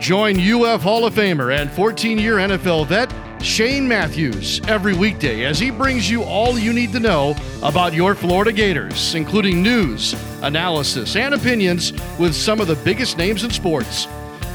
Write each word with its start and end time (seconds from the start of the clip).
Join 0.00 0.40
UF 0.40 0.82
Hall 0.82 1.04
of 1.04 1.14
Famer 1.14 1.56
and 1.56 1.70
14 1.70 2.18
year 2.18 2.36
NFL 2.36 2.88
vet 2.88 3.14
Shane 3.40 3.86
Matthews 3.86 4.60
every 4.66 4.94
weekday 4.94 5.44
as 5.44 5.60
he 5.60 5.70
brings 5.70 6.10
you 6.10 6.24
all 6.24 6.58
you 6.58 6.72
need 6.72 6.90
to 6.92 6.98
know 6.98 7.36
about 7.62 7.94
your 7.94 8.16
Florida 8.16 8.50
Gators, 8.50 9.14
including 9.14 9.62
news, 9.62 10.14
analysis, 10.42 11.14
and 11.14 11.32
opinions 11.32 11.92
with 12.18 12.34
some 12.34 12.60
of 12.60 12.66
the 12.66 12.74
biggest 12.76 13.16
names 13.16 13.44
in 13.44 13.50
sports. 13.50 14.06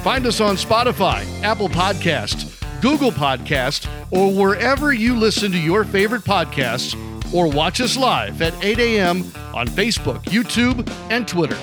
Find 0.04 0.26
us 0.26 0.42
on 0.42 0.56
Spotify, 0.56 1.26
Apple 1.44 1.70
Podcast, 1.70 2.52
Google 2.82 3.12
Podcast, 3.12 3.88
or 4.12 4.34
wherever 4.34 4.92
you 4.92 5.16
listen 5.16 5.52
to 5.52 5.58
your 5.60 5.86
favorite 5.86 6.24
podcasts, 6.24 6.94
or 7.34 7.50
watch 7.50 7.80
us 7.80 7.96
live 7.96 8.42
at 8.42 8.54
8 8.64 8.80
a.m. 8.80 9.20
on 9.54 9.68
Facebook, 9.68 10.22
YouTube, 10.24 10.88
and 11.10 11.26
Twitter. 11.28 11.58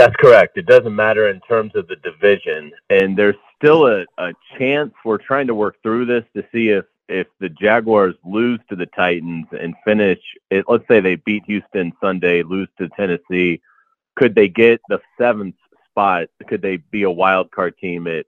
That's 0.00 0.16
correct. 0.16 0.56
It 0.56 0.64
doesn't 0.64 0.96
matter 0.96 1.28
in 1.28 1.40
terms 1.40 1.72
of 1.74 1.86
the 1.86 1.96
division, 1.96 2.72
and 2.88 3.14
there's 3.14 3.36
still 3.54 3.86
a, 3.86 4.06
a 4.16 4.32
chance. 4.56 4.94
We're 5.04 5.18
trying 5.18 5.46
to 5.48 5.54
work 5.54 5.76
through 5.82 6.06
this 6.06 6.24
to 6.34 6.42
see 6.50 6.70
if 6.70 6.86
if 7.10 7.26
the 7.38 7.50
Jaguars 7.50 8.14
lose 8.24 8.60
to 8.70 8.76
the 8.76 8.86
Titans 8.86 9.44
and 9.52 9.74
finish 9.84 10.18
it. 10.50 10.64
Let's 10.66 10.88
say 10.88 11.00
they 11.00 11.16
beat 11.16 11.42
Houston 11.44 11.92
Sunday, 12.00 12.42
lose 12.42 12.68
to 12.78 12.88
Tennessee, 12.88 13.60
could 14.16 14.34
they 14.34 14.48
get 14.48 14.80
the 14.88 15.02
seventh 15.18 15.56
spot? 15.90 16.28
Could 16.48 16.62
they 16.62 16.78
be 16.78 17.02
a 17.02 17.10
wild 17.10 17.50
card 17.50 17.76
team 17.76 18.06
at 18.06 18.24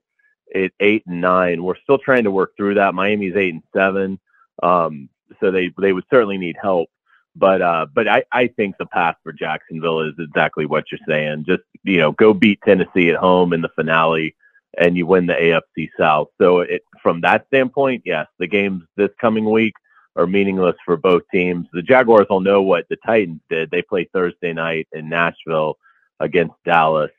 at 0.53 0.73
eight 0.79 1.01
and 1.07 1.21
nine? 1.21 1.63
We're 1.63 1.81
still 1.81 1.97
trying 1.97 2.25
to 2.25 2.31
work 2.31 2.55
through 2.55 2.75
that. 2.75 2.93
Miami's 2.93 3.35
eight 3.35 3.55
and 3.55 3.63
seven, 3.75 4.19
um, 4.61 5.09
so 5.39 5.49
they 5.49 5.71
they 5.79 5.91
would 5.91 6.05
certainly 6.11 6.37
need 6.37 6.55
help. 6.61 6.91
But 7.35 7.61
uh, 7.61 7.87
but 7.93 8.07
I, 8.07 8.23
I 8.31 8.47
think 8.47 8.77
the 8.77 8.85
path 8.85 9.15
for 9.23 9.31
Jacksonville 9.31 10.01
is 10.01 10.13
exactly 10.19 10.65
what 10.65 10.85
you're 10.91 10.99
saying. 11.07 11.45
Just 11.47 11.63
you 11.83 11.97
know, 11.97 12.11
go 12.11 12.33
beat 12.33 12.59
Tennessee 12.63 13.09
at 13.09 13.15
home 13.15 13.53
in 13.53 13.61
the 13.61 13.69
finale, 13.75 14.35
and 14.77 14.95
you 14.95 15.07
win 15.07 15.25
the 15.25 15.33
AFC 15.33 15.89
South. 15.99 16.29
So 16.39 16.59
it, 16.59 16.83
from 17.01 17.21
that 17.21 17.47
standpoint, 17.47 18.03
yes, 18.05 18.27
the 18.37 18.47
games 18.47 18.83
this 18.97 19.09
coming 19.19 19.49
week 19.49 19.73
are 20.15 20.27
meaningless 20.27 20.75
for 20.85 20.95
both 20.95 21.23
teams. 21.31 21.67
The 21.73 21.81
Jaguars 21.81 22.27
will 22.29 22.39
know 22.39 22.61
what 22.61 22.85
the 22.89 22.97
Titans 23.05 23.41
did. 23.49 23.71
They 23.71 23.81
play 23.81 24.07
Thursday 24.13 24.53
night 24.53 24.87
in 24.93 25.09
Nashville 25.09 25.77
against 26.19 26.55
Dallas, 26.65 27.11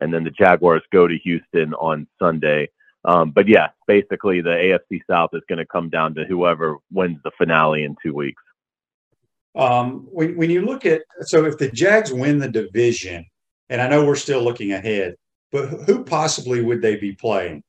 and 0.00 0.12
then 0.12 0.24
the 0.24 0.30
Jaguars 0.30 0.82
go 0.92 1.06
to 1.06 1.16
Houston 1.18 1.74
on 1.74 2.08
Sunday. 2.18 2.68
Um, 3.04 3.30
but 3.30 3.48
yeah, 3.48 3.68
basically 3.86 4.40
the 4.40 4.50
AFC 4.50 5.00
South 5.08 5.30
is 5.32 5.42
going 5.48 5.58
to 5.58 5.66
come 5.66 5.88
down 5.88 6.14
to 6.16 6.24
whoever 6.24 6.76
wins 6.92 7.18
the 7.24 7.30
finale 7.38 7.84
in 7.84 7.96
two 8.02 8.14
weeks. 8.14 8.42
Um, 9.56 10.06
when, 10.10 10.36
when 10.36 10.50
you 10.50 10.62
look 10.62 10.86
at 10.86 11.02
so 11.22 11.44
if 11.44 11.58
the 11.58 11.70
Jags 11.70 12.12
win 12.12 12.38
the 12.38 12.48
division, 12.48 13.24
and 13.68 13.80
I 13.80 13.88
know 13.88 14.04
we're 14.04 14.16
still 14.16 14.42
looking 14.42 14.72
ahead, 14.72 15.16
but 15.50 15.66
who 15.66 16.04
possibly 16.04 16.62
would 16.62 16.80
they 16.82 16.96
be 16.96 17.12
playing? 17.12 17.62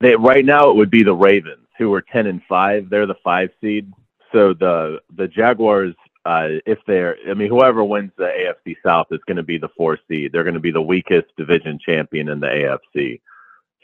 They, 0.00 0.16
right 0.16 0.44
now, 0.44 0.70
it 0.70 0.76
would 0.76 0.90
be 0.90 1.02
the 1.02 1.14
Ravens, 1.14 1.66
who 1.76 1.92
are 1.92 2.02
ten 2.02 2.26
and 2.26 2.42
five. 2.48 2.88
They're 2.88 3.06
the 3.06 3.16
five 3.22 3.50
seed. 3.60 3.92
So 4.32 4.54
the 4.54 5.00
the 5.16 5.28
Jaguars, 5.28 5.94
uh, 6.24 6.48
if 6.66 6.78
they're, 6.86 7.16
I 7.28 7.34
mean, 7.34 7.48
whoever 7.48 7.84
wins 7.84 8.12
the 8.16 8.24
AFC 8.24 8.76
South 8.84 9.08
is 9.10 9.20
going 9.26 9.36
to 9.36 9.42
be 9.42 9.58
the 9.58 9.70
four 9.76 9.98
seed. 10.08 10.32
They're 10.32 10.44
going 10.44 10.54
to 10.54 10.60
be 10.60 10.70
the 10.70 10.80
weakest 10.80 11.28
division 11.36 11.78
champion 11.84 12.28
in 12.28 12.40
the 12.40 12.46
AFC. 12.46 13.20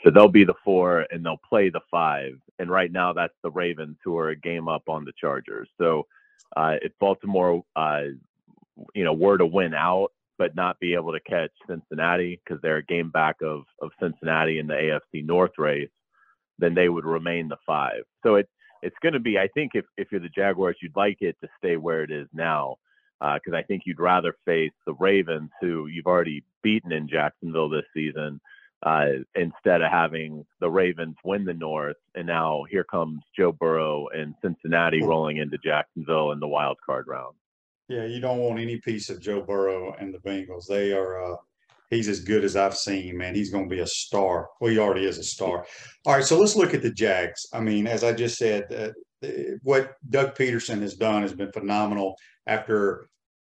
So 0.03 0.11
they'll 0.11 0.29
be 0.29 0.45
the 0.45 0.55
four, 0.65 1.07
and 1.11 1.25
they'll 1.25 1.41
play 1.49 1.71
the 1.71 1.81
five. 1.91 2.39
And 2.59 2.71
right 2.71 2.93
now, 2.93 3.13
that's 3.13 3.35
the 3.43 3.51
Ravens, 3.51 3.97
who 4.05 4.19
are 4.19 4.29
a 4.29 4.37
game 4.37 4.69
up 4.69 4.89
on 4.89 5.05
the 5.05 5.13
Chargers. 5.19 5.69
So 5.79 6.07
uh, 6.57 6.75
if 6.83 6.93
Baltimore, 7.01 7.65
uh, 7.77 8.03
you 8.95 9.05
know, 9.05 9.13
were 9.13 9.39
to 9.39 9.47
win 9.47 9.75
out, 9.75 10.13
but 10.39 10.57
not 10.57 10.81
be 10.81 10.95
able 10.95 11.13
to 11.13 11.21
catch 11.21 11.51
Cincinnati 11.69 12.41
because 12.45 12.61
they're 12.61 12.79
a 12.79 12.85
game 12.85 13.11
back 13.11 13.37
of 13.43 13.63
of 13.81 13.91
Cincinnati 14.01 14.59
in 14.59 14.67
the 14.67 14.75
AFC 14.75 15.25
North 15.25 15.53
race, 15.59 15.91
then 16.59 16.75
they 16.75 16.89
would 16.89 17.05
remain 17.05 17.49
the 17.49 17.57
five. 17.67 18.03
So 18.23 18.37
it 18.37 18.49
it's 18.83 18.97
going 19.03 19.15
to 19.15 19.21
be, 19.21 19.39
I 19.39 19.49
think, 19.49 19.73
if 19.75 19.85
if 19.97 20.09
you're 20.11 20.21
the 20.21 20.29
Jaguars, 20.29 20.77
you'd 20.83 20.97
like 20.97 21.19
it 21.21 21.37
to 21.41 21.49
stay 21.59 21.77
where 21.77 22.03
it 22.03 22.11
is 22.11 22.29
now 22.33 22.77
because 23.21 23.55
uh, 23.55 23.57
I 23.57 23.63
think 23.63 23.83
you'd 23.87 24.01
rather 24.01 24.37
face 24.45 24.73
the 24.87 24.95
Ravens, 24.95 25.51
who 25.61 25.87
you've 25.87 26.07
already 26.07 26.45
beaten 26.63 26.93
in 26.93 27.09
Jacksonville 27.09 27.69
this 27.69 27.85
season, 27.95 28.41
uh, 28.85 29.07
instead 29.35 29.81
of 29.81 29.91
having 29.91 30.45
the 30.61 30.71
Ravens 30.71 31.17
win 31.25 31.45
the 31.45 31.55
North, 31.55 31.97
and 32.15 32.27
now 32.27 32.65
here 32.71 32.85
comes 32.85 33.23
Joe 33.37 33.53
Burrow 33.53 34.09
and 34.09 34.35
Cincinnati 34.43 35.03
rolling 35.03 35.39
into 35.39 35.59
Jacksonville 35.59 36.33
in 36.33 36.41
the 36.41 36.49
wild 36.49 36.77
card 36.85 37.07
round. 37.09 37.35
Yeah, 37.89 38.05
you 38.05 38.21
don't 38.21 38.39
want 38.39 38.61
any 38.61 38.79
piece 38.79 39.11
of 39.11 39.21
Joe 39.21 39.43
Burrow 39.43 39.95
and 39.99 40.13
the 40.13 40.19
Bengals. 40.19 40.67
They 40.69 40.93
are. 40.93 41.33
Uh, 41.33 41.37
he's 41.91 42.09
as 42.09 42.21
good 42.21 42.45
as 42.45 42.57
I've 42.57 42.77
seen, 42.77 43.17
man. 43.17 43.35
He's 43.35 43.51
going 43.51 43.69
to 43.69 43.75
be 43.75 43.83
a 43.83 43.87
star. 43.87 44.49
Well, 44.61 44.71
he 44.71 44.79
already 44.79 45.07
is 45.07 45.19
a 45.19 45.25
star. 45.25 45.67
All 46.07 46.15
right, 46.15 46.25
so 46.25 46.39
let's 46.39 46.57
look 46.57 46.75
at 46.75 46.83
the 46.83 46.93
Jags. 46.93 47.47
I 47.53 47.61
mean, 47.61 47.87
as 47.87 48.05
I 48.05 48.13
just 48.13 48.37
said, 48.37 48.73
uh, 48.73 49.29
what 49.63 49.95
Doug 50.11 50.35
Pederson 50.35 50.81
has 50.83 50.95
done 50.95 51.23
has 51.23 51.33
been 51.33 51.53
phenomenal 51.53 52.17
after 52.47 53.09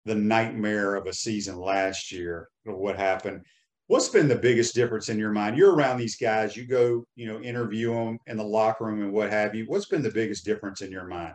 the 0.05 0.15
nightmare 0.15 0.95
of 0.95 1.05
a 1.05 1.13
season 1.13 1.57
last 1.57 2.11
year. 2.11 2.47
What 2.63 2.97
happened? 2.97 3.41
What's 3.87 4.09
been 4.09 4.27
the 4.27 4.35
biggest 4.35 4.75
difference 4.75 5.07
in 5.07 5.17
your 5.17 5.31
mind? 5.31 5.57
You're 5.57 5.73
around 5.73 5.97
these 5.97 6.17
guys. 6.17 6.57
You 6.57 6.65
go, 6.65 7.05
you 7.15 7.25
know, 7.25 7.39
interview 7.39 7.93
them 7.93 8.19
in 8.27 8.35
the 8.35 8.43
locker 8.43 8.85
room 8.85 9.01
and 9.01 9.13
what 9.13 9.29
have 9.29 9.55
you. 9.55 9.65
What's 9.67 9.85
been 9.85 10.01
the 10.01 10.11
biggest 10.11 10.43
difference 10.43 10.81
in 10.81 10.91
your 10.91 11.05
mind? 11.05 11.33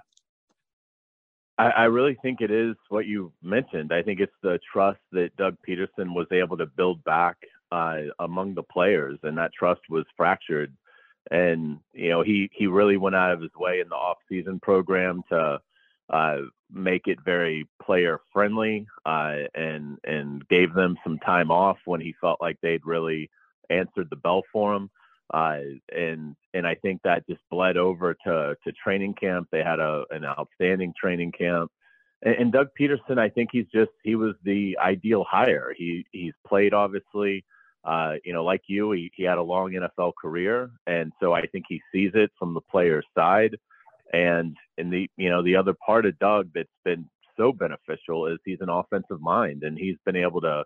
I, 1.59 1.71
I 1.71 1.85
really 1.85 2.17
think 2.23 2.41
it 2.41 2.51
is 2.51 2.75
what 2.91 3.07
you 3.07 3.33
mentioned. 3.43 3.93
I 3.93 4.03
think 4.03 4.21
it's 4.21 4.33
the 4.43 4.59
trust 4.71 5.01
that 5.13 5.35
Doug 5.37 5.57
pederson 5.67 6.15
was 6.15 6.27
able 6.31 6.59
to 6.59 6.67
build 6.67 7.03
back 7.05 7.37
uh, 7.71 7.99
among 8.19 8.55
the 8.55 8.63
players, 8.63 9.19
and 9.23 9.37
that 9.39 9.53
trust 9.59 9.81
was 9.89 10.05
fractured. 10.17 10.75
And 11.31 11.79
you 11.95 12.11
know, 12.11 12.23
he 12.23 12.51
he 12.53 12.67
really 12.67 12.97
went 12.97 13.17
out 13.17 13.33
of 13.33 13.41
his 13.41 13.55
way 13.57 13.81
in 13.81 13.89
the 13.89 13.95
off-season 13.95 14.61
program 14.61 15.23
to 15.31 15.61
uh, 16.11 16.39
make 16.71 17.07
it 17.07 17.19
very 17.25 17.69
player 17.83 18.21
friendly 18.33 18.87
uh, 19.05 19.37
and 19.55 19.99
and 20.05 20.47
gave 20.49 20.75
them 20.75 20.97
some 21.05 21.19
time 21.19 21.51
off 21.51 21.79
when 21.85 22.01
he 22.01 22.15
felt 22.21 22.41
like 22.41 22.57
they'd 22.63 22.87
really 22.87 23.31
answered 23.71 24.09
the 24.11 24.17
bell 24.17 24.43
for 24.53 24.75
him. 24.75 24.91
Uh, 25.33 25.59
and 25.95 26.37
and 26.55 26.67
I 26.67 26.75
think 26.75 27.01
that 27.03 27.27
just 27.29 27.41
bled 27.51 27.77
over 27.77 28.15
to 28.27 28.57
to 28.65 28.73
training 28.73 29.15
camp. 29.15 29.49
They 29.51 29.63
had 29.63 29.81
a 29.81 30.05
an 30.11 30.25
outstanding 30.25 30.93
training 31.01 31.33
camp. 31.33 31.71
And, 32.23 32.35
and 32.35 32.53
Doug 32.53 32.69
Pederson, 32.79 33.19
I 33.19 33.29
think 33.29 33.51
he's 33.53 33.69
just 33.73 33.93
he 34.03 34.15
was 34.15 34.35
the 34.45 34.77
ideal 34.83 35.25
hire. 35.29 35.73
He 35.77 36.07
he's 36.13 36.35
played 36.47 36.75
obviously. 36.75 37.45
Uh, 37.85 38.13
you 38.25 38.33
know, 38.33 38.45
like 38.45 38.63
you, 38.69 38.93
he, 38.93 39.11
he 39.17 39.25
had 39.25 39.39
a 39.39 39.43
long 39.43 39.73
NFL 39.73 40.13
career, 40.21 40.71
and 40.87 41.13
so 41.21 41.33
I 41.33 41.47
think 41.49 41.65
he 41.69 41.83
sees 41.91 42.13
it 42.15 42.31
from 42.39 42.55
the 42.55 42.61
player's 42.61 43.05
side. 43.13 43.57
And 44.13 44.57
in 44.79 44.91
the 44.91 45.09
you 45.17 45.31
know 45.31 45.43
the 45.43 45.57
other 45.57 45.75
part 45.87 46.07
of 46.07 46.19
Doug 46.19 46.51
that's 46.55 46.69
been 46.85 47.09
so 47.37 47.53
beneficial 47.53 48.27
is 48.27 48.39
he's 48.45 48.61
an 48.61 48.69
offensive 48.69 49.21
mind, 49.21 49.63
and 49.63 49.79
he's 49.79 49.97
been 50.05 50.17
able 50.17 50.41
to 50.43 50.65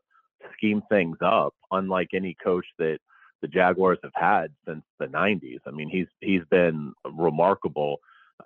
scheme 0.56 0.82
things 0.88 1.16
up, 1.24 1.54
unlike 1.70 2.08
any 2.12 2.36
coach 2.42 2.66
that 2.78 2.98
the 3.42 3.48
Jaguars 3.48 3.98
have 4.02 4.12
had 4.14 4.48
since 4.66 4.82
the 4.98 5.06
90s. 5.06 5.60
I 5.66 5.70
mean, 5.70 5.88
he's 5.88 6.08
he's 6.20 6.42
been 6.50 6.92
remarkable, 7.04 7.98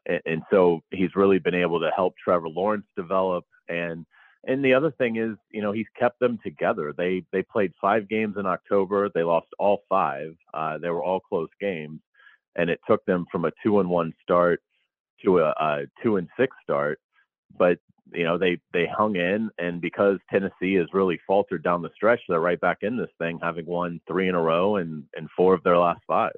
and, 0.07 0.21
and 0.27 0.43
so 0.51 0.81
he's 0.91 1.15
really 1.15 1.39
been 1.39 1.55
able 1.55 1.81
to 1.81 1.91
help 1.95 2.15
Trevor 2.23 2.49
Lawrence 2.49 2.87
develop. 2.97 3.45
And 3.69 4.05
and 4.47 4.65
the 4.65 4.75
other 4.75 4.91
thing 4.91 5.17
is, 5.17 5.37
you 5.51 5.63
know, 5.63 5.73
he's 5.73 5.87
kept 5.99 6.19
them 6.21 6.39
together. 6.43 6.93
They 6.97 7.25
they 7.33 7.43
played 7.43 7.73
five 7.81 8.09
games 8.09 8.37
in 8.39 8.47
October. 8.47 9.11
They 9.15 9.23
lost 9.23 9.49
all 9.59 9.83
five. 9.89 10.35
Uh, 10.53 10.79
they 10.79 10.91
were 10.91 11.03
all 11.03 11.21
close 11.21 11.51
games, 11.61 12.01
and 12.57 12.71
it 12.71 12.81
took 12.89 13.05
them 13.07 13.27
from 13.31 13.45
a 13.45 13.53
two 13.63 13.81
and 13.81 13.89
one 13.89 14.13
start 14.23 14.61
to 15.25 15.41
a, 15.41 15.51
a 15.51 15.83
two 16.03 16.17
and 16.17 16.29
six 16.39 16.55
start, 16.63 17.01
but 17.59 17.79
you 18.13 18.25
know 18.25 18.39
they 18.39 18.61
they 18.73 18.87
hung 18.87 19.17
in, 19.17 19.51
and 19.59 19.81
because 19.81 20.19
Tennessee 20.31 20.75
has 20.75 20.87
really 20.93 21.21
faltered 21.27 21.63
down 21.63 21.83
the 21.83 21.91
stretch, 21.95 22.21
they're 22.29 22.41
right 22.41 22.61
back 22.61 22.79
in 22.83 22.97
this 22.97 23.11
thing, 23.19 23.39
having 23.43 23.67
won 23.67 24.01
three 24.07 24.29
in 24.29 24.35
a 24.35 24.41
row 24.41 24.77
and 24.77 25.05
and 25.17 25.29
four 25.37 25.55
of 25.55 25.63
their 25.63 25.79
last 25.79 26.01
five. 26.07 26.33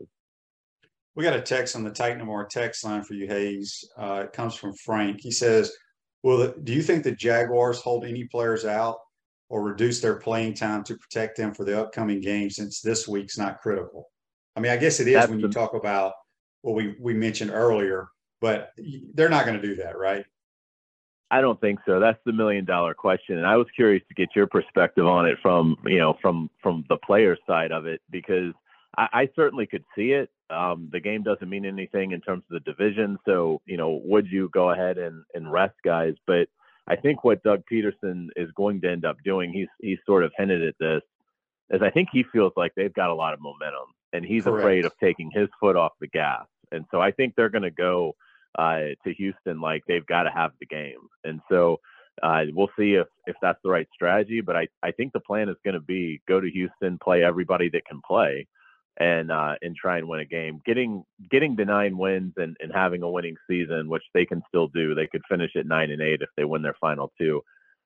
We 1.14 1.24
got 1.24 1.36
a 1.36 1.42
text 1.42 1.76
on 1.76 1.84
the 1.84 1.90
Titan 1.90 2.26
No 2.26 2.46
text 2.50 2.84
line 2.84 3.02
for 3.02 3.14
you, 3.14 3.26
Hayes. 3.26 3.84
Uh, 3.98 4.22
it 4.24 4.32
comes 4.32 4.54
from 4.54 4.72
Frank. 4.84 5.20
He 5.20 5.30
says, 5.30 5.72
"Well, 6.22 6.54
do 6.62 6.72
you 6.72 6.82
think 6.82 7.04
the 7.04 7.12
Jaguars 7.12 7.80
hold 7.80 8.04
any 8.04 8.24
players 8.24 8.64
out 8.64 8.98
or 9.48 9.62
reduce 9.62 10.00
their 10.00 10.16
playing 10.16 10.54
time 10.54 10.82
to 10.84 10.96
protect 10.96 11.36
them 11.36 11.52
for 11.52 11.64
the 11.64 11.78
upcoming 11.80 12.20
game 12.20 12.48
since 12.48 12.80
this 12.80 13.06
week's 13.06 13.38
not 13.38 13.60
critical?" 13.60 14.08
I 14.56 14.60
mean, 14.60 14.72
I 14.72 14.76
guess 14.76 15.00
it 15.00 15.08
is 15.08 15.14
That's 15.14 15.30
when 15.30 15.40
you 15.40 15.48
talk 15.48 15.74
about 15.74 16.12
what 16.62 16.74
we 16.74 16.96
we 17.00 17.14
mentioned 17.14 17.50
earlier 17.50 18.08
but 18.42 18.74
they're 19.14 19.30
not 19.30 19.46
going 19.46 19.58
to 19.58 19.66
do 19.66 19.76
that, 19.76 19.96
right? 19.96 20.26
I 21.30 21.40
don't 21.40 21.58
think 21.62 21.78
so. 21.86 21.98
That's 21.98 22.18
the 22.26 22.32
million 22.32 22.66
dollar 22.66 22.92
question, 22.92 23.38
and 23.38 23.46
I 23.46 23.56
was 23.56 23.66
curious 23.74 24.02
to 24.08 24.14
get 24.14 24.36
your 24.36 24.46
perspective 24.46 25.06
on 25.06 25.26
it 25.26 25.38
from 25.40 25.78
you 25.86 25.98
know 25.98 26.18
from 26.20 26.50
from 26.62 26.84
the 26.90 26.98
player 26.98 27.38
side 27.46 27.72
of 27.72 27.86
it 27.86 28.02
because 28.10 28.52
I, 28.98 29.08
I 29.12 29.28
certainly 29.34 29.66
could 29.66 29.84
see 29.96 30.12
it. 30.12 30.28
Um, 30.50 30.90
the 30.92 31.00
game 31.00 31.22
doesn't 31.22 31.48
mean 31.48 31.64
anything 31.64 32.12
in 32.12 32.20
terms 32.20 32.42
of 32.50 32.62
the 32.62 32.70
division, 32.70 33.16
so 33.24 33.62
you 33.64 33.78
know 33.78 34.02
would 34.04 34.26
you 34.26 34.50
go 34.52 34.72
ahead 34.72 34.98
and 34.98 35.24
and 35.32 35.50
rest 35.50 35.76
guys? 35.82 36.12
But 36.26 36.48
I 36.86 36.96
think 36.96 37.24
what 37.24 37.42
Doug 37.42 37.62
Pederson 37.72 38.28
is 38.36 38.50
going 38.54 38.82
to 38.82 38.90
end 38.90 39.06
up 39.06 39.16
doing, 39.24 39.52
he's 39.54 39.68
he's 39.80 39.98
sort 40.04 40.24
of 40.24 40.32
hinted 40.36 40.62
at 40.62 40.74
this, 40.78 41.00
is 41.70 41.80
I 41.80 41.88
think 41.88 42.10
he 42.12 42.24
feels 42.24 42.52
like 42.58 42.72
they've 42.74 42.92
got 42.92 43.08
a 43.08 43.14
lot 43.14 43.32
of 43.32 43.40
momentum, 43.40 43.94
and 44.12 44.22
he's 44.22 44.44
Correct. 44.44 44.64
afraid 44.64 44.84
of 44.84 44.92
taking 45.00 45.30
his 45.32 45.48
foot 45.58 45.76
off 45.76 45.92
the 45.98 46.08
gas. 46.08 46.44
And 46.72 46.84
so 46.90 47.00
I 47.00 47.10
think 47.10 47.34
they're 47.36 47.48
going 47.48 47.62
to 47.62 47.70
go 47.70 48.14
uh, 48.58 48.94
to 49.04 49.14
Houston 49.16 49.60
like 49.60 49.82
they've 49.86 50.06
got 50.06 50.24
to 50.24 50.30
have 50.30 50.52
the 50.60 50.66
game. 50.66 51.08
And 51.24 51.40
so 51.50 51.78
uh, 52.22 52.42
we'll 52.52 52.70
see 52.78 52.94
if 52.94 53.06
if 53.26 53.36
that's 53.40 53.58
the 53.64 53.70
right 53.70 53.88
strategy. 53.94 54.40
But 54.40 54.56
I 54.56 54.68
I 54.82 54.92
think 54.92 55.12
the 55.12 55.20
plan 55.20 55.48
is 55.48 55.56
going 55.64 55.74
to 55.74 55.80
be 55.80 56.20
go 56.28 56.40
to 56.40 56.50
Houston, 56.50 56.98
play 57.02 57.24
everybody 57.24 57.70
that 57.70 57.86
can 57.86 58.00
play, 58.06 58.46
and 58.98 59.32
uh, 59.32 59.54
and 59.62 59.74
try 59.74 59.98
and 59.98 60.08
win 60.08 60.20
a 60.20 60.24
game. 60.24 60.60
Getting 60.66 61.04
getting 61.30 61.56
the 61.56 61.64
nine 61.64 61.96
wins 61.96 62.34
and, 62.36 62.56
and 62.60 62.72
having 62.72 63.02
a 63.02 63.10
winning 63.10 63.36
season, 63.48 63.88
which 63.88 64.04
they 64.14 64.26
can 64.26 64.42
still 64.48 64.68
do. 64.68 64.94
They 64.94 65.06
could 65.06 65.22
finish 65.28 65.52
at 65.56 65.66
nine 65.66 65.90
and 65.90 66.02
eight 66.02 66.22
if 66.22 66.28
they 66.36 66.44
win 66.44 66.62
their 66.62 66.76
final 66.80 67.12
two. 67.18 67.42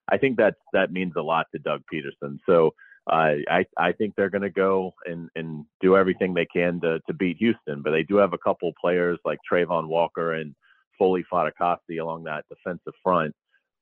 I 0.09 0.19
think 0.19 0.37
that 0.37 0.55
that 0.73 0.93
means 0.93 1.15
a 1.17 1.23
lot 1.23 1.47
to 1.53 1.59
Doug 1.61 1.83
Pederson. 1.93 2.39
So 2.47 2.75
I 3.09 3.65
I 3.77 3.93
think 3.93 4.15
they're 4.15 4.31
going 4.31 4.43
to 4.43 4.51
go 4.51 4.95
and 5.05 5.29
and 5.37 5.65
do 5.81 5.97
everything 5.97 6.35
they 6.35 6.47
can 6.47 6.81
to 6.81 7.01
to 7.07 7.15
beat 7.15 7.37
Houston. 7.39 7.83
But 7.83 7.93
they 7.93 8.03
do 8.03 8.17
have 8.17 8.33
a 8.33 8.39
couple 8.39 8.73
players 8.81 9.19
like 9.25 9.39
Travon 9.51 9.89
Walker 9.89 10.35
and 10.35 10.55
Foley 10.99 11.25
Fatukasi 11.31 12.01
along 12.01 12.25
that 12.25 12.45
defensive 12.49 12.95
front 13.03 13.35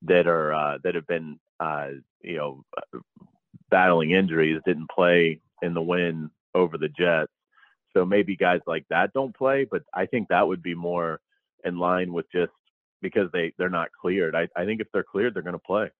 that 0.02 0.26
are 0.26 0.52
uh, 0.52 0.78
that 0.84 0.94
have 0.94 1.06
been 1.06 1.38
uh, 1.60 1.88
you 2.22 2.36
know 2.36 2.64
battling 3.70 4.10
injuries, 4.10 4.60
didn't 4.66 4.90
play 4.90 5.40
in 5.62 5.74
the 5.74 5.82
win 5.82 6.30
over 6.54 6.78
the 6.78 6.88
Jets. 6.88 7.32
So 7.96 8.04
maybe 8.04 8.36
guys 8.36 8.60
like 8.66 8.84
that 8.90 9.12
don't 9.12 9.36
play, 9.36 9.66
but 9.70 9.82
I 9.94 10.06
think 10.06 10.28
that 10.28 10.46
would 10.46 10.62
be 10.62 10.74
more 10.74 11.20
in 11.64 11.78
line 11.78 12.12
with 12.12 12.26
just 12.32 12.52
because 13.00 13.30
they 13.32 13.52
they're 13.56 13.70
not 13.70 13.88
cleared. 13.98 14.34
I, 14.34 14.48
I 14.56 14.64
think 14.64 14.80
if 14.80 14.88
they're 14.92 15.04
cleared, 15.04 15.34
they're 15.34 15.42
going 15.42 15.54
to 15.54 15.58
play. 15.58 15.90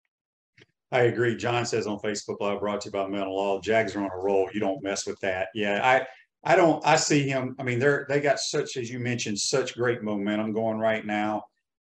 I 0.92 1.02
agree. 1.02 1.36
John 1.36 1.66
says 1.66 1.86
on 1.86 1.98
Facebook 1.98 2.40
Live, 2.40 2.60
brought 2.60 2.82
to 2.82 2.88
you 2.88 2.92
by 2.92 3.06
Meldon 3.06 3.32
Law, 3.32 3.60
Jags 3.60 3.96
are 3.96 4.00
on 4.00 4.10
a 4.12 4.22
roll. 4.22 4.48
You 4.52 4.60
don't 4.60 4.82
mess 4.82 5.06
with 5.06 5.19
that. 5.20 5.48
Yeah, 5.54 5.81
I 5.82 6.06
I 6.44 6.56
don't. 6.56 6.84
I 6.86 6.96
see 6.96 7.26
him. 7.28 7.56
I 7.58 7.62
mean, 7.62 7.78
they're 7.78 8.06
they 8.08 8.20
got 8.20 8.38
such 8.38 8.76
as 8.76 8.90
you 8.90 8.98
mentioned, 8.98 9.38
such 9.38 9.75
great 9.75 10.02
momentum 10.02 10.52
going 10.52 10.78
right 10.78 11.04
now. 11.04 11.44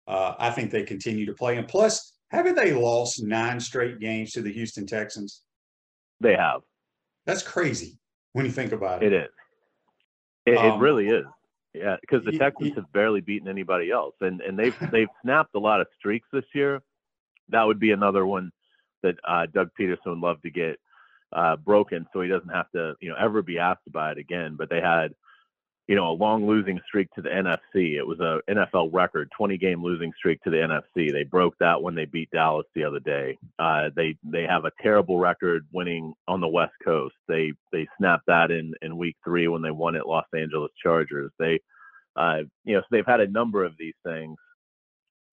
Uh, 0.07 0.35
I 0.37 0.51
think 0.51 0.69
they 0.69 0.83
continue 0.83 1.25
to 1.25 1.33
play, 1.33 1.57
and 1.57 1.67
plus, 1.67 2.13
haven't 2.29 2.55
they 2.55 2.73
lost 2.73 3.23
nine 3.23 3.59
straight 3.59 3.99
games 3.99 4.31
to 4.33 4.41
the 4.41 4.51
Houston 4.51 4.85
Texans? 4.85 5.41
They 6.19 6.35
have. 6.35 6.61
That's 7.25 7.41
crazy 7.41 7.97
when 8.33 8.45
you 8.45 8.51
think 8.51 8.73
about 8.73 9.01
it. 9.01 9.11
It 9.11 9.23
is. 9.23 9.29
It, 10.45 10.57
um, 10.57 10.73
it 10.73 10.83
really 10.83 11.07
is. 11.07 11.25
Yeah, 11.73 11.95
because 12.01 12.23
the 12.23 12.37
Texans 12.37 12.69
he, 12.69 12.75
have 12.75 12.91
barely 12.93 13.21
beaten 13.21 13.47
anybody 13.47 13.89
else, 13.89 14.13
and 14.21 14.41
and 14.41 14.57
they've 14.57 14.75
they've 14.91 15.07
snapped 15.23 15.55
a 15.55 15.59
lot 15.59 15.81
of 15.81 15.87
streaks 15.97 16.27
this 16.31 16.45
year. 16.53 16.81
That 17.49 17.63
would 17.63 17.79
be 17.79 17.91
another 17.91 18.25
one 18.25 18.51
that 19.03 19.15
uh, 19.27 19.45
Doug 19.53 19.69
Pederson 19.79 19.97
would 20.07 20.19
love 20.19 20.41
to 20.41 20.49
get 20.49 20.79
uh, 21.31 21.55
broken, 21.57 22.07
so 22.13 22.21
he 22.21 22.29
doesn't 22.29 22.49
have 22.49 22.69
to 22.71 22.95
you 22.99 23.09
know 23.09 23.15
ever 23.19 23.41
be 23.41 23.59
asked 23.59 23.87
about 23.87 24.17
it 24.17 24.21
again. 24.21 24.55
But 24.57 24.69
they 24.69 24.81
had 24.81 25.13
you 25.87 25.95
know, 25.95 26.09
a 26.09 26.13
long 26.13 26.47
losing 26.47 26.79
streak 26.87 27.09
to 27.11 27.21
the 27.21 27.29
NFC. 27.29 27.97
It 27.97 28.07
was 28.07 28.19
a 28.19 28.39
NFL 28.49 28.93
record, 28.93 29.29
20 29.35 29.57
game 29.57 29.83
losing 29.83 30.13
streak 30.17 30.41
to 30.43 30.49
the 30.49 30.57
NFC. 30.57 31.11
They 31.11 31.23
broke 31.23 31.55
that 31.59 31.81
when 31.81 31.93
they 31.93 32.05
beat 32.05 32.29
Dallas 32.31 32.65
the 32.73 32.85
other 32.85 33.01
day. 33.01 33.37
Uh, 33.59 33.89
they 33.95 34.15
they 34.23 34.43
have 34.43 34.63
a 34.63 34.71
terrible 34.81 35.19
record 35.19 35.67
winning 35.73 36.13
on 36.27 36.39
the 36.39 36.47
West 36.47 36.73
Coast. 36.83 37.15
They 37.27 37.51
they 37.73 37.87
snapped 37.97 38.27
that 38.27 38.49
in 38.49 38.73
in 38.81 38.97
Week 38.97 39.17
Three 39.25 39.49
when 39.49 39.61
they 39.61 39.71
won 39.71 39.95
at 39.95 40.07
Los 40.07 40.25
Angeles 40.33 40.71
Chargers. 40.81 41.31
They, 41.37 41.59
uh, 42.15 42.43
you 42.63 42.75
know, 42.75 42.81
so 42.81 42.87
they've 42.91 43.05
had 43.05 43.19
a 43.19 43.27
number 43.27 43.65
of 43.65 43.73
these 43.77 43.95
things. 44.05 44.37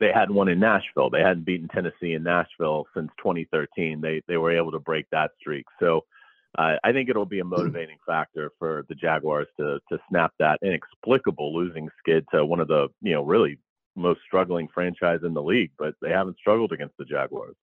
They 0.01 0.11
hadn't 0.13 0.35
won 0.35 0.49
in 0.49 0.59
Nashville. 0.59 1.11
They 1.11 1.21
hadn't 1.21 1.45
beaten 1.45 1.69
Tennessee 1.69 2.15
in 2.15 2.23
Nashville 2.23 2.87
since 2.95 3.11
2013. 3.19 4.01
They 4.01 4.23
they 4.27 4.39
were 4.39 4.57
able 4.57 4.73
to 4.73 4.79
break 4.79 5.05
that 5.11 5.33
streak. 5.39 5.67
So 5.79 6.05
uh, 6.59 6.77
I 6.83 6.93
think 6.93 7.09
it'll 7.09 7.27
be 7.27 7.41
a 7.41 7.45
motivating 7.45 7.99
factor 8.07 8.51
for 8.59 8.85
the 8.89 8.95
Jaguars 8.95 9.49
to 9.59 9.79
to 9.91 9.99
snap 10.09 10.33
that 10.39 10.59
inexplicable 10.63 11.55
losing 11.55 11.89
skid 11.99 12.25
to 12.33 12.45
one 12.45 12.61
of 12.61 12.69
the 12.69 12.89
you 13.03 13.13
know 13.13 13.23
really 13.23 13.59
most 13.95 14.21
struggling 14.27 14.69
franchise 14.73 15.21
in 15.25 15.35
the 15.35 15.43
league, 15.43 15.73
but 15.79 15.95
they 16.01 16.11
haven't 16.11 16.39
struggled 16.39 16.73
against 16.73 16.97
the 16.99 17.05
Jaguars. 17.05 17.57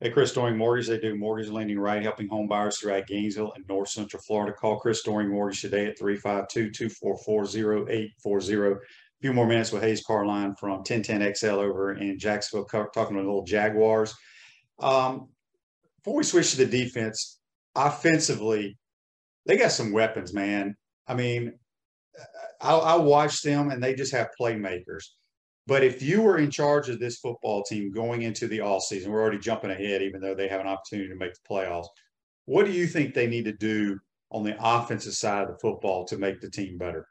Hey, 0.00 0.10
Chris 0.10 0.32
Doering 0.32 0.56
Mortgage. 0.56 0.88
They 0.88 0.98
do 0.98 1.14
mortgage 1.14 1.48
lending 1.48 1.78
right, 1.78 2.02
helping 2.02 2.26
home 2.26 2.48
buyers 2.48 2.78
throughout 2.78 3.06
Gainesville 3.06 3.52
and 3.54 3.64
North 3.68 3.90
Central 3.90 4.20
Florida. 4.20 4.52
Call 4.52 4.80
Chris 4.80 5.02
Doering 5.02 5.28
Mortgage 5.28 5.60
today 5.60 5.86
at 5.86 5.96
352-244-0840. 6.00 7.92
A 7.92 8.10
few 9.22 9.32
more 9.32 9.46
minutes 9.46 9.70
with 9.70 9.82
Hays 9.82 10.04
Carlyon 10.04 10.56
from 10.56 10.82
1010XL 10.82 11.58
over 11.58 11.94
in 11.94 12.18
Jacksonville, 12.18 12.66
talking 12.66 13.16
to 13.16 13.22
the 13.22 13.28
little 13.28 13.44
Jaguars. 13.44 14.12
Um, 14.80 15.28
before 15.98 16.16
we 16.16 16.24
switch 16.24 16.50
to 16.50 16.56
the 16.56 16.66
defense, 16.66 17.38
offensively, 17.76 18.76
they 19.46 19.56
got 19.56 19.70
some 19.70 19.92
weapons, 19.92 20.34
man. 20.34 20.74
I 21.06 21.14
mean, 21.14 21.52
I, 22.60 22.74
I 22.74 22.96
watch 22.96 23.42
them 23.42 23.70
and 23.70 23.80
they 23.80 23.94
just 23.94 24.12
have 24.12 24.30
playmakers. 24.38 25.04
But 25.68 25.84
if 25.84 26.02
you 26.02 26.22
were 26.22 26.38
in 26.38 26.50
charge 26.50 26.88
of 26.88 26.98
this 26.98 27.18
football 27.18 27.62
team 27.62 27.92
going 27.92 28.22
into 28.22 28.48
the 28.48 28.60
all 28.60 28.80
season, 28.80 29.12
we're 29.12 29.22
already 29.22 29.38
jumping 29.38 29.70
ahead, 29.70 30.02
even 30.02 30.20
though 30.20 30.34
they 30.34 30.48
have 30.48 30.60
an 30.60 30.66
opportunity 30.66 31.08
to 31.08 31.14
make 31.14 31.34
the 31.34 31.48
playoffs. 31.48 31.86
What 32.46 32.66
do 32.66 32.72
you 32.72 32.88
think 32.88 33.14
they 33.14 33.28
need 33.28 33.44
to 33.44 33.52
do 33.52 34.00
on 34.32 34.42
the 34.42 34.56
offensive 34.60 35.14
side 35.14 35.42
of 35.42 35.48
the 35.48 35.58
football 35.60 36.04
to 36.06 36.18
make 36.18 36.40
the 36.40 36.50
team 36.50 36.76
better? 36.76 37.06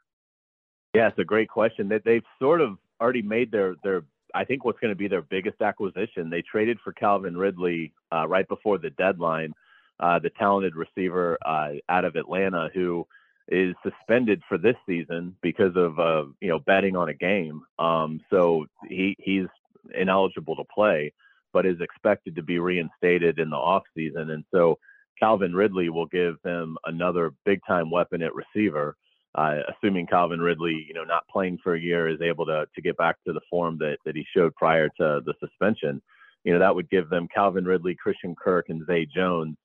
Yeah, 0.94 1.08
it's 1.08 1.18
a 1.18 1.24
great 1.24 1.48
question. 1.48 1.88
That 1.88 2.04
they've 2.04 2.24
sort 2.38 2.60
of 2.60 2.78
already 3.00 3.22
made 3.22 3.50
their 3.50 3.74
their 3.82 4.02
I 4.34 4.44
think 4.44 4.64
what's 4.64 4.78
going 4.80 4.92
to 4.92 4.98
be 4.98 5.08
their 5.08 5.22
biggest 5.22 5.60
acquisition. 5.60 6.30
They 6.30 6.42
traded 6.42 6.78
for 6.82 6.92
Calvin 6.92 7.36
Ridley 7.36 7.92
uh, 8.12 8.26
right 8.28 8.48
before 8.48 8.78
the 8.78 8.90
deadline 8.90 9.54
uh, 10.00 10.18
the 10.18 10.30
talented 10.30 10.74
receiver 10.74 11.38
uh, 11.46 11.70
out 11.88 12.04
of 12.04 12.16
Atlanta 12.16 12.68
who 12.74 13.06
is 13.48 13.74
suspended 13.82 14.42
for 14.48 14.58
this 14.58 14.76
season 14.86 15.36
because 15.42 15.74
of 15.76 15.98
uh, 15.98 16.24
you 16.40 16.48
know 16.48 16.58
betting 16.60 16.96
on 16.96 17.08
a 17.08 17.14
game. 17.14 17.62
Um, 17.78 18.20
so 18.30 18.66
he 18.88 19.16
he's 19.18 19.46
ineligible 19.94 20.56
to 20.56 20.64
play, 20.72 21.12
but 21.52 21.66
is 21.66 21.80
expected 21.80 22.36
to 22.36 22.42
be 22.42 22.58
reinstated 22.58 23.38
in 23.38 23.50
the 23.50 23.56
off 23.56 23.84
season. 23.96 24.30
And 24.30 24.44
so 24.52 24.78
Calvin 25.18 25.54
Ridley 25.54 25.88
will 25.88 26.06
give 26.06 26.36
them 26.42 26.76
another 26.84 27.32
big 27.44 27.60
time 27.66 27.90
weapon 27.90 28.22
at 28.22 28.34
receiver. 28.34 28.96
Uh, 29.34 29.60
assuming 29.68 30.06
Calvin 30.06 30.40
Ridley, 30.40 30.84
you 30.86 30.92
know, 30.92 31.04
not 31.04 31.26
playing 31.28 31.58
for 31.62 31.74
a 31.74 31.80
year, 31.80 32.08
is 32.08 32.20
able 32.20 32.44
to 32.46 32.66
to 32.74 32.82
get 32.82 32.96
back 32.96 33.16
to 33.26 33.32
the 33.32 33.40
form 33.48 33.78
that 33.78 33.96
that 34.04 34.14
he 34.16 34.26
showed 34.36 34.54
prior 34.56 34.88
to 34.88 35.20
the 35.24 35.34
suspension. 35.40 36.02
You 36.44 36.52
know, 36.52 36.58
that 36.58 36.74
would 36.74 36.90
give 36.90 37.08
them 37.08 37.28
Calvin 37.32 37.64
Ridley, 37.64 37.94
Christian 37.94 38.34
Kirk, 38.34 38.66
and 38.68 38.84
Zay 38.86 39.06
Jones 39.06 39.56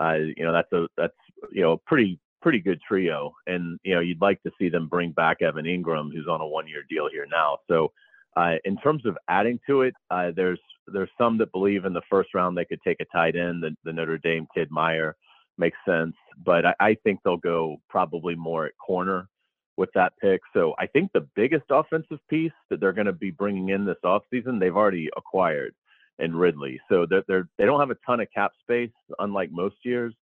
uh, 0.00 0.14
you 0.36 0.44
know, 0.44 0.52
that's 0.52 0.72
a 0.72 0.86
that's 0.96 1.14
you 1.50 1.62
know 1.62 1.72
a 1.72 1.78
pretty 1.78 2.18
pretty 2.40 2.60
good 2.60 2.80
trio. 2.86 3.32
And 3.46 3.78
you 3.82 3.94
know, 3.94 4.00
you'd 4.00 4.20
like 4.20 4.42
to 4.42 4.50
see 4.58 4.68
them 4.68 4.88
bring 4.88 5.12
back 5.12 5.42
Evan 5.42 5.66
Engram, 5.66 6.12
who's 6.12 6.28
on 6.28 6.40
a 6.40 6.46
one-year 6.46 6.84
deal 6.88 7.08
here 7.10 7.26
now. 7.30 7.58
So, 7.68 7.92
uh, 8.36 8.54
in 8.64 8.76
terms 8.78 9.04
of 9.06 9.16
adding 9.28 9.60
to 9.68 9.82
it, 9.82 9.94
uh, 10.10 10.30
there's 10.34 10.60
there's 10.86 11.10
some 11.18 11.38
that 11.38 11.52
believe 11.52 11.84
in 11.84 11.92
the 11.92 12.02
first 12.10 12.30
round 12.34 12.56
they 12.56 12.64
could 12.64 12.80
take 12.86 13.00
a 13.00 13.16
tight 13.16 13.36
end. 13.36 13.62
The, 13.62 13.74
the 13.84 13.92
Notre 13.92 14.18
Dame 14.18 14.46
kid 14.54 14.68
Mayer 14.70 15.14
makes 15.58 15.78
sense, 15.86 16.14
but 16.44 16.66
I, 16.66 16.74
I 16.80 16.94
think 17.04 17.20
they'll 17.24 17.36
go 17.36 17.76
probably 17.88 18.34
more 18.34 18.66
at 18.66 18.72
corner 18.84 19.28
with 19.76 19.90
that 19.94 20.12
pick. 20.20 20.40
So 20.52 20.74
I 20.78 20.86
think 20.86 21.12
the 21.12 21.26
biggest 21.34 21.64
offensive 21.70 22.18
piece 22.28 22.52
that 22.70 22.80
they're 22.80 22.92
going 22.92 23.06
to 23.06 23.12
be 23.12 23.30
bringing 23.30 23.70
in 23.70 23.84
this 23.84 23.96
offseason, 24.04 24.60
they've 24.60 24.76
already 24.76 25.08
acquired 25.16 25.74
in 26.18 26.36
Ridley. 26.36 26.80
So 26.88 27.06
they're, 27.08 27.24
they're 27.26 27.48
they 27.58 27.64
don't 27.64 27.80
have 27.80 27.90
a 27.90 27.96
ton 28.06 28.20
of 28.20 28.28
cap 28.34 28.52
space, 28.60 28.90
unlike 29.18 29.50
most 29.50 29.76
years. 29.84 30.14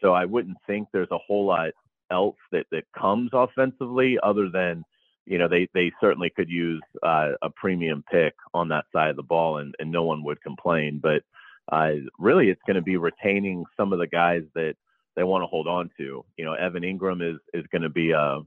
So 0.00 0.12
I 0.12 0.24
wouldn't 0.24 0.58
think 0.66 0.88
there's 0.92 1.10
a 1.10 1.18
whole 1.18 1.46
lot 1.46 1.70
else 2.10 2.36
that 2.52 2.66
that 2.70 2.84
comes 2.98 3.30
offensively, 3.32 4.18
other 4.22 4.48
than 4.48 4.84
you 5.26 5.38
know 5.38 5.48
they 5.48 5.68
they 5.74 5.92
certainly 6.00 6.30
could 6.30 6.48
use 6.48 6.82
uh, 7.02 7.30
a 7.42 7.50
premium 7.50 8.04
pick 8.10 8.34
on 8.54 8.68
that 8.68 8.86
side 8.92 9.10
of 9.10 9.16
the 9.16 9.22
ball, 9.22 9.58
and 9.58 9.74
and 9.78 9.90
no 9.90 10.04
one 10.04 10.22
would 10.24 10.40
complain. 10.42 11.00
But 11.02 11.22
uh, 11.70 11.92
really, 12.18 12.48
it's 12.48 12.62
going 12.66 12.76
to 12.76 12.82
be 12.82 12.96
retaining 12.96 13.64
some 13.76 13.92
of 13.92 13.98
the 13.98 14.06
guys 14.06 14.42
that 14.54 14.74
they 15.16 15.24
want 15.24 15.42
to 15.42 15.46
hold 15.46 15.66
on 15.66 15.90
to. 15.98 16.24
You 16.36 16.44
know, 16.44 16.54
Evan 16.54 16.82
Engram 16.82 17.22
is 17.22 17.38
is 17.52 17.66
going 17.72 17.82
to 17.82 17.88
be 17.88 18.12
a, 18.12 18.40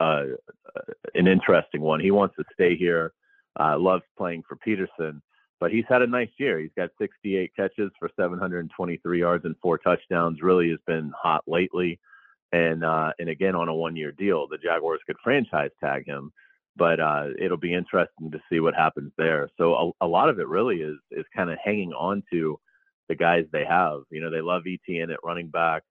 a, 0.00 0.24
an 1.14 1.26
interesting 1.26 1.80
one. 1.80 2.00
He 2.00 2.10
wants 2.10 2.34
to 2.36 2.44
stay 2.52 2.76
here. 2.76 3.12
Uh, 3.58 3.78
loves 3.78 4.02
playing 4.18 4.42
for 4.48 4.56
Pederson, 4.56 5.20
but 5.60 5.70
he's 5.70 5.84
had 5.88 6.02
a 6.02 6.06
nice 6.08 6.30
year. 6.38 6.58
He's 6.58 6.72
got 6.76 6.90
68 6.98 7.52
catches 7.54 7.92
for 8.00 8.10
723 8.16 9.20
yards 9.20 9.44
and 9.44 9.54
four 9.62 9.78
touchdowns. 9.78 10.42
Really 10.42 10.70
has 10.70 10.80
been 10.88 11.12
hot 11.16 11.44
lately, 11.46 12.00
and 12.50 12.84
uh, 12.84 13.12
and 13.20 13.28
again 13.28 13.54
on 13.54 13.68
a 13.68 13.74
one-year 13.74 14.12
deal. 14.12 14.48
The 14.48 14.58
Jaguars 14.58 15.00
could 15.06 15.16
franchise 15.22 15.70
tag 15.78 16.06
him, 16.06 16.32
but 16.76 17.00
uh, 17.00 17.28
it'll 17.38 17.56
be 17.56 17.74
interesting 17.74 18.30
to 18.32 18.40
see 18.50 18.60
what 18.60 18.74
happens 18.74 19.12
there. 19.16 19.48
So 19.58 19.94
a, 20.00 20.06
a 20.06 20.08
lot 20.08 20.28
of 20.28 20.38
it 20.38 20.48
really 20.48 20.76
is 20.76 20.96
is 21.10 21.24
kind 21.34 21.50
of 21.50 21.58
hanging 21.62 21.92
on 21.92 22.22
to 22.32 22.58
the 23.08 23.14
guys 23.14 23.44
they 23.52 23.64
have. 23.64 24.00
You 24.10 24.20
know, 24.20 24.30
they 24.30 24.40
love 24.40 24.62
Etienne 24.66 25.10
at 25.10 25.24
running 25.24 25.48
back. 25.48 25.82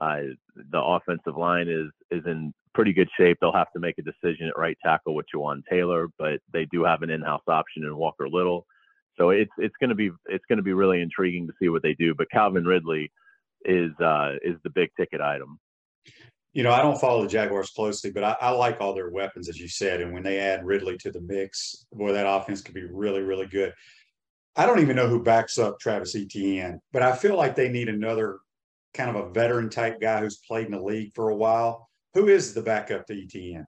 Uh, 0.00 0.20
the 0.70 0.80
offensive 0.80 1.36
line 1.36 1.68
is 1.68 1.90
is 2.10 2.24
in 2.26 2.54
pretty 2.74 2.92
good 2.92 3.08
shape. 3.18 3.38
They'll 3.40 3.52
have 3.52 3.72
to 3.72 3.80
make 3.80 3.96
a 3.98 4.02
decision 4.02 4.46
at 4.48 4.58
right 4.58 4.78
tackle 4.84 5.14
with 5.14 5.26
Jawaan 5.34 5.62
Taylor, 5.68 6.08
but 6.18 6.40
they 6.52 6.66
do 6.66 6.84
have 6.84 7.02
an 7.02 7.10
in-house 7.10 7.42
option 7.48 7.84
in 7.84 7.96
Walker 7.96 8.28
Little. 8.28 8.66
so 9.18 9.30
it's 9.30 9.50
it's 9.58 9.74
going 9.80 9.90
to 9.90 9.96
be 9.96 10.10
it's 10.26 10.44
going 10.48 10.58
to 10.58 10.62
be 10.62 10.72
really 10.72 11.02
intriguing 11.02 11.46
to 11.46 11.52
see 11.60 11.68
what 11.68 11.82
they 11.82 11.94
do. 11.94 12.14
But 12.14 12.30
Calvin 12.30 12.64
Ridley 12.64 13.10
is 13.64 13.92
uh, 14.00 14.36
is 14.42 14.56
the 14.64 14.70
big 14.70 14.90
ticket 14.96 15.20
item. 15.20 15.58
You 16.52 16.64
know, 16.64 16.72
I 16.72 16.82
don't 16.82 17.00
follow 17.00 17.22
the 17.22 17.28
Jaguars 17.28 17.70
closely, 17.70 18.10
but 18.10 18.24
I, 18.24 18.36
I, 18.40 18.50
like 18.50 18.80
all 18.80 18.92
their 18.92 19.10
weapons, 19.10 19.48
as 19.48 19.58
you 19.58 19.68
said. 19.68 20.00
And 20.00 20.12
when 20.12 20.24
they 20.24 20.38
add 20.40 20.64
Ridley 20.64 20.96
to 20.98 21.12
the 21.12 21.20
mix, 21.20 21.86
boy, 21.92 22.12
that 22.12 22.26
offense 22.28 22.60
could 22.60 22.74
be 22.74 22.84
really, 22.84 23.22
really 23.22 23.46
good. 23.46 23.72
I 24.56 24.66
don't 24.66 24.80
even 24.80 24.96
know 24.96 25.06
who 25.06 25.22
backs 25.22 25.58
up 25.58 25.78
Travis 25.78 26.16
Etienne, 26.16 26.80
but 26.92 27.02
I 27.02 27.14
feel 27.14 27.36
like 27.36 27.54
they 27.54 27.68
need 27.68 27.88
another 27.88 28.40
kind 28.94 29.10
of 29.10 29.16
a 29.16 29.30
veteran 29.30 29.70
type 29.70 30.00
guy 30.00 30.20
who's 30.20 30.38
played 30.38 30.66
in 30.66 30.72
the 30.72 30.82
league 30.82 31.12
for 31.14 31.28
a 31.28 31.36
while. 31.36 31.88
Who 32.14 32.26
is 32.28 32.52
the 32.52 32.62
backup 32.62 33.06
to 33.06 33.22
Etienne? 33.22 33.66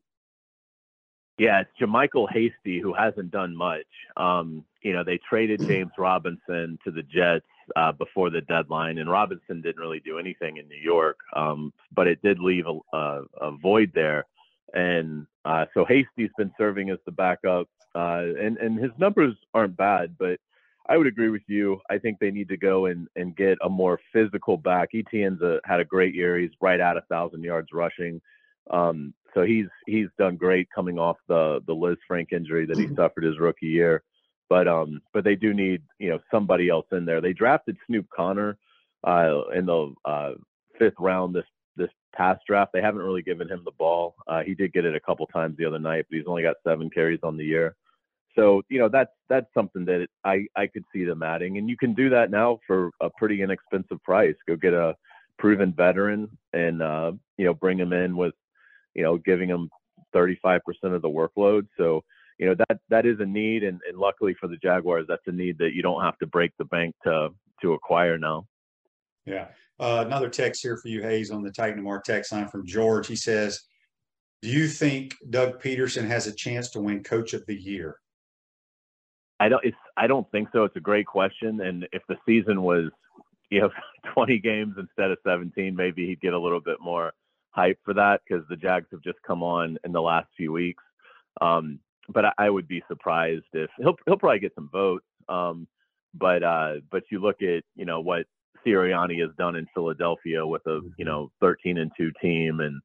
Yeah, 1.39 1.61
it's 1.61 1.71
JaMycal 1.81 2.31
Hasty, 2.31 2.81
who 2.81 2.93
hasn't 2.93 3.31
done 3.31 3.57
much. 3.57 3.87
Um, 4.17 4.65
you 4.83 4.93
know, 4.93 5.05
they 5.05 5.19
traded 5.29 5.61
James 5.67 5.93
Robinson 5.97 6.79
to 6.85 6.91
the 6.91 7.03
Jets 7.03 7.47
uh, 7.77 7.93
before 7.93 8.31
the 8.31 8.41
deadline, 8.43 8.99
and 8.99 9.11
Robinson 9.11 9.61
didn't 9.61 9.81
really 9.81 10.01
do 10.01 10.19
anything 10.19 10.57
in 10.57 10.69
New 10.69 10.81
York, 10.81 11.19
um, 11.35 11.73
but 11.95 12.07
it 12.07 12.21
did 12.23 12.39
leave 12.39 12.67
a, 12.67 12.97
a, 12.97 13.23
a 13.41 13.51
void 13.53 13.93
there. 13.95 14.27
And 14.75 15.27
uh, 15.45 15.67
so 15.75 15.85
Hasty's 15.85 16.31
been 16.39 16.53
serving 16.57 16.91
as 16.91 16.99
the 17.05 17.13
backup, 17.13 17.69
uh, 17.95 18.25
and 18.41 18.57
and 18.59 18.79
his 18.79 18.93
numbers 18.99 19.35
aren't 19.53 19.77
bad, 19.77 20.17
but 20.19 20.39
I 20.89 20.97
would 20.97 21.07
agree 21.07 21.31
with 21.31 21.43
you. 21.47 21.81
I 21.91 21.99
think 21.99 22.19
they 22.19 22.31
need 22.31 22.49
to 22.49 22.57
go 22.57 22.87
and, 22.87 23.07
and 23.17 23.37
get 23.37 23.59
a 23.63 23.69
more 23.69 24.01
physical 24.13 24.57
back. 24.57 24.91
Etienne's 24.95 25.41
a, 25.41 25.61
had 25.65 25.81
a 25.81 25.85
great 25.85 26.15
year. 26.15 26.39
He's 26.39 26.51
right 26.61 26.81
at 26.81 26.97
a 26.97 27.03
thousand 27.03 27.45
yards 27.45 27.69
rushing. 27.73 28.21
Um, 28.71 29.15
so 29.35 29.43
he's 29.43 29.67
he's 29.87 30.09
done 30.19 30.37
great 30.37 30.69
coming 30.75 30.99
off 30.99 31.17
the 31.29 31.61
the 31.67 31.75
Liz 31.75 31.97
Frank 32.07 32.33
injury 32.33 32.67
that 32.67 32.79
he 32.79 32.89
suffered 32.97 33.25
his 33.25 33.39
rookie 33.39 33.67
year. 33.67 34.03
But 34.53 34.69
um, 34.69 35.01
but 35.15 35.25
they 35.25 35.35
do 35.35 35.55
need 35.55 35.81
you 35.99 36.11
know 36.11 36.19
somebody 36.31 36.69
else 36.69 36.85
in 36.93 37.07
there. 37.07 37.23
They 37.23 37.33
drafted 37.33 37.79
Snoop 37.87 38.07
Conner 38.15 38.59
uh, 39.03 39.45
in 39.55 39.65
the 39.65 39.95
uh, 40.05 40.33
fifth 40.79 40.97
round 40.99 41.35
this 41.35 41.47
this 41.75 41.89
past 42.15 42.43
draft. 42.47 42.75
They 42.75 42.83
haven't 42.83 43.01
really 43.01 43.23
given 43.23 43.49
him 43.49 43.63
the 43.65 43.71
ball. 43.71 44.15
Uh, 44.27 44.43
he 44.43 44.53
did 44.53 44.75
get 44.75 44.85
it 44.85 44.95
a 44.95 45.01
couple 45.01 45.27
times 45.27 45.57
the 45.57 45.65
other 45.65 45.79
night, 45.79 46.05
but 46.07 46.19
he's 46.19 46.27
only 46.27 46.43
got 46.43 46.57
seven 46.65 46.91
carries 46.91 47.21
on 47.23 47.39
the 47.39 47.47
year. 47.47 47.77
So 48.37 48.61
you 48.69 48.79
know 48.79 48.91
that's 48.91 49.13
that's 49.31 49.47
something 49.55 49.87
that 49.87 50.07
I 50.23 50.45
I 50.55 50.67
could 50.67 50.85
see 50.93 51.05
them 51.05 51.23
adding, 51.23 51.57
and 51.57 51.67
you 51.71 51.79
can 51.79 51.95
do 51.95 52.11
that 52.11 52.31
now 52.31 52.61
for 52.67 52.91
a 53.01 53.09
pretty 53.09 53.41
inexpensive 53.41 54.03
price. 54.03 54.37
Go 54.47 54.57
get 54.57 54.75
a 54.75 54.95
proven 55.39 55.73
veteran 55.73 56.29
and 56.53 56.83
uh, 56.83 57.13
you 57.39 57.47
know 57.47 57.55
bring 57.55 57.79
him 57.79 57.95
in 57.95 58.19
with 58.19 58.35
you 58.93 59.03
know 59.03 59.17
giving 59.17 59.49
him 59.49 59.71
35% 60.15 60.61
of 60.83 61.01
the 61.01 61.09
workload. 61.09 61.69
So 61.79 62.05
you 62.39 62.47
know 62.47 62.55
that 62.69 62.79
that 62.89 63.07
is 63.07 63.21
a 63.21 63.27
need, 63.27 63.63
and, 63.63 63.81
and 63.89 63.99
luckily 63.99 64.35
for 64.35 64.49
the 64.49 64.57
Jaguars, 64.57 65.07
that's 65.09 65.27
a 65.27 65.33
need 65.33 65.59
that 65.59 65.75
you 65.75 65.83
don't 65.83 66.03
have 66.03 66.19
to 66.19 66.27
break 66.27 66.53
the 66.59 66.65
bank 66.67 66.95
to 67.05 67.29
to 67.61 67.73
acquire 67.75 68.19
now. 68.19 68.47
Yeah. 69.25 69.49
Uh, 69.79 70.05
another 70.07 70.29
text 70.29 70.63
here 70.63 70.77
for 70.77 70.89
you, 70.89 71.03
Hayes, 71.03 71.31
on 71.31 71.43
the 71.43 71.51
Titan 71.51 71.83
MRI 71.83 72.03
text 72.03 72.33
line 72.33 72.49
from 72.49 72.67
George. 72.67 73.07
He 73.07 73.17
says, 73.17 73.61
"Do 74.43 74.49
you 74.49 74.69
think 74.69 75.17
Doug 75.31 75.63
Pederson 75.63 76.07
has 76.07 76.27
a 76.27 76.35
chance 76.35 76.71
to 76.71 76.81
win 76.81 77.03
Coach 77.03 77.33
of 77.35 77.45
the 77.47 77.55
Year?" 77.55 77.97
I 79.41 79.49
don't. 79.49 79.65
It's. 79.65 79.77
I 79.97 80.07
don't 80.07 80.31
think 80.31 80.49
so. 80.53 80.65
It's 80.65 80.77
a 80.77 80.81
great 80.81 81.07
question, 81.07 81.61
and 81.61 81.87
if 81.93 82.03
the 82.09 82.17
season 82.27 82.63
was, 82.63 82.91
you 83.51 83.61
know, 83.61 83.71
20 84.15 84.39
games 84.39 84.75
instead 84.79 85.11
of 85.11 85.19
17, 85.27 85.75
maybe 85.75 86.07
he'd 86.07 86.21
get 86.21 86.33
a 86.33 86.39
little 86.39 86.61
bit 86.61 86.79
more 86.81 87.13
hype 87.51 87.79
for 87.85 87.95
that 87.95 88.21
because 88.27 88.45
the 88.49 88.57
Jags 88.57 88.87
have 88.91 89.03
just 89.03 89.19
come 89.27 89.43
on 89.43 89.79
in 89.85 89.93
the 89.93 90.03
last 90.03 90.29
few 90.37 90.53
weeks. 90.53 90.83
Um, 91.41 91.79
but 92.09 92.25
I, 92.25 92.33
I, 92.39 92.51
would 92.51 92.69
be 92.69 92.83
surprised 92.89 93.45
if 93.53 93.71
he'll 93.79 93.97
he'll 94.07 94.19
probably 94.19 94.41
get 94.41 94.55
some 94.55 94.69
votes. 94.73 95.05
Um, 95.29 95.67
but 96.15 96.43
uh, 96.43 96.75
but 96.91 97.05
you 97.11 97.21
look 97.21 97.43
at 97.43 97.65
you 97.75 97.85
know 97.85 98.01
what 98.01 98.27
Sirianni 98.67 99.21
has 99.21 99.31
done 99.39 99.57
in 99.57 99.67
Philadelphia 99.75 100.47
with 100.47 100.63
a 100.67 100.71
you 100.71 100.81
mm-hmm. 100.81 101.05
know 101.05 101.33
13 101.41 101.79
and 101.79 101.91
two 101.97 102.11
team, 102.21 102.61
and 102.61 102.81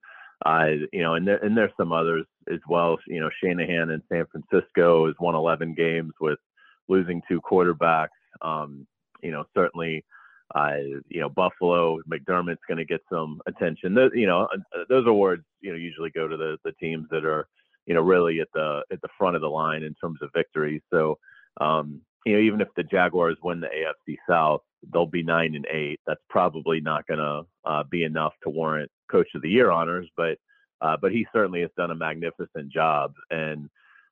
uh, 0.46 0.86
you 0.94 1.02
know, 1.02 1.16
and 1.16 1.28
there 1.28 1.44
and 1.44 1.58
there's 1.58 1.72
some 1.78 1.92
others 1.92 2.26
as 2.52 2.60
well. 2.68 2.98
You 3.08 3.22
know, 3.22 3.30
Shanahan 3.44 3.90
in 3.90 4.02
San 4.12 4.26
Francisco 4.32 5.08
has 5.08 5.16
won 5.20 5.36
11 5.36 5.74
games 5.74 6.14
with 6.20 6.40
losing 6.88 7.22
two 7.28 7.42
quarterbacks. 7.42 8.10
Um, 8.42 8.86
you 9.22 9.32
know, 9.32 9.46
certainly, 9.56 10.06
uh, 10.54 10.76
you 11.10 11.20
know, 11.20 11.30
Buffalo, 11.30 12.00
McDermott's 12.10 12.62
going 12.68 12.78
to 12.78 12.86
get 12.86 13.02
some 13.12 13.42
attention. 13.48 13.96
Those, 13.96 14.12
you 14.14 14.28
know, 14.28 14.48
uh, 14.54 14.84
those 14.90 15.08
awards, 15.08 15.44
you 15.62 15.72
know, 15.72 15.78
usually 15.78 16.12
go 16.12 16.28
to 16.28 16.38
the 16.38 16.58
the 16.64 16.72
teams 16.74 17.08
that 17.12 17.26
are, 17.26 17.48
you 17.88 17.94
know, 17.94 18.02
really 18.02 18.40
at 18.40 18.50
the 18.54 18.82
at 18.92 19.02
the 19.02 19.10
front 19.18 19.36
of 19.36 19.42
the 19.42 19.50
line 19.50 19.82
in 19.82 19.96
terms 19.96 20.20
of 20.22 20.30
victories. 20.36 20.82
So, 20.94 21.18
um, 21.60 22.02
you 22.26 22.34
know, 22.34 22.40
even 22.40 22.62
if 22.62 22.68
the 22.76 22.84
Jaguars 22.84 23.38
win 23.42 23.62
the 23.62 23.68
AFC 23.68 24.18
South, 24.30 24.62
they'll 24.94 25.08
be 25.08 25.24
nine 25.24 25.56
and 25.56 25.66
eight. 25.72 26.00
That's 26.06 26.22
probably 26.30 26.82
not 26.82 27.08
going 27.08 27.20
to 27.20 27.42
uh, 27.66 27.84
be 27.90 28.04
enough 28.04 28.34
to 28.44 28.50
warrant 28.50 28.92
Coach 29.10 29.30
of 29.34 29.42
the 29.42 29.50
Year 29.50 29.72
honors, 29.72 30.08
but 30.16 30.38
uh, 30.82 30.98
but 31.02 31.12
he 31.12 31.26
certainly 31.34 31.62
has 31.62 31.72
done 31.78 31.92
a 31.92 31.96
magnificent 31.96 32.72
job, 32.72 33.14
and 33.32 33.70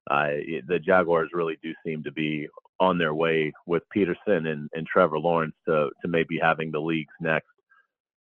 uh, 0.09 0.27
the 0.67 0.79
Jaguars 0.83 1.29
really 1.33 1.57
do 1.61 1.73
seem 1.85 2.03
to 2.03 2.11
be 2.11 2.47
on 2.79 2.97
their 2.97 3.13
way 3.13 3.51
with 3.65 3.83
Pederson 3.95 4.47
and, 4.47 4.69
and 4.73 4.87
Trevor 4.87 5.19
Lawrence 5.19 5.55
to 5.67 5.89
to 6.01 6.07
maybe 6.07 6.39
having 6.41 6.71
the 6.71 6.79
league's 6.79 7.13
next 7.19 7.47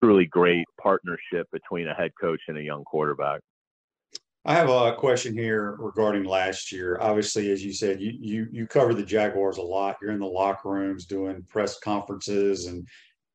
truly 0.03 0.27
great 0.27 0.67
partnership 0.81 1.49
between 1.53 1.89
a 1.89 1.95
head 1.95 2.13
coach 2.21 2.41
and 2.49 2.59
a 2.59 2.63
young 2.63 2.85
quarterback. 2.85 3.41
I 4.49 4.55
have 4.55 4.71
a 4.71 4.95
question 4.95 5.35
here 5.35 5.77
regarding 5.79 6.25
last 6.25 6.73
year. 6.73 6.97
Obviously, 7.03 7.51
as 7.51 7.63
you 7.63 7.71
said, 7.71 8.01
you 8.01 8.15
you 8.19 8.47
you 8.51 8.67
cover 8.67 8.95
the 8.95 9.03
Jaguars 9.03 9.59
a 9.59 9.63
lot. 9.63 9.99
You're 10.01 10.13
in 10.13 10.21
the 10.21 10.27
locker 10.27 10.71
rooms 10.71 11.05
doing 11.05 11.45
press 11.51 11.79
conferences 11.79 12.65
and 12.65 12.89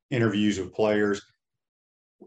interviews 0.10 0.60
with 0.60 0.74
players. 0.74 1.22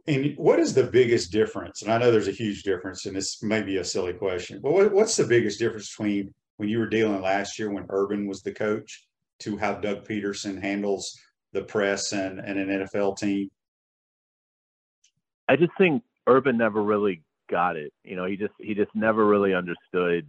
And 0.06 0.34
what 0.36 0.60
is 0.60 0.72
the 0.72 0.84
biggest 0.84 1.32
difference? 1.32 1.82
And 1.82 1.92
I 1.92 1.98
know 1.98 2.12
there's 2.12 2.28
a 2.28 2.42
huge 2.44 2.62
difference, 2.62 3.06
and 3.06 3.16
this 3.16 3.42
may 3.42 3.60
be 3.60 3.78
a 3.78 3.84
silly 3.84 4.12
question, 4.12 4.60
but 4.62 4.70
what, 4.70 4.92
what's 4.92 5.16
the 5.16 5.26
biggest 5.26 5.58
difference 5.58 5.90
between 5.90 6.32
when 6.58 6.68
you 6.68 6.78
were 6.78 6.88
dealing 6.88 7.20
last 7.20 7.58
year 7.58 7.72
when 7.72 7.86
Urban 7.88 8.28
was 8.28 8.42
the 8.42 8.52
coach 8.52 9.04
to 9.40 9.56
how 9.56 9.74
Doug 9.74 10.06
Pederson 10.06 10.62
handles 10.62 11.18
the 11.52 11.62
press 11.62 12.12
and, 12.12 12.38
and 12.38 12.56
an 12.56 12.68
NFL 12.68 13.18
team? 13.18 13.50
I 15.48 15.56
just 15.56 15.72
think 15.76 16.04
Urban 16.28 16.56
never 16.56 16.80
really 16.80 17.24
got 17.50 17.76
it. 17.76 17.92
You 18.04 18.16
know, 18.16 18.26
he 18.26 18.36
just 18.36 18.54
he 18.58 18.74
just 18.74 18.94
never 18.94 19.26
really 19.26 19.54
understood 19.54 20.26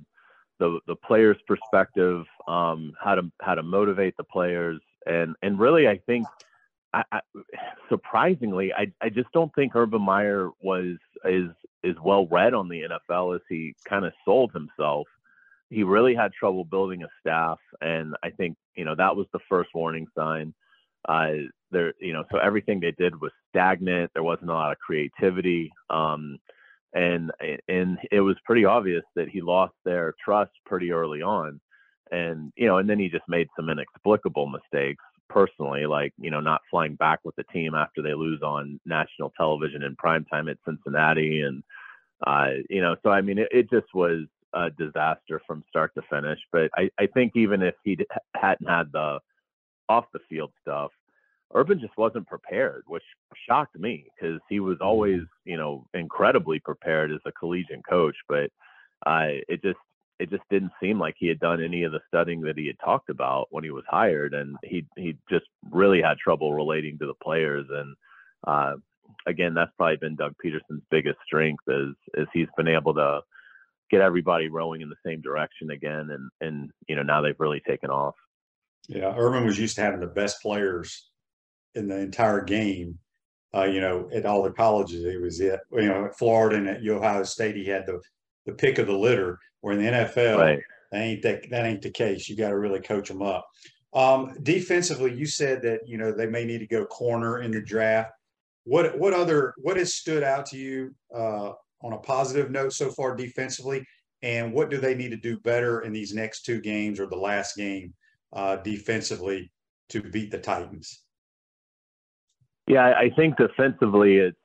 the 0.59 0.79
the 0.87 0.95
players' 0.95 1.37
perspective, 1.47 2.25
um, 2.47 2.93
how 2.99 3.15
to 3.15 3.31
how 3.41 3.55
to 3.55 3.63
motivate 3.63 4.15
the 4.17 4.23
players, 4.23 4.81
and 5.05 5.35
and 5.41 5.59
really, 5.59 5.87
I 5.87 5.99
think, 6.05 6.25
I, 6.93 7.03
I, 7.11 7.21
surprisingly, 7.89 8.73
I 8.73 8.91
I 9.01 9.09
just 9.09 9.31
don't 9.33 9.53
think 9.55 9.75
Urban 9.75 10.01
Meyer 10.01 10.49
was 10.61 10.97
is 11.25 11.49
is 11.83 11.95
well 12.03 12.27
read 12.27 12.53
on 12.53 12.67
the 12.67 12.83
NFL 12.83 13.35
as 13.35 13.41
he 13.49 13.75
kind 13.87 14.05
of 14.05 14.13
sold 14.25 14.51
himself 14.51 15.07
he 15.69 15.83
really 15.83 16.15
had 16.15 16.31
trouble 16.33 16.63
building 16.63 17.03
a 17.03 17.07
staff, 17.19 17.59
and 17.81 18.15
I 18.23 18.29
think 18.29 18.55
you 18.75 18.85
know 18.85 18.95
that 18.95 19.15
was 19.15 19.27
the 19.33 19.39
first 19.49 19.69
warning 19.73 20.07
sign. 20.17 20.53
Uh, 21.07 21.31
there, 21.71 21.93
you 21.99 22.13
know, 22.13 22.23
so 22.31 22.37
everything 22.37 22.79
they 22.79 22.93
did 22.97 23.19
was 23.19 23.31
stagnant. 23.49 24.11
There 24.13 24.23
wasn't 24.23 24.49
a 24.49 24.53
lot 24.53 24.71
of 24.71 24.79
creativity, 24.79 25.71
um, 25.89 26.37
and 26.93 27.31
and 27.67 27.97
it 28.11 28.21
was 28.21 28.35
pretty 28.45 28.65
obvious 28.65 29.03
that 29.15 29.29
he 29.29 29.41
lost 29.41 29.73
their 29.85 30.13
trust 30.23 30.51
pretty 30.65 30.91
early 30.91 31.21
on, 31.21 31.59
and 32.11 32.51
you 32.55 32.67
know, 32.67 32.77
and 32.77 32.89
then 32.89 32.99
he 32.99 33.09
just 33.09 33.27
made 33.27 33.47
some 33.55 33.69
inexplicable 33.69 34.47
mistakes 34.47 35.03
personally, 35.29 35.85
like 35.85 36.13
you 36.17 36.31
know, 36.31 36.39
not 36.39 36.61
flying 36.69 36.95
back 36.95 37.19
with 37.23 37.35
the 37.35 37.43
team 37.45 37.75
after 37.75 38.01
they 38.01 38.13
lose 38.13 38.41
on 38.41 38.79
national 38.85 39.31
television 39.37 39.83
in 39.83 39.95
primetime 39.95 40.49
at 40.49 40.57
Cincinnati, 40.65 41.41
and 41.41 41.63
uh, 42.25 42.49
you 42.69 42.81
know, 42.81 42.95
so 43.03 43.09
I 43.09 43.21
mean, 43.21 43.37
it, 43.37 43.49
it 43.51 43.69
just 43.69 43.93
was 43.93 44.23
a 44.53 44.69
disaster 44.71 45.41
from 45.45 45.63
start 45.69 45.93
to 45.95 46.01
finish. 46.09 46.39
But 46.51 46.71
I, 46.75 46.89
I 46.99 47.07
think 47.07 47.33
even 47.35 47.61
if 47.61 47.75
he 47.83 47.97
hadn't 48.35 48.67
had 48.67 48.91
the 48.91 49.19
off 49.89 50.05
the 50.13 50.19
field 50.29 50.51
stuff, 50.61 50.91
Urban 51.53 51.79
just 51.79 51.97
wasn't 51.97 52.27
prepared, 52.27 52.83
which 52.87 53.03
shocked 53.47 53.77
me 53.79 54.05
because 54.15 54.39
he 54.49 54.59
was 54.59 54.77
always, 54.81 55.21
mm-hmm. 55.21 55.49
you 55.49 55.57
know, 55.57 55.85
incredibly 55.93 56.59
prepared 56.59 57.11
as 57.11 57.19
a 57.25 57.31
collegiate 57.31 57.87
coach. 57.87 58.15
But 58.27 58.49
uh, 59.05 59.39
it 59.47 59.61
just 59.63 59.77
it 60.19 60.29
just 60.29 60.43
didn't 60.49 60.71
seem 60.81 60.99
like 60.99 61.15
he 61.17 61.27
had 61.27 61.39
done 61.39 61.63
any 61.63 61.83
of 61.83 61.91
the 61.91 61.99
studying 62.07 62.41
that 62.41 62.57
he 62.57 62.67
had 62.67 62.79
talked 62.83 63.09
about 63.09 63.47
when 63.51 63.63
he 63.63 63.71
was 63.71 63.83
hired, 63.87 64.33
and 64.33 64.57
he 64.63 64.85
he 64.97 65.17
just 65.29 65.45
really 65.71 66.01
had 66.01 66.17
trouble 66.17 66.53
relating 66.53 66.97
to 66.99 67.05
the 67.05 67.13
players. 67.23 67.65
And 67.69 67.95
uh, 68.45 68.75
again, 69.25 69.53
that's 69.53 69.71
probably 69.77 69.97
been 69.97 70.15
Doug 70.15 70.33
Pederson's 70.43 70.83
biggest 70.91 71.17
strength 71.25 71.63
is 71.67 71.95
is 72.15 72.27
he's 72.33 72.47
been 72.57 72.67
able 72.67 72.93
to 72.95 73.21
get 73.89 74.01
everybody 74.01 74.49
rowing 74.49 74.81
in 74.81 74.89
the 74.89 74.95
same 75.05 75.21
direction 75.21 75.71
again. 75.71 76.09
And 76.09 76.29
and 76.41 76.71
you 76.87 76.95
know 76.95 77.03
now 77.03 77.21
they've 77.21 77.39
really 77.39 77.61
taken 77.67 77.89
off. 77.89 78.15
Yeah, 78.89 79.13
Urban 79.15 79.45
was 79.45 79.59
used 79.59 79.75
to 79.75 79.81
having 79.81 79.99
the 79.99 80.07
best 80.07 80.41
players 80.41 81.09
in 81.77 81.87
the 81.87 81.97
entire 81.97 82.41
game. 82.41 82.97
Uh, 83.55 83.63
you 83.63 83.79
know, 83.79 84.09
at 84.13 84.25
all 84.25 84.43
the 84.43 84.51
colleges, 84.51 85.05
he 85.05 85.17
was 85.17 85.39
it. 85.39 85.59
You 85.71 85.87
know, 85.87 86.05
at 86.05 86.17
Florida 86.17 86.57
and 86.57 86.67
at 86.67 86.87
Ohio 86.87 87.23
State, 87.23 87.55
he 87.55 87.65
had 87.65 87.85
the 87.85 88.01
the 88.45 88.53
pick 88.53 88.77
of 88.77 88.87
the 88.87 88.97
litter. 88.97 89.39
Where 89.61 89.73
in 89.73 89.83
the 89.83 89.91
NFL, 89.91 90.37
right. 90.37 90.59
that 90.91 90.97
ain't 90.97 91.21
that 91.23 91.49
that 91.49 91.65
ain't 91.65 91.81
the 91.81 91.89
case. 91.89 92.27
You 92.27 92.35
got 92.35 92.49
to 92.49 92.57
really 92.57 92.81
coach 92.81 93.07
them 93.07 93.21
up. 93.21 93.47
Um, 93.93 94.35
defensively, 94.43 95.13
you 95.13 95.25
said 95.25 95.61
that 95.63 95.81
you 95.87 95.97
know 95.97 96.11
they 96.11 96.27
may 96.27 96.45
need 96.45 96.59
to 96.59 96.67
go 96.67 96.85
corner 96.85 97.41
in 97.41 97.51
the 97.51 97.61
draft. 97.61 98.11
What 98.65 98.97
what 98.99 99.13
other 99.13 99.53
what 99.57 99.77
has 99.77 99.95
stood 99.95 100.23
out 100.23 100.45
to 100.47 100.57
you 100.57 100.93
uh, 101.15 101.53
on 101.81 101.93
a 101.93 101.97
positive 101.97 102.51
note 102.51 102.73
so 102.73 102.91
far 102.91 103.15
defensively, 103.15 103.85
and 104.21 104.53
what 104.53 104.69
do 104.69 104.77
they 104.77 104.93
need 104.93 105.11
to 105.11 105.17
do 105.17 105.39
better 105.39 105.81
in 105.81 105.93
these 105.93 106.13
next 106.13 106.43
two 106.43 106.61
games 106.61 106.99
or 106.99 107.07
the 107.07 107.15
last 107.15 107.55
game 107.55 107.93
uh, 108.33 108.57
defensively 108.57 109.51
to 109.89 110.03
beat 110.03 110.31
the 110.31 110.39
Titans? 110.39 111.03
Yeah, 112.67 112.85
I 112.85 113.09
think 113.15 113.37
defensively, 113.37 114.17
it's 114.17 114.37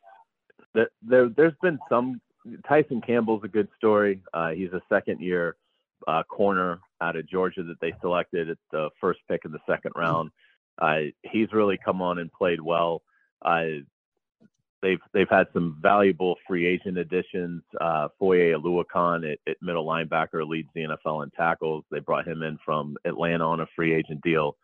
that 0.75 0.89
there. 1.03 1.29
There's 1.29 1.55
been 1.61 1.79
some. 1.89 2.21
Tyson 2.69 3.01
Campbell's 3.01 3.45
a 3.45 3.49
good 3.49 3.69
story. 3.77 4.21
Uh, 4.33 4.51
he's 4.51 4.73
a 4.73 4.81
second 4.89 5.21
year 5.21 5.57
uh, 6.09 6.23
corner 6.25 6.81
out 7.01 7.17
of 7.17 7.29
Georgia 7.29 7.63
that 7.63 7.81
they 7.81 7.93
selected 8.01 8.51
at 8.51 8.59
the 8.71 8.91
first 9.01 9.21
pick 9.29 9.43
in 9.45 9.53
the 9.53 9.61
second 9.69 9.93
round. 9.97 10.31
Uh, 10.81 11.11
he's 11.23 11.53
really 11.53 11.79
come 11.85 12.03
on 12.03 12.19
and 12.19 12.33
played 12.33 12.61
well. 12.61 13.03
Uh, 13.45 13.83
they've 14.83 15.01
they've 15.13 15.29
had 15.29 15.47
some 15.53 15.79
valuable 15.81 16.37
free 16.47 16.67
agent 16.67 16.99
additions. 16.99 17.63
Uh, 17.81 18.09
Foye 18.19 18.53
Oluokun 18.55 19.33
at, 19.33 19.39
at 19.49 19.57
middle 19.61 19.87
linebacker 19.87 20.47
leads 20.47 20.69
the 20.75 20.83
NFL 20.83 21.25
in 21.25 21.31
tackles. 21.31 21.85
They 21.91 22.01
brought 22.01 22.27
him 22.27 22.43
in 22.43 22.59
from 22.65 22.97
Atlanta 23.05 23.47
on 23.47 23.61
a 23.61 23.67
free 23.75 23.95
agent 23.95 24.23
deal. 24.23 24.57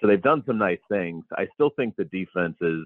So 0.00 0.06
they've 0.06 0.22
done 0.22 0.42
some 0.46 0.58
nice 0.58 0.80
things. 0.88 1.24
I 1.36 1.46
still 1.54 1.70
think 1.76 1.96
the 1.96 2.04
defense 2.04 2.56
is 2.60 2.84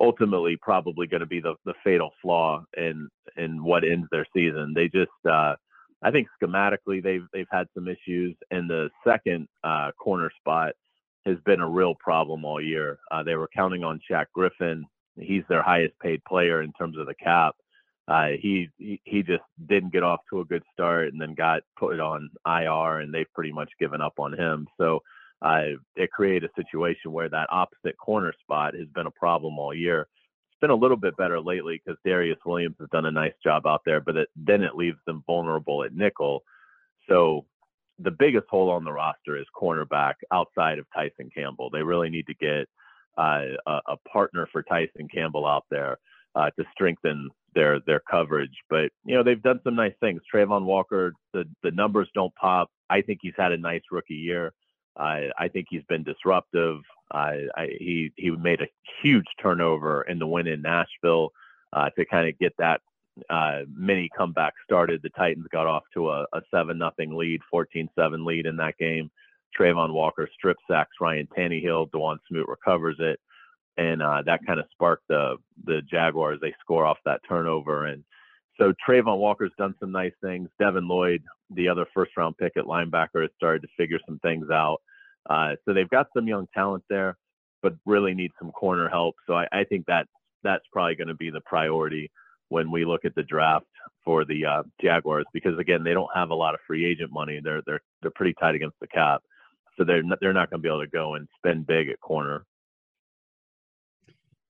ultimately 0.00 0.56
probably 0.60 1.06
going 1.06 1.20
to 1.20 1.26
be 1.26 1.40
the, 1.40 1.54
the 1.64 1.74
fatal 1.84 2.10
flaw 2.22 2.64
in 2.76 3.08
in 3.36 3.62
what 3.62 3.84
ends 3.84 4.08
their 4.10 4.26
season. 4.34 4.72
They 4.74 4.88
just 4.88 5.10
uh, 5.28 5.54
I 6.02 6.10
think 6.10 6.28
schematically 6.40 7.02
they've 7.02 7.26
they've 7.32 7.46
had 7.50 7.66
some 7.74 7.88
issues, 7.88 8.36
and 8.50 8.68
the 8.68 8.90
second 9.06 9.48
uh, 9.64 9.90
corner 9.98 10.30
spot 10.38 10.74
has 11.26 11.36
been 11.44 11.60
a 11.60 11.68
real 11.68 11.94
problem 11.94 12.44
all 12.44 12.60
year. 12.60 12.98
Uh, 13.10 13.22
they 13.22 13.34
were 13.34 13.50
counting 13.54 13.84
on 13.84 14.00
Shaq 14.10 14.26
Griffin. 14.32 14.84
He's 15.18 15.42
their 15.48 15.62
highest 15.62 15.98
paid 16.00 16.24
player 16.24 16.62
in 16.62 16.72
terms 16.72 16.96
of 16.96 17.06
the 17.06 17.14
cap. 17.14 17.54
Uh, 18.06 18.28
he, 18.40 18.68
he 18.78 19.00
he 19.04 19.22
just 19.22 19.42
didn't 19.68 19.92
get 19.92 20.02
off 20.02 20.20
to 20.30 20.40
a 20.40 20.44
good 20.44 20.62
start, 20.72 21.08
and 21.08 21.20
then 21.20 21.34
got 21.34 21.62
put 21.78 22.00
on 22.00 22.30
IR, 22.46 23.00
and 23.00 23.12
they've 23.12 23.32
pretty 23.34 23.52
much 23.52 23.70
given 23.78 24.00
up 24.00 24.14
on 24.18 24.32
him. 24.32 24.66
So 24.78 25.00
it 25.42 26.10
created 26.10 26.50
a 26.50 26.60
situation 26.60 27.12
where 27.12 27.28
that 27.28 27.48
opposite 27.50 27.96
corner 27.98 28.32
spot 28.40 28.74
has 28.74 28.88
been 28.94 29.06
a 29.06 29.12
problem 29.12 29.58
all 29.58 29.74
year. 29.74 30.08
It's 30.50 30.60
been 30.60 30.70
a 30.70 30.74
little 30.74 30.96
bit 30.96 31.16
better 31.16 31.40
lately 31.40 31.80
because 31.84 31.98
Darious 32.04 32.38
Williams 32.44 32.76
has 32.80 32.88
done 32.90 33.06
a 33.06 33.10
nice 33.10 33.34
job 33.42 33.66
out 33.66 33.82
there, 33.84 34.00
but 34.00 34.16
it, 34.16 34.28
then 34.34 34.62
it 34.62 34.74
leaves 34.74 34.98
them 35.06 35.22
vulnerable 35.26 35.84
at 35.84 35.94
nickel. 35.94 36.42
So 37.08 37.46
the 37.98 38.10
biggest 38.10 38.46
hole 38.48 38.70
on 38.70 38.84
the 38.84 38.92
roster 38.92 39.36
is 39.36 39.46
cornerback 39.56 40.14
outside 40.32 40.78
of 40.78 40.86
Tyson 40.94 41.30
Campbell. 41.34 41.70
They 41.70 41.82
really 41.82 42.10
need 42.10 42.26
to 42.26 42.34
get 42.34 42.68
uh, 43.16 43.56
a, 43.66 43.80
a, 43.88 43.96
partner 44.10 44.48
for 44.52 44.62
Tyson 44.62 45.08
Campbell 45.12 45.46
out 45.46 45.64
there 45.70 45.98
uh, 46.36 46.50
to 46.50 46.64
strengthen 46.72 47.28
their 47.54 47.80
their 47.80 48.00
coverage. 48.08 48.56
But 48.70 48.90
you 49.04 49.16
know 49.16 49.24
they've 49.24 49.42
done 49.42 49.60
some 49.64 49.74
nice 49.74 49.94
things. 50.00 50.22
Travon 50.32 50.64
Walker, 50.64 51.12
the 51.32 51.44
the 51.62 51.72
numbers 51.72 52.08
don't 52.14 52.34
pop. 52.36 52.70
I 52.88 53.02
think 53.02 53.18
he's 53.22 53.34
had 53.36 53.52
a 53.52 53.58
nice 53.58 53.82
rookie 53.90 54.14
year. 54.14 54.52
I, 54.98 55.30
I 55.38 55.48
think 55.48 55.66
he's 55.70 55.84
been 55.88 56.02
disruptive. 56.02 56.80
I, 57.12 57.46
I, 57.56 57.68
he 57.78 58.12
he 58.16 58.30
made 58.30 58.60
a 58.60 58.68
huge 59.02 59.26
turnover 59.40 60.02
in 60.02 60.18
the 60.18 60.26
win 60.26 60.46
in 60.46 60.62
Nashville 60.62 61.30
uh, 61.72 61.90
to 61.90 62.04
kind 62.04 62.28
of 62.28 62.38
get 62.38 62.52
that 62.58 62.80
uh, 63.30 63.60
mini 63.74 64.10
comeback 64.16 64.54
started. 64.64 65.00
The 65.02 65.10
Titans 65.10 65.46
got 65.52 65.66
off 65.66 65.84
to 65.94 66.10
a, 66.10 66.26
a 66.32 66.40
seven 66.52 66.78
nothing 66.78 67.16
lead, 67.16 67.40
14-7 67.52 67.88
lead 68.24 68.46
in 68.46 68.56
that 68.56 68.76
game. 68.78 69.10
Travon 69.58 69.92
Walker 69.92 70.28
strip 70.34 70.58
sacks 70.70 70.96
Ryan 71.00 71.28
Tannehill. 71.36 71.90
Dawuane 71.90 72.18
Smoot 72.28 72.46
recovers 72.48 72.96
it, 72.98 73.18
and 73.76 74.02
uh, 74.02 74.22
that 74.26 74.40
kind 74.46 74.60
of 74.60 74.66
sparked 74.72 75.08
the 75.08 75.36
the 75.64 75.80
Jaguars. 75.90 76.38
They 76.40 76.54
score 76.60 76.84
off 76.84 76.98
that 77.04 77.22
turnover, 77.28 77.86
and 77.86 78.04
so 78.58 78.72
Travon 78.86 79.18
Walker's 79.18 79.52
done 79.58 79.74
some 79.80 79.92
nice 79.92 80.12
things. 80.22 80.48
Devin 80.58 80.88
Lloyd, 80.88 81.22
the 81.50 81.68
other 81.68 81.86
first 81.94 82.12
round 82.16 82.36
pick 82.38 82.52
at 82.56 82.64
linebacker, 82.64 83.22
has 83.22 83.30
started 83.36 83.62
to 83.62 83.68
figure 83.76 83.98
some 84.06 84.18
things 84.18 84.50
out. 84.50 84.78
Uh, 85.28 85.52
so 85.64 85.72
they've 85.72 85.90
got 85.90 86.06
some 86.14 86.26
young 86.26 86.46
talent 86.54 86.82
there, 86.88 87.16
but 87.62 87.74
really 87.86 88.14
need 88.14 88.32
some 88.38 88.50
corner 88.50 88.88
help. 88.88 89.14
So 89.26 89.34
I, 89.34 89.46
I 89.52 89.64
think 89.64 89.86
that 89.86 90.06
that's 90.42 90.64
probably 90.72 90.94
going 90.96 91.08
to 91.08 91.14
be 91.14 91.30
the 91.30 91.40
priority 91.42 92.10
when 92.48 92.70
we 92.70 92.84
look 92.84 93.04
at 93.04 93.14
the 93.14 93.22
draft 93.22 93.66
for 94.04 94.24
the 94.24 94.44
uh, 94.44 94.62
Jaguars 94.80 95.26
because 95.34 95.58
again 95.58 95.84
they 95.84 95.92
don't 95.92 96.08
have 96.14 96.30
a 96.30 96.34
lot 96.34 96.54
of 96.54 96.60
free 96.66 96.86
agent 96.86 97.12
money. 97.12 97.40
They're 97.42 97.62
they're 97.66 97.80
they're 98.02 98.12
pretty 98.14 98.34
tight 98.40 98.54
against 98.54 98.78
the 98.80 98.86
cap, 98.86 99.22
so 99.76 99.84
they're 99.84 100.02
not, 100.02 100.18
they're 100.20 100.32
not 100.32 100.50
going 100.50 100.62
to 100.62 100.66
be 100.66 100.68
able 100.68 100.84
to 100.84 100.90
go 100.90 101.14
and 101.14 101.28
spend 101.36 101.66
big 101.66 101.88
at 101.88 102.00
corner. 102.00 102.44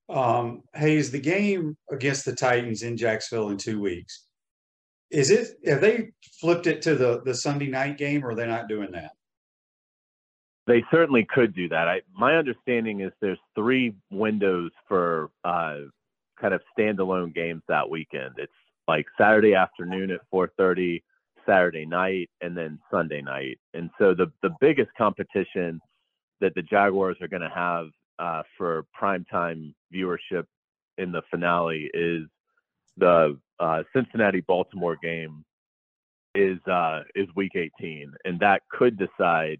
Um, 0.09 0.63
Hayes, 0.73 1.11
the 1.11 1.19
game 1.19 1.77
against 1.91 2.25
the 2.25 2.33
Titans 2.33 2.81
in 2.81 2.97
Jacksonville 2.97 3.49
in 3.49 3.57
two 3.57 3.79
weeks. 3.79 4.25
Is 5.11 5.31
it 5.31 5.49
have 5.65 5.81
they 5.81 6.11
flipped 6.39 6.67
it 6.67 6.81
to 6.83 6.95
the 6.95 7.21
the 7.25 7.33
Sunday 7.33 7.67
night 7.67 7.97
game 7.97 8.23
or 8.23 8.29
are 8.31 8.35
they 8.35 8.47
not 8.47 8.67
doing 8.67 8.91
that? 8.91 9.11
They 10.67 10.83
certainly 10.91 11.25
could 11.25 11.55
do 11.55 11.67
that. 11.69 11.87
I, 11.87 12.01
my 12.13 12.35
understanding 12.35 13.01
is 13.01 13.11
there's 13.21 13.39
three 13.55 13.95
windows 14.11 14.69
for 14.87 15.31
uh, 15.43 15.77
kind 16.39 16.53
of 16.53 16.61
standalone 16.77 17.33
games 17.33 17.63
that 17.67 17.89
weekend. 17.89 18.35
It's 18.37 18.51
like 18.87 19.07
Saturday 19.17 19.55
afternoon 19.55 20.11
at 20.11 20.21
4:30, 20.33 21.01
Saturday 21.45 21.85
night, 21.85 22.29
and 22.41 22.55
then 22.55 22.79
Sunday 22.91 23.21
night. 23.21 23.59
And 23.73 23.89
so 23.97 24.13
the 24.13 24.31
the 24.43 24.55
biggest 24.61 24.91
competition 24.97 25.81
that 26.41 26.53
the 26.55 26.61
Jaguars 26.61 27.17
are 27.21 27.27
going 27.27 27.41
to 27.41 27.49
have 27.49 27.87
uh, 28.19 28.43
for 28.57 28.85
primetime 28.99 29.73
viewership 29.93 30.45
in 30.97 31.11
the 31.11 31.21
finale 31.31 31.89
is 31.93 32.23
the 32.97 33.37
uh, 33.59 33.83
Cincinnati 33.93 34.41
Baltimore 34.41 34.97
game 35.01 35.43
is 36.35 36.59
uh, 36.67 37.01
is 37.15 37.27
week 37.35 37.53
18, 37.55 38.11
and 38.25 38.39
that 38.39 38.61
could 38.69 38.97
decide 38.97 39.57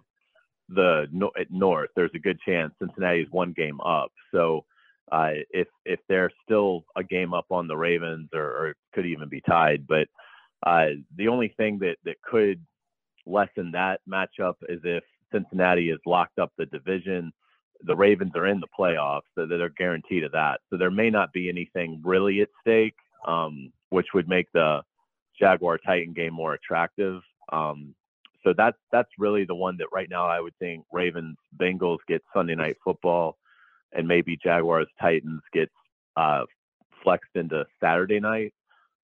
the 0.67 1.07
no, 1.11 1.31
North. 1.49 1.89
There's 1.95 2.11
a 2.13 2.19
good 2.19 2.39
chance 2.45 2.73
Cincinnati 2.79 3.21
is 3.21 3.27
one 3.31 3.53
game 3.55 3.79
up. 3.81 4.11
So 4.33 4.65
uh, 5.11 5.31
if 5.51 5.67
if 5.85 5.99
they're 6.07 6.31
still 6.43 6.83
a 6.95 7.03
game 7.03 7.33
up 7.33 7.45
on 7.49 7.67
the 7.67 7.77
Ravens, 7.77 8.29
or, 8.33 8.43
or 8.43 8.75
could 8.93 9.05
even 9.05 9.29
be 9.29 9.41
tied, 9.41 9.87
but 9.87 10.07
uh, 10.65 10.87
the 11.15 11.27
only 11.27 11.53
thing 11.57 11.79
that 11.79 11.95
that 12.05 12.21
could 12.21 12.63
lessen 13.25 13.71
that 13.71 14.01
matchup 14.09 14.55
is 14.67 14.79
if 14.83 15.03
Cincinnati 15.31 15.89
has 15.89 15.99
locked 16.05 16.39
up 16.39 16.51
the 16.57 16.65
division 16.67 17.31
the 17.83 17.95
Ravens 17.95 18.33
are 18.35 18.47
in 18.47 18.59
the 18.59 18.67
playoffs, 18.77 19.21
so 19.35 19.45
they're 19.45 19.69
guaranteed 19.69 20.23
of 20.23 20.31
that. 20.33 20.59
So 20.69 20.77
there 20.77 20.91
may 20.91 21.09
not 21.09 21.31
be 21.31 21.49
anything 21.49 22.01
really 22.03 22.41
at 22.41 22.49
stake, 22.61 22.95
um, 23.25 23.71
which 23.89 24.07
would 24.13 24.27
make 24.27 24.51
the 24.53 24.81
Jaguar 25.39 25.77
Titan 25.77 26.13
game 26.13 26.33
more 26.33 26.53
attractive. 26.53 27.21
Um, 27.51 27.95
so 28.43 28.53
that's 28.55 28.77
that's 28.91 29.09
really 29.17 29.45
the 29.45 29.55
one 29.55 29.77
that 29.77 29.87
right 29.93 30.09
now 30.09 30.27
I 30.27 30.39
would 30.39 30.57
think 30.59 30.85
Ravens 30.91 31.37
Bengals 31.57 31.99
get 32.07 32.23
Sunday 32.33 32.55
night 32.55 32.77
football, 32.83 33.37
and 33.93 34.07
maybe 34.07 34.37
Jaguars 34.41 34.87
Titans 34.99 35.41
gets 35.53 35.73
uh, 36.15 36.43
flexed 37.03 37.35
into 37.35 37.65
Saturday 37.81 38.19
night 38.19 38.53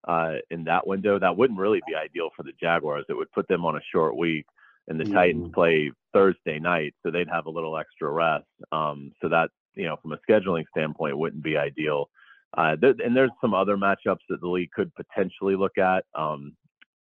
uh, 0.06 0.36
in 0.50 0.64
that 0.64 0.86
window. 0.86 1.18
That 1.18 1.36
wouldn't 1.36 1.58
really 1.58 1.82
be 1.86 1.94
ideal 1.94 2.30
for 2.36 2.42
the 2.42 2.52
Jaguars. 2.60 3.04
It 3.08 3.14
would 3.14 3.32
put 3.32 3.48
them 3.48 3.64
on 3.64 3.76
a 3.76 3.80
short 3.92 4.16
week 4.16 4.46
and 4.88 4.98
the 5.00 5.04
mm-hmm. 5.04 5.14
Titans 5.14 5.50
play 5.54 5.90
Thursday 6.12 6.58
night, 6.58 6.94
so 7.02 7.10
they'd 7.10 7.28
have 7.28 7.46
a 7.46 7.50
little 7.50 7.76
extra 7.76 8.10
rest. 8.10 8.46
Um, 8.72 9.12
so 9.20 9.28
that 9.28 9.50
you 9.74 9.84
know, 9.84 9.96
from 10.02 10.12
a 10.12 10.18
scheduling 10.28 10.64
standpoint, 10.70 11.18
wouldn't 11.18 11.42
be 11.42 11.56
ideal. 11.56 12.08
Uh, 12.56 12.76
th- 12.76 12.96
and 13.04 13.14
there's 13.14 13.30
some 13.40 13.54
other 13.54 13.76
matchups 13.76 14.24
that 14.28 14.40
the 14.40 14.48
league 14.48 14.70
could 14.74 14.90
potentially 14.94 15.56
look 15.56 15.76
at. 15.78 16.04
Um, 16.14 16.56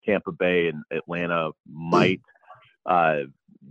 Tampa 0.05 0.31
Bay 0.31 0.67
and 0.67 0.83
Atlanta 0.91 1.51
might 1.71 2.21
uh, 2.85 3.21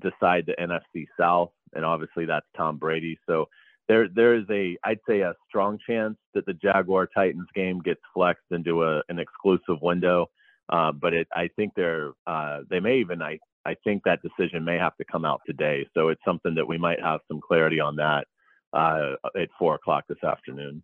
decide 0.01 0.47
the 0.47 0.55
NFC 0.61 1.07
South, 1.19 1.51
and 1.75 1.85
obviously 1.85 2.25
that's 2.25 2.47
Tom 2.57 2.79
Brady. 2.79 3.19
So 3.27 3.47
there 3.88 4.09
there 4.09 4.35
is 4.35 4.45
a 4.51 4.77
I'd 4.85 5.01
say 5.09 5.21
a 5.21 5.35
strong 5.49 5.79
chance 5.87 6.17
that 6.35 6.47
the 6.47 6.55
Jaguar 6.55 7.07
Titans 7.07 7.49
game 7.55 7.81
gets 7.81 8.01
flexed 8.14 8.51
into 8.51 8.85
a, 8.85 9.03
an 9.09 9.19
exclusive 9.19 9.81
window. 9.83 10.29
Uh, 10.71 10.93
but 10.93 11.12
it, 11.12 11.29
I 11.35 11.51
think 11.57 11.73
they're 11.77 12.12
uh, 12.27 12.61
they 12.71 12.81
may 12.81 12.99
even 12.99 13.21
I 13.21 13.38
I 13.66 13.74
think 13.85 14.03
that 14.05 14.20
decision 14.22 14.64
may 14.64 14.77
have 14.77 14.96
to 14.96 15.05
come 15.05 15.24
out 15.24 15.40
today. 15.46 15.87
So 15.94 16.09
it's 16.09 16.20
something 16.24 16.55
that 16.55 16.66
we 16.66 16.79
might 16.79 17.00
have 17.00 17.20
some 17.29 17.40
clarity 17.40 17.81
on 17.81 17.96
that 17.96 18.27
uh, 18.72 19.12
at 19.37 19.48
four 19.59 19.74
o'clock 19.74 20.05
this 20.09 20.22
afternoon. 20.22 20.83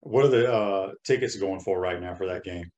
What 0.00 0.24
are 0.24 0.28
the 0.28 0.52
uh, 0.52 0.92
tickets 1.04 1.36
going 1.36 1.60
for 1.60 1.78
right 1.78 2.00
now 2.00 2.14
for 2.14 2.26
that 2.26 2.44
game? 2.44 2.70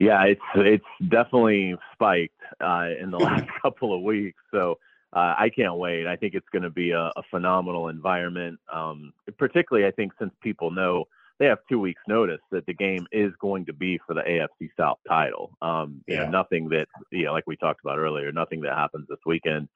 Yeah, 0.00 0.24
it's 0.24 0.40
it's 0.56 0.84
definitely 1.08 1.76
spiked 1.92 2.40
uh, 2.60 2.88
in 3.00 3.10
the 3.10 3.18
last 3.20 3.44
couple 3.62 3.94
of 3.94 4.02
weeks. 4.02 4.40
So 4.52 4.78
uh, 5.12 5.34
I 5.38 5.50
can't 5.54 5.76
wait. 5.76 6.06
I 6.06 6.16
think 6.16 6.34
it's 6.34 6.48
going 6.52 6.64
to 6.64 6.70
be 6.70 6.90
a, 6.90 7.10
a 7.16 7.22
phenomenal 7.30 7.88
environment. 7.88 8.58
Um, 8.72 9.12
particularly, 9.38 9.86
I 9.86 9.92
think 9.92 10.12
since 10.18 10.32
people 10.42 10.70
know 10.72 11.04
they 11.38 11.46
have 11.46 11.58
two 11.68 11.80
weeks 11.80 12.00
notice 12.06 12.40
that 12.52 12.64
the 12.66 12.74
game 12.74 13.06
is 13.10 13.32
going 13.40 13.66
to 13.66 13.72
be 13.72 13.98
for 14.06 14.14
the 14.14 14.22
AFC 14.22 14.68
South 14.78 14.98
title. 15.08 15.50
Um, 15.60 16.02
you 16.06 16.14
yeah. 16.14 16.24
know, 16.24 16.30
nothing 16.30 16.68
that, 16.68 16.86
you 17.10 17.24
know, 17.24 17.32
like 17.32 17.46
we 17.46 17.56
talked 17.56 17.80
about 17.84 17.98
earlier, 17.98 18.30
nothing 18.30 18.60
that 18.62 18.74
happens 18.74 19.06
this 19.08 19.18
weekend 19.26 19.68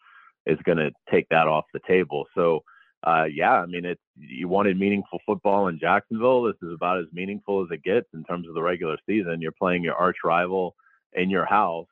is 0.46 0.58
going 0.64 0.78
to 0.78 0.90
take 1.10 1.28
that 1.30 1.48
off 1.48 1.64
the 1.74 1.80
table. 1.86 2.26
So, 2.34 2.62
uh, 3.02 3.24
yeah, 3.32 3.52
I 3.52 3.66
mean, 3.66 3.84
it's 3.84 4.00
you 4.16 4.48
wanted 4.48 4.78
meaningful 4.78 5.20
football 5.26 5.68
in 5.68 5.78
Jacksonville. 5.78 6.42
This 6.42 6.56
is 6.62 6.72
about 6.72 7.00
as 7.00 7.06
meaningful 7.12 7.62
as 7.62 7.68
it 7.70 7.82
gets 7.82 8.06
in 8.14 8.24
terms 8.24 8.48
of 8.48 8.54
the 8.54 8.62
regular 8.62 8.96
season. 9.08 9.40
You're 9.40 9.52
playing 9.52 9.84
your 9.84 9.94
arch 9.94 10.18
rival 10.24 10.74
in 11.12 11.30
your 11.30 11.44
house 11.44 11.86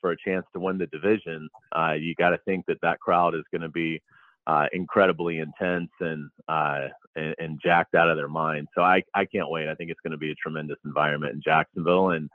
for 0.00 0.12
a 0.12 0.16
chance 0.22 0.44
to 0.52 0.60
win 0.60 0.78
the 0.78 0.86
division. 0.86 1.48
Uh, 1.74 1.92
you 1.92 2.14
got 2.14 2.30
to 2.30 2.38
think 2.44 2.66
that 2.66 2.80
that 2.82 3.00
crowd 3.00 3.34
is 3.34 3.44
going 3.50 3.62
to 3.62 3.70
be 3.70 4.02
uh, 4.46 4.66
incredibly 4.72 5.38
intense 5.38 5.90
and, 6.00 6.30
uh, 6.48 6.88
and, 7.16 7.34
and 7.38 7.60
jacked 7.62 7.94
out 7.94 8.10
of 8.10 8.16
their 8.16 8.28
mind. 8.28 8.68
So 8.74 8.82
I 8.82 9.02
I 9.14 9.24
can't 9.24 9.50
wait. 9.50 9.68
I 9.68 9.74
think 9.74 9.90
it's 9.90 10.00
going 10.00 10.12
to 10.12 10.18
be 10.18 10.30
a 10.30 10.36
tremendous 10.36 10.78
environment 10.84 11.34
in 11.34 11.42
Jacksonville. 11.42 12.10
And 12.10 12.28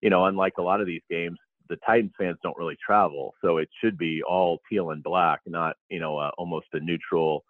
you 0.00 0.10
know, 0.10 0.26
unlike 0.26 0.54
a 0.58 0.62
lot 0.62 0.80
of 0.80 0.86
these 0.86 1.02
games, 1.10 1.38
the 1.68 1.76
Titans 1.86 2.12
fans 2.18 2.38
don't 2.42 2.56
really 2.56 2.76
travel, 2.84 3.34
so 3.42 3.56
it 3.58 3.68
should 3.82 3.98
be 3.98 4.22
all 4.22 4.60
teal 4.70 4.90
and 4.90 5.02
black, 5.02 5.40
not 5.46 5.76
you 5.88 6.00
know 6.00 6.18
uh, 6.18 6.30
almost 6.38 6.66
a 6.72 6.80
neutral 6.80 7.44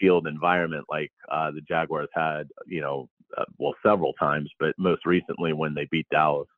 field 0.00 0.26
environment 0.26 0.86
like 0.88 1.12
uh, 1.30 1.50
the 1.50 1.60
Jaguars 1.60 2.08
had, 2.14 2.48
you 2.66 2.80
know, 2.80 3.08
uh, 3.36 3.44
well 3.58 3.74
several 3.84 4.14
times, 4.14 4.50
but 4.58 4.74
most 4.78 5.04
recently 5.06 5.52
when 5.52 5.74
they 5.74 5.86
beat 5.90 6.06
Dallas. 6.10 6.48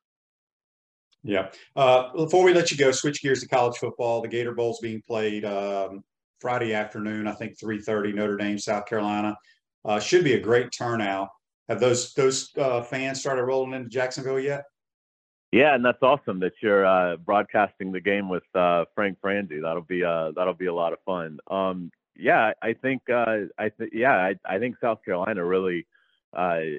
Yeah. 1.23 1.49
Uh, 1.75 2.11
before 2.13 2.43
we 2.43 2.53
let 2.53 2.71
you 2.71 2.77
go, 2.77 2.91
switch 2.91 3.21
gears 3.21 3.41
to 3.41 3.47
college 3.47 3.77
football. 3.77 4.21
The 4.21 4.27
Gator 4.27 4.53
Bowl's 4.53 4.79
being 4.79 5.01
played 5.07 5.45
um, 5.45 6.03
Friday 6.43 6.73
afternoon, 6.73 7.25
I 7.25 7.31
think 7.31 7.57
3:30, 7.57 8.13
Notre 8.13 8.35
Dame, 8.35 8.59
South 8.59 8.85
Carolina. 8.85 9.37
Uh, 9.85 9.97
should 9.97 10.25
be 10.25 10.33
a 10.33 10.39
great 10.41 10.73
turnout. 10.77 11.29
Have 11.69 11.79
those 11.79 12.13
those 12.15 12.49
uh, 12.57 12.81
fans 12.81 13.21
started 13.21 13.45
rolling 13.45 13.71
into 13.71 13.87
Jacksonville 13.87 14.41
yet? 14.41 14.65
Yeah, 15.53 15.73
and 15.73 15.85
that's 15.85 16.01
awesome 16.01 16.41
that 16.41 16.51
you're 16.61 16.85
uh, 16.85 17.15
broadcasting 17.15 17.93
the 17.93 18.01
game 18.01 18.27
with 18.27 18.43
uh, 18.55 18.83
Frank 18.93 19.19
Frangie. 19.23 19.61
That'll 19.61 19.83
be 19.83 20.03
uh, 20.03 20.31
that'll 20.35 20.53
be 20.53 20.65
a 20.65 20.73
lot 20.73 20.91
of 20.91 20.99
fun. 21.05 21.39
Um, 21.49 21.89
yeah, 22.17 22.51
I 22.61 22.73
think 22.73 23.03
uh, 23.09 23.47
I 23.57 23.69
th- 23.69 23.91
yeah 23.93 24.15
I, 24.15 24.35
I 24.45 24.59
think 24.59 24.75
South 24.81 24.99
Carolina 25.05 25.45
really 25.45 25.87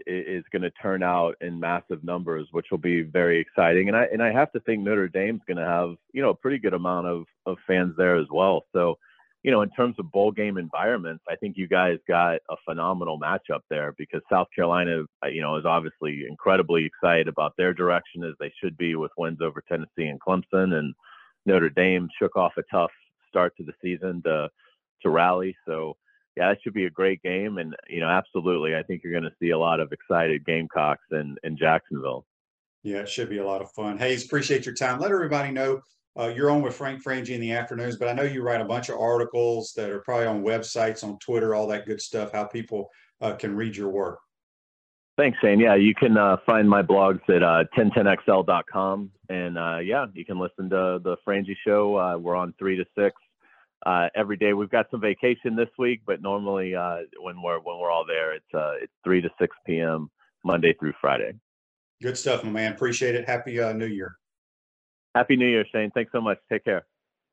is 0.07 0.45
going 0.53 0.63
to 0.63 0.71
turn 0.83 1.03
out 1.03 1.37
in 1.41 1.59
massive 1.59 2.05
numbers, 2.05 2.49
which 2.51 2.67
will 2.71 2.79
be 2.79 3.01
very 3.01 3.41
exciting. 3.41 3.89
And 3.89 3.97
I 3.97 4.05
and 4.13 4.23
I 4.23 4.31
have 4.31 4.53
to 4.53 4.61
think 4.61 4.83
Notre 4.83 5.09
Dame's 5.09 5.41
going 5.47 5.57
to 5.57 5.65
have 5.65 5.95
you 6.13 6.21
know 6.21 6.31
a 6.31 6.35
pretty 6.35 6.59
good 6.59 6.75
amount 6.75 7.07
of 7.07 7.25
of 7.47 7.57
fans 7.67 7.95
there 7.97 8.17
as 8.17 8.27
well. 8.31 8.67
So 8.75 8.99
you 9.45 9.51
know, 9.51 9.61
in 9.61 9.69
terms 9.71 9.95
of 9.99 10.11
bowl 10.11 10.33
game 10.33 10.57
environments, 10.57 11.23
I 11.29 11.37
think 11.37 11.59
you 11.59 11.69
guys 11.69 11.99
got 12.09 12.37
a 12.49 12.57
phenomenal 12.65 13.21
matchup 13.21 13.61
there 13.69 13.95
because 13.99 14.23
South 14.33 14.49
Carolina, 14.57 15.03
uh, 15.23 15.29
you 15.29 15.43
know, 15.43 15.57
is 15.57 15.67
obviously 15.67 16.25
incredibly 16.27 16.87
excited 16.87 17.29
about 17.29 17.53
their 17.59 17.75
direction 17.75 18.25
as 18.25 18.33
they 18.41 18.51
should 18.59 18.77
be 18.79 18.97
with 18.97 19.13
wins 19.19 19.41
over 19.43 19.63
Tennessee 19.69 20.07
and 20.07 20.19
Clemson, 20.19 20.73
and 20.73 20.95
Notre 21.45 21.69
Dame 21.69 22.09
shook 22.19 22.37
off 22.37 22.53
a 22.57 22.63
tough 22.73 22.91
start 23.29 23.55
to 23.59 23.65
the 23.65 23.75
season 23.83 24.23
to 24.23 24.49
to 25.03 25.11
rally. 25.11 25.55
So 25.67 25.99
yeah, 26.37 26.49
that 26.49 26.59
should 26.63 26.73
be 26.73 26.87
a 26.87 26.91
great 26.91 27.23
game, 27.23 27.59
and 27.59 27.77
you 27.87 28.01
know, 28.01 28.09
absolutely, 28.09 28.75
I 28.75 28.83
think 28.83 29.03
you're 29.05 29.13
going 29.13 29.31
to 29.31 29.37
see 29.39 29.51
a 29.51 29.59
lot 29.59 29.79
of 29.79 29.93
excited 29.93 30.47
Gamecocks 30.47 31.05
in 31.13 31.37
in 31.45 31.59
Jacksonville. 31.59 32.25
Yeah, 32.83 33.01
it 33.01 33.11
should 33.11 33.29
be 33.29 33.39
a 33.39 33.47
lot 33.47 33.61
of 33.61 33.71
fun. 33.73 33.99
Hayes, 33.99 34.25
appreciate 34.25 34.65
your 34.65 34.75
time. 34.75 35.01
Let 35.01 35.11
everybody 35.11 35.53
know 35.53 35.83
uh, 36.19 36.33
you're 36.35 36.51
on 36.51 36.63
with 36.63 36.77
Frank 36.77 37.03
Frangie 37.03 37.31
in 37.31 37.41
the 37.41 37.53
afternoons, 37.53 37.97
but 37.97 38.09
I 38.09 38.13
know 38.13 38.23
you 38.23 38.43
write 38.43 38.61
a 38.61 38.65
bunch 38.65 38.89
of 38.89 38.99
articles 38.99 39.73
that 39.77 39.91
are 39.91 40.01
probably 40.01 40.27
on 40.27 40.45
websites, 40.45 41.03
on 41.03 41.19
Twitter, 41.19 41.55
all 41.55 41.67
that 41.69 41.87
good 41.87 42.01
stuff. 42.01 42.33
How 42.33 42.45
people 42.45 42.89
uh, 43.21 43.35
can 43.35 43.57
read 43.57 43.77
your 43.77 43.91
work. 43.91 44.21
Thanks, 45.17 45.39
Shane. 45.41 45.61
Yeah, 45.61 45.77
you 45.77 45.95
can 45.95 46.17
uh, 46.17 46.37
find 46.45 46.69
my 46.69 46.83
blogs 46.83 47.21
at 47.29 47.43
uh, 47.43 47.65
1010xl.com. 47.77 49.11
And 49.29 49.59
uh, 49.59 49.79
yeah, 49.79 50.07
you 50.13 50.25
can 50.25 50.39
listen 50.39 50.69
to 50.71 51.01
the 51.03 51.17
Frangie 51.27 51.57
show. 51.65 51.97
Uh, 51.97 52.19
we're 52.19 52.35
on 52.35 52.53
3 52.59 52.77
to 52.77 52.85
6 52.99 53.15
uh, 53.87 54.09
every 54.17 54.37
day. 54.37 54.53
We've 54.55 54.71
got 54.71 54.87
some 54.91 55.01
vacation 55.01 55.55
this 55.55 55.69
week, 55.79 56.01
but 56.07 56.21
normally 56.21 56.75
uh, 56.75 56.99
when 57.21 57.41
we're 57.43 57.61
when 57.61 57.79
we're 57.79 57.91
all 57.91 58.05
there, 58.07 58.35
it's 58.35 58.55
uh, 58.55 58.73
it's 58.83 58.93
3 59.05 59.21
to 59.23 59.31
6 59.41 59.57
p.m. 59.67 60.11
Monday 60.45 60.75
through 60.79 60.95
Friday. 61.01 61.33
Good 62.03 62.19
stuff, 62.19 62.43
my 62.43 62.51
man. 62.51 62.73
Appreciate 62.73 63.15
it. 63.15 63.29
Happy 63.29 63.61
uh, 63.61 63.73
New 63.73 63.87
Year. 63.87 64.17
Happy 65.15 65.37
New 65.37 65.47
Year, 65.47 65.65
Shane. 65.71 65.91
Thanks 65.93 66.13
so 66.13 66.21
much. 66.21 66.39
Take 66.51 66.65
care. 66.65 66.87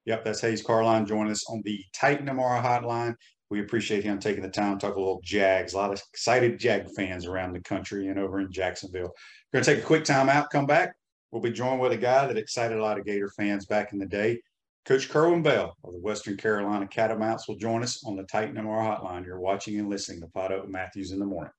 Yep, 0.06 0.26
that's 0.26 0.42
Hayes 0.42 0.64
Carlyon 0.64 1.06
joining 1.06 1.32
us 1.32 1.48
on 1.50 1.62
the 1.64 1.84
Titan 1.94 2.28
MRI 2.28 2.62
hotline. 2.62 3.16
We 3.50 3.60
appreciate 3.60 4.04
him 4.04 4.20
taking 4.20 4.44
the 4.44 4.50
time 4.50 4.78
to 4.78 4.86
talk 4.86 4.96
a 4.96 5.00
little 5.00 5.22
Jags. 5.24 5.74
A 5.74 5.78
lot 5.78 5.92
of 5.92 6.02
excited 6.14 6.60
Jag 6.60 6.88
fans 6.96 7.26
around 7.26 7.54
the 7.54 7.60
country 7.60 8.08
and 8.08 8.18
over 8.18 8.40
in 8.40 8.52
Jacksonville. 8.52 9.12
We're 9.52 9.60
going 9.60 9.66
to 9.66 9.76
take 9.76 9.84
a 9.84 9.86
quick 9.86 10.06
time 10.06 10.30
out, 10.30 10.50
come 10.50 10.66
back. 10.66 10.96
We'll 11.32 11.42
be 11.42 11.52
joined 11.52 11.82
with 11.82 11.92
a 11.92 11.98
guy 11.98 12.28
that 12.28 12.38
excited 12.38 12.78
a 12.78 12.82
lot 12.82 12.98
of 12.98 13.06
Gator 13.06 13.30
fans 13.38 13.66
back 13.66 13.94
in 13.94 14.00
the 14.00 14.06
day. 14.06 14.42
Coach 14.86 15.10
Kerwin 15.10 15.44
Bell 15.44 15.76
of 15.84 15.94
the 15.94 16.00
Western 16.00 16.38
Carolina 16.38 16.88
Catamounts 16.88 17.48
will 17.48 17.56
join 17.56 17.84
us 17.84 18.04
on 18.04 18.16
the 18.16 18.24
Titan 18.24 18.56
MRI 18.56 19.00
hotline. 19.00 19.26
You're 19.26 19.40
watching 19.40 19.80
and 19.80 19.90
listening 19.90 20.22
to 20.22 20.28
Potto 20.28 20.66
Matthews 20.68 21.12
in 21.12 21.20
the 21.20 21.26
morning. 21.26 21.52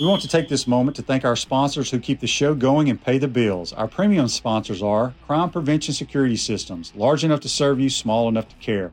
We 0.00 0.06
want 0.06 0.22
to 0.22 0.28
take 0.28 0.48
this 0.48 0.68
moment 0.68 0.96
to 0.96 1.02
thank 1.02 1.24
our 1.24 1.34
sponsors 1.34 1.90
who 1.90 1.98
keep 1.98 2.20
the 2.20 2.28
show 2.28 2.54
going 2.54 2.88
and 2.88 3.02
pay 3.02 3.18
the 3.18 3.26
bills. 3.26 3.72
Our 3.72 3.88
premium 3.88 4.28
sponsors 4.28 4.80
are 4.80 5.12
Crime 5.26 5.50
Prevention 5.50 5.92
Security 5.92 6.36
Systems, 6.36 6.92
large 6.94 7.24
enough 7.24 7.40
to 7.40 7.48
serve 7.48 7.80
you, 7.80 7.90
small 7.90 8.28
enough 8.28 8.48
to 8.48 8.54
care. 8.56 8.92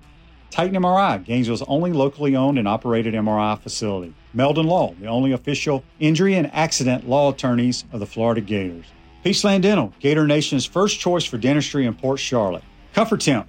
Titan 0.50 0.82
MRI, 0.82 1.24
Gainesville's 1.24 1.62
only 1.68 1.92
locally 1.92 2.36
owned 2.36 2.58
and 2.58 2.68
operated 2.68 3.14
MRI 3.14 3.60
facility. 3.60 4.16
Meldon 4.34 4.66
Law, 4.66 4.96
the 5.00 5.06
only 5.06 5.32
official 5.32 5.84
injury 6.00 6.34
and 6.34 6.52
accident 6.56 7.08
law 7.08 7.32
attorneys 7.32 7.84
of 7.92 8.00
the 8.00 8.08
Florida 8.08 8.42
Gators. 8.42 8.86
Peaceland 9.24 9.62
Dental, 9.62 9.94
Gator 10.00 10.26
Nation's 10.26 10.66
first 10.66 11.00
choice 11.00 11.24
for 11.24 11.38
dentistry 11.38 11.86
in 11.86 11.94
Port 11.94 12.20
Charlotte. 12.20 12.64
Comfort 12.94 13.22
Temp, 13.22 13.48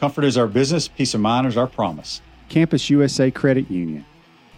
comfort 0.00 0.24
is 0.24 0.38
our 0.38 0.46
business, 0.46 0.88
peace 0.88 1.12
of 1.12 1.20
mind 1.20 1.46
is 1.46 1.58
our 1.58 1.66
promise. 1.66 2.22
Campus 2.48 2.88
USA 2.88 3.30
Credit 3.30 3.70
Union. 3.70 4.06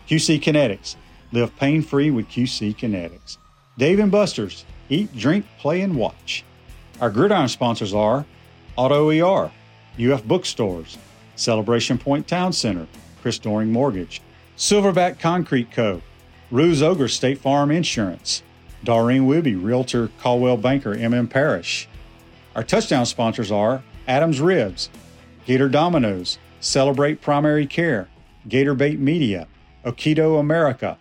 QC 0.09 0.40
Kinetics, 0.40 0.95
Live 1.33 1.57
pain 1.57 1.83
free 1.83 2.11
with 2.11 2.29
QC 2.29 2.77
Kinetics. 2.77 3.39
Dave 3.79 3.99
and 3.99 4.12
Buster's. 4.12 4.65
Eat, 4.89 5.15
drink, 5.17 5.45
play, 5.59 5.81
and 5.81 5.97
watch. 5.97 6.45
Our 7.01 7.11
gridiron 7.11 7.49
sponsors 7.49 7.93
are 7.93 8.25
Auto 8.77 9.11
ER, 9.11 9.51
UF 9.99 10.25
Bookstores, 10.25 10.97
Celebration 11.35 11.99
Point 11.99 12.29
Town 12.29 12.53
Center, 12.53 12.87
Chris 13.21 13.39
Doering 13.39 13.73
Mortgage, 13.73 14.23
Silverback 14.57 15.19
Concrete 15.19 15.73
Co., 15.73 16.01
Ruse 16.51 16.83
Ogre 16.83 17.09
State 17.09 17.39
Farm 17.39 17.71
Insurance, 17.73 18.43
Doreen 18.85 19.27
Wibby, 19.27 19.61
Realtor 19.61 20.11
Coldwell 20.21 20.57
Banker 20.57 20.95
MM 20.95 21.29
Parish. 21.29 21.89
Our 22.55 22.62
touchdown 22.62 23.05
sponsors 23.05 23.51
are 23.51 23.83
Adams 24.07 24.41
Ribs, 24.41 24.89
Gator 25.45 25.69
Dominoes, 25.69 26.39
Celebrate 26.61 27.21
Primary 27.21 27.67
Care, 27.67 28.09
Gator 28.49 28.75
Bait 28.75 29.01
Media, 29.01 29.49
Okido 29.85 30.39
America, 30.39 30.99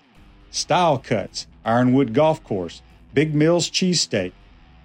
Style 0.55 0.97
Cuts, 0.97 1.47
Ironwood 1.65 2.13
Golf 2.13 2.41
Course, 2.41 2.81
Big 3.13 3.35
Mills 3.35 3.69
Cheesesteak, 3.69 4.31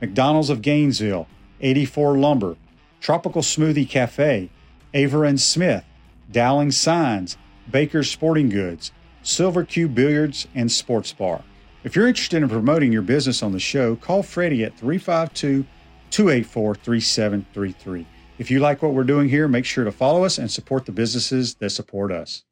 McDonald's 0.00 0.50
of 0.50 0.62
Gainesville, 0.62 1.28
84 1.61 2.18
Lumber, 2.18 2.56
Tropical 3.00 3.40
Smoothie 3.40 3.88
Cafe, 3.88 4.50
Aver 4.94 5.24
and 5.24 5.40
Smith, 5.40 5.85
Dowling 6.28 6.72
Signs, 6.72 7.37
Baker's 7.70 8.11
Sporting 8.11 8.48
Goods, 8.48 8.90
Silver 9.22 9.64
Cube 9.64 9.94
Billiards 9.94 10.48
and 10.56 10.72
Sports 10.72 11.12
Bar. 11.12 11.44
If 11.85 11.94
you're 11.94 12.09
interested 12.09 12.42
in 12.42 12.48
promoting 12.48 12.92
your 12.92 13.02
business 13.02 13.40
on 13.40 13.52
the 13.52 13.61
show, 13.61 13.94
call 13.94 14.24
Freddie 14.24 14.64
at 14.64 14.76
352 14.76 15.64
284 16.11 16.74
3733. 16.74 18.06
If 18.38 18.50
you 18.50 18.59
like 18.59 18.83
what 18.83 18.92
we're 18.92 19.04
doing 19.04 19.28
here, 19.28 19.46
make 19.46 19.64
sure 19.64 19.85
to 19.85 19.92
follow 19.92 20.24
us 20.24 20.37
and 20.37 20.50
support 20.50 20.87
the 20.87 20.92
businesses 20.92 21.54
that 21.54 21.70
support 21.70 22.11
us. 22.11 22.42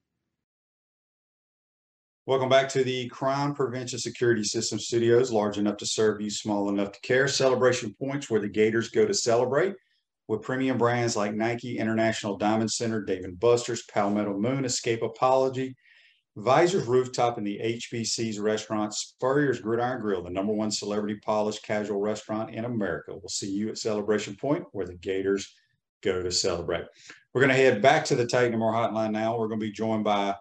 Welcome 2.28 2.50
back 2.50 2.68
to 2.68 2.84
the 2.84 3.08
Crime 3.08 3.54
Prevention 3.54 3.98
Security 3.98 4.44
System 4.44 4.78
Studios, 4.78 5.32
large 5.32 5.56
enough 5.56 5.78
to 5.78 5.86
serve 5.86 6.20
you, 6.20 6.28
small 6.28 6.68
enough 6.68 6.92
to 6.92 7.00
care. 7.00 7.26
Celebration 7.26 7.96
points 7.98 8.28
where 8.28 8.38
the 8.38 8.50
Gators 8.50 8.90
go 8.90 9.06
to 9.06 9.14
celebrate 9.14 9.74
with 10.26 10.42
premium 10.42 10.76
brands 10.76 11.16
like 11.16 11.32
Nike, 11.32 11.78
International 11.78 12.36
Diamond 12.36 12.70
Center, 12.70 13.02
Dave 13.02 13.24
& 13.38 13.40
Buster's, 13.40 13.84
Palmetto 13.84 14.36
Moon, 14.36 14.64
Escapology, 14.64 15.74
Visor's 16.36 16.86
Rooftop, 16.86 17.38
and 17.38 17.46
the 17.46 17.58
HBC's 17.64 18.38
restaurant, 18.38 18.92
Spurrier's 18.92 19.62
Gridiron 19.62 20.02
Grill, 20.02 20.22
the 20.22 20.28
number 20.28 20.52
one 20.52 20.70
celebrity 20.70 21.18
polished 21.24 21.64
casual 21.64 21.98
restaurant 21.98 22.50
in 22.54 22.66
America. 22.66 23.12
We'll 23.12 23.30
see 23.30 23.50
you 23.50 23.70
at 23.70 23.78
Celebration 23.78 24.36
Point 24.36 24.66
where 24.72 24.84
the 24.84 24.96
Gators 24.96 25.50
go 26.02 26.22
to 26.22 26.30
celebrate. 26.30 26.84
We're 27.32 27.40
going 27.40 27.56
to 27.56 27.62
head 27.62 27.80
back 27.80 28.04
to 28.04 28.14
the 28.14 28.26
Titan 28.26 28.60
MRI 28.60 28.92
Hotline 28.92 29.12
now. 29.12 29.38
We're 29.38 29.48
going 29.48 29.60
to 29.60 29.66
be 29.66 29.72
joined 29.72 30.04
by 30.04 30.34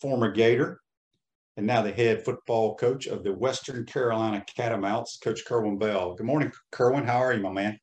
former 0.00 0.30
Gator, 0.30 0.80
and 1.56 1.66
now 1.66 1.82
the 1.82 1.92
head 1.92 2.24
football 2.24 2.74
coach 2.76 3.06
of 3.06 3.22
the 3.24 3.32
Western 3.32 3.84
Carolina 3.86 4.44
Catamounts, 4.56 5.18
Coach 5.18 5.44
Kerwin 5.46 5.78
Bell. 5.78 6.14
Good 6.14 6.26
morning, 6.26 6.52
Kerwin. 6.72 7.04
How 7.06 7.18
are 7.18 7.32
you, 7.32 7.40
my 7.40 7.52
man? 7.52 7.78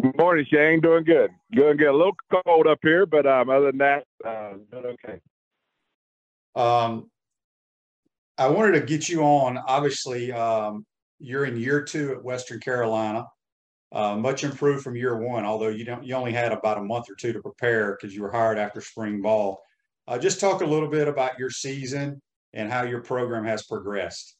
Good 0.00 0.16
morning, 0.16 0.46
Shane. 0.50 0.80
Doing 0.80 1.04
good. 1.04 1.30
Doing 1.52 1.76
good. 1.76 1.88
A 1.88 1.96
little 1.96 2.16
cold 2.46 2.66
up 2.66 2.78
here, 2.82 3.06
but 3.06 3.26
um, 3.26 3.50
other 3.50 3.66
than 3.66 3.78
that, 3.78 4.04
uh, 4.24 4.54
doing 4.70 4.96
okay. 5.04 5.20
Um, 6.54 7.10
I 8.38 8.48
wanted 8.48 8.80
to 8.80 8.86
get 8.86 9.08
you 9.08 9.22
on. 9.22 9.58
Obviously, 9.58 10.32
um, 10.32 10.86
you're 11.18 11.44
in 11.44 11.56
year 11.56 11.82
two 11.82 12.12
at 12.12 12.24
Western 12.24 12.60
Carolina. 12.60 13.26
uh, 13.92 14.16
much 14.16 14.42
improved 14.42 14.82
from 14.82 14.96
year 14.96 15.16
one, 15.18 15.44
although 15.44 15.68
you 15.68 15.84
don't 15.84 16.04
you 16.04 16.14
only 16.14 16.32
had 16.32 16.52
about 16.52 16.78
a 16.78 16.82
month 16.82 17.10
or 17.10 17.14
two 17.14 17.32
to 17.32 17.42
prepare 17.42 17.92
because 17.92 18.14
you 18.14 18.22
were 18.22 18.30
hired 18.32 18.58
after 18.58 18.80
spring 18.80 19.20
ball. 19.20 19.60
Uh, 20.08 20.18
just 20.18 20.40
talk 20.40 20.62
a 20.62 20.66
little 20.66 20.88
bit 20.88 21.08
about 21.08 21.38
your 21.38 21.50
season 21.50 22.20
and 22.52 22.70
how 22.70 22.82
your 22.82 23.00
program 23.00 23.44
has 23.44 23.62
progressed. 23.62 24.36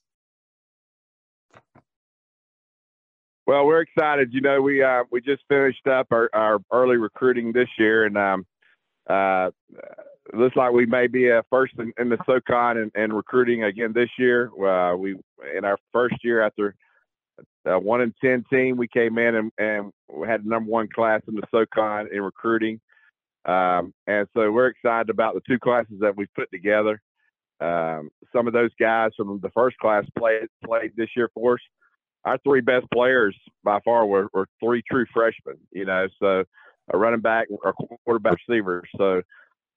Well, 3.46 3.66
we're 3.66 3.80
excited. 3.80 4.32
You 4.32 4.40
know, 4.40 4.62
we 4.62 4.82
uh, 4.82 5.04
we 5.10 5.20
just 5.20 5.42
finished 5.48 5.86
up 5.86 6.08
our, 6.12 6.30
our 6.32 6.58
early 6.72 6.96
recruiting 6.96 7.52
this 7.52 7.68
year, 7.76 8.06
and 8.06 8.16
um, 8.16 8.46
uh, 9.10 9.50
looks 10.32 10.56
like 10.56 10.72
we 10.72 10.86
may 10.86 11.08
be 11.08 11.28
a 11.28 11.42
first 11.50 11.74
in, 11.78 11.92
in 11.98 12.08
the 12.08 12.18
SoCon 12.24 12.78
and, 12.78 12.92
and, 12.94 13.12
recruiting 13.12 13.64
again 13.64 13.92
this 13.92 14.08
year. 14.16 14.50
Uh, 14.64 14.96
we 14.96 15.16
in 15.56 15.64
our 15.64 15.76
first 15.92 16.14
year 16.22 16.40
after 16.40 16.74
a 17.66 17.78
one 17.78 18.00
in 18.00 18.14
ten 18.24 18.44
team, 18.50 18.76
we 18.76 18.86
came 18.86 19.18
in 19.18 19.34
and, 19.34 19.52
and 19.58 19.92
had 20.26 20.46
number 20.46 20.70
one 20.70 20.88
class 20.88 21.20
in 21.26 21.34
the 21.34 21.42
SoCon 21.50 22.08
in 22.12 22.22
recruiting, 22.22 22.80
um, 23.44 23.92
and 24.06 24.26
so 24.34 24.50
we're 24.50 24.68
excited 24.68 25.10
about 25.10 25.34
the 25.34 25.42
two 25.46 25.58
classes 25.58 25.98
that 26.00 26.16
we've 26.16 26.32
put 26.34 26.50
together. 26.50 27.00
Um, 27.60 28.10
some 28.34 28.46
of 28.46 28.52
those 28.52 28.70
guys 28.78 29.12
from 29.16 29.38
the 29.40 29.50
first 29.50 29.76
class 29.78 30.04
played 30.18 30.48
played 30.64 30.92
this 30.96 31.10
year 31.16 31.30
for 31.34 31.54
us 31.54 31.60
our 32.24 32.38
three 32.38 32.60
best 32.60 32.86
players 32.92 33.36
by 33.64 33.80
far 33.84 34.06
were, 34.06 34.28
were 34.32 34.48
three 34.62 34.82
true 34.88 35.06
freshmen. 35.12 35.58
You 35.72 35.84
know, 35.84 36.08
so 36.20 36.44
a 36.92 36.98
running 36.98 37.20
back, 37.20 37.48
a 37.64 37.72
quarterback, 38.04 38.38
receiver. 38.48 38.82
So 38.96 39.22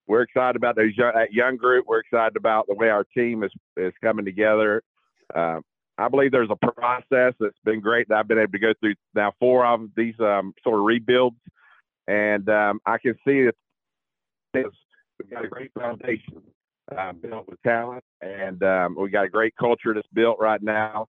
we're 0.08 0.22
excited 0.22 0.56
about 0.56 0.76
those 0.76 0.96
young, 0.96 1.14
that 1.16 1.34
young 1.34 1.58
group. 1.58 1.86
We're 1.88 2.00
excited 2.00 2.38
about 2.38 2.68
the 2.68 2.76
way 2.76 2.90
our 2.90 3.06
team 3.16 3.44
is 3.44 3.52
is 3.78 3.94
coming 4.04 4.26
together. 4.26 4.84
Um, 5.34 5.64
I 5.98 6.10
believe 6.10 6.32
there's 6.32 6.50
a 6.52 6.72
process 6.72 7.34
that's 7.40 7.58
been 7.64 7.80
great 7.80 8.10
that 8.10 8.18
I've 8.18 8.28
been 8.28 8.38
able 8.38 8.52
to 8.52 8.60
go 8.60 8.74
through 8.80 8.96
now 9.14 9.34
four 9.40 9.66
of 9.66 9.90
these 9.96 10.16
um, 10.20 10.54
sort 10.62 10.80
of 10.80 10.86
rebuilds, 10.86 11.38
and 12.08 12.48
um, 12.50 12.80
I 12.86 12.98
can 12.98 13.16
see 13.26 13.44
that 13.44 13.56
we've 14.54 15.30
got 15.30 15.46
a 15.46 15.48
great 15.48 15.72
foundation 15.78 16.42
uh, 16.96 17.14
built 17.14 17.48
with 17.48 17.62
talent, 17.64 18.04
and 18.22 18.62
um, 18.64 18.96
we 19.00 19.10
got 19.10 19.26
a 19.26 19.30
great 19.30 19.56
culture 19.58 19.94
that's 19.94 20.08
built 20.14 20.38
right 20.40 20.62
now 20.62 21.08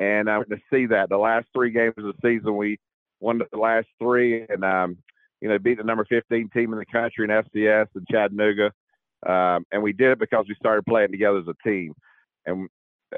and 0.00 0.28
uh, 0.28 0.42
to 0.44 0.56
see 0.72 0.86
that 0.86 1.10
the 1.10 1.18
last 1.18 1.46
three 1.54 1.70
games 1.70 1.94
of 1.98 2.04
the 2.04 2.14
season, 2.22 2.56
we 2.56 2.78
won 3.20 3.38
the 3.38 3.58
last 3.58 3.86
three, 4.00 4.46
and 4.48 4.64
um, 4.64 4.96
you 5.40 5.48
know 5.48 5.58
beat 5.58 5.76
the 5.76 5.84
number 5.84 6.06
15 6.08 6.48
team 6.48 6.72
in 6.72 6.78
the 6.78 6.86
country 6.86 7.24
in 7.24 7.30
FCS 7.30 7.86
and 7.94 8.06
Chattanooga, 8.10 8.72
um, 9.28 9.64
and 9.70 9.82
we 9.82 9.92
did 9.92 10.12
it 10.12 10.18
because 10.18 10.46
we 10.48 10.54
started 10.56 10.86
playing 10.86 11.12
together 11.12 11.38
as 11.38 11.48
a 11.48 11.68
team. 11.68 11.92
And 12.46 12.68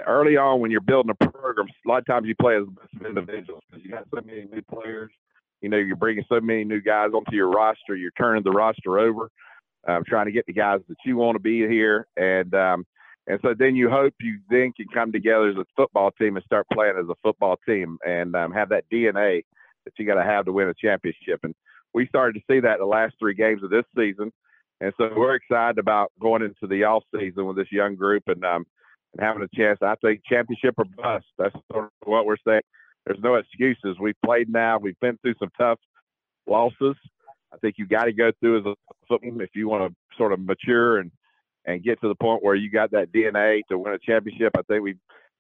early 0.07 0.37
on, 0.37 0.61
when 0.61 0.73
you're 0.73 0.81
building 0.81 1.15
a 1.21 1.31
program, 1.31 1.69
a 1.69 1.89
lot 1.89 1.99
of 1.99 2.07
times 2.07 2.27
you 2.27 2.35
play 2.35 2.57
as 2.57 2.65
individuals 3.07 3.63
because 3.71 3.85
you 3.85 3.91
got 3.93 4.07
so 4.13 4.21
many 4.27 4.47
new 4.53 4.63
players. 4.63 5.13
You 5.63 5.69
know, 5.69 5.79
you're 5.79 5.97
bringing 5.97 6.25
so 6.29 6.41
many 6.41 6.65
new 6.65 6.81
guys 6.81 7.11
onto 7.15 7.35
your 7.35 7.49
roster. 7.49 7.97
You're 7.97 8.11
turning 8.19 8.43
the 8.43 8.51
roster 8.51 8.99
over, 8.99 9.31
um, 9.89 10.03
trying 10.07 10.27
to 10.27 10.33
get 10.33 10.47
the 10.47 10.53
guys 10.53 10.81
that 10.89 10.97
you 11.07 11.17
want 11.17 11.37
to 11.37 11.41
be 11.41 11.61
here, 11.67 12.07
and 12.17 12.53
um, 12.55 12.85
and 13.27 13.39
so 13.43 13.55
then 13.57 13.77
you 13.77 13.89
hope 13.89 14.15
you 14.21 14.39
then 14.51 14.73
can 14.77 14.87
come 14.93 15.13
together 15.13 15.51
as 15.51 15.57
a 15.57 15.65
football 15.77 16.11
team 16.11 16.37
and 16.37 16.45
start 16.45 16.67
playing 16.73 16.97
as 16.99 17.09
a 17.09 17.15
football 17.23 17.57
team 17.67 17.99
and 18.05 18.35
um, 18.35 18.53
have 18.53 18.71
that 18.71 18.85
DNA 18.93 19.43
that 19.85 19.93
you 19.99 20.07
got 20.07 20.15
to 20.15 20.25
have 20.25 20.45
to 20.47 20.53
win 20.53 20.69
a 20.69 20.75
championship. 20.75 21.41
And 21.45 21.55
we 21.95 22.07
started 22.09 22.35
to 22.35 22.53
see 22.53 22.61
that 22.61 22.79
the 22.79 22.85
last 22.85 23.15
three 23.19 23.35
games 23.35 23.63
of 23.63 23.71
this 23.71 23.85
season. 23.97 24.33
And 24.81 24.93
so 24.97 25.11
we're 25.17 25.37
excited 25.37 25.79
about 25.79 26.11
going 26.21 26.43
into 26.43 26.67
the 26.67 26.83
off 26.85 27.05
season 27.15 27.47
with 27.47 27.57
this 27.57 27.71
young 27.71 27.95
group 27.95 28.25
and 28.27 28.45
um, 28.45 28.67
and 29.13 29.25
having 29.25 29.43
a 29.43 29.57
chance. 29.57 29.79
I 29.83 29.95
think 30.03 30.23
championship 30.29 30.75
or 30.79 30.85
bust. 30.85 31.27
That's 31.39 31.55
sort 31.71 31.85
of 31.85 31.91
what 32.05 32.27
we're 32.27 32.37
saying. 32.47 32.63
There's 33.07 33.19
no 33.23 33.35
excuses. 33.35 33.97
We've 34.01 34.21
played 34.25 34.49
now. 34.49 34.79
We've 34.79 34.99
been 35.01 35.19
through 35.19 35.35
some 35.39 35.51
tough 35.59 35.79
losses. 36.47 36.97
I 37.53 37.57
think 37.59 37.77
you 37.79 37.87
got 37.87 38.05
to 38.05 38.13
go 38.13 38.33
through 38.41 38.61
as 38.61 38.67
a 38.67 38.75
football 39.09 39.41
if 39.41 39.51
you 39.55 39.69
want 39.69 39.91
to 39.91 40.17
sort 40.17 40.33
of 40.33 40.41
mature 40.41 40.99
and 40.99 41.11
and 41.65 41.83
get 41.83 42.01
to 42.01 42.09
the 42.09 42.15
point 42.17 42.43
where 42.43 42.57
you 42.57 42.71
got 42.71 42.91
that 42.91 43.13
DNA 43.13 43.61
to 43.71 43.79
win 43.79 43.93
a 43.93 43.99
championship. 43.99 44.53
I 44.57 44.63
think 44.63 44.83
we, 44.83 44.91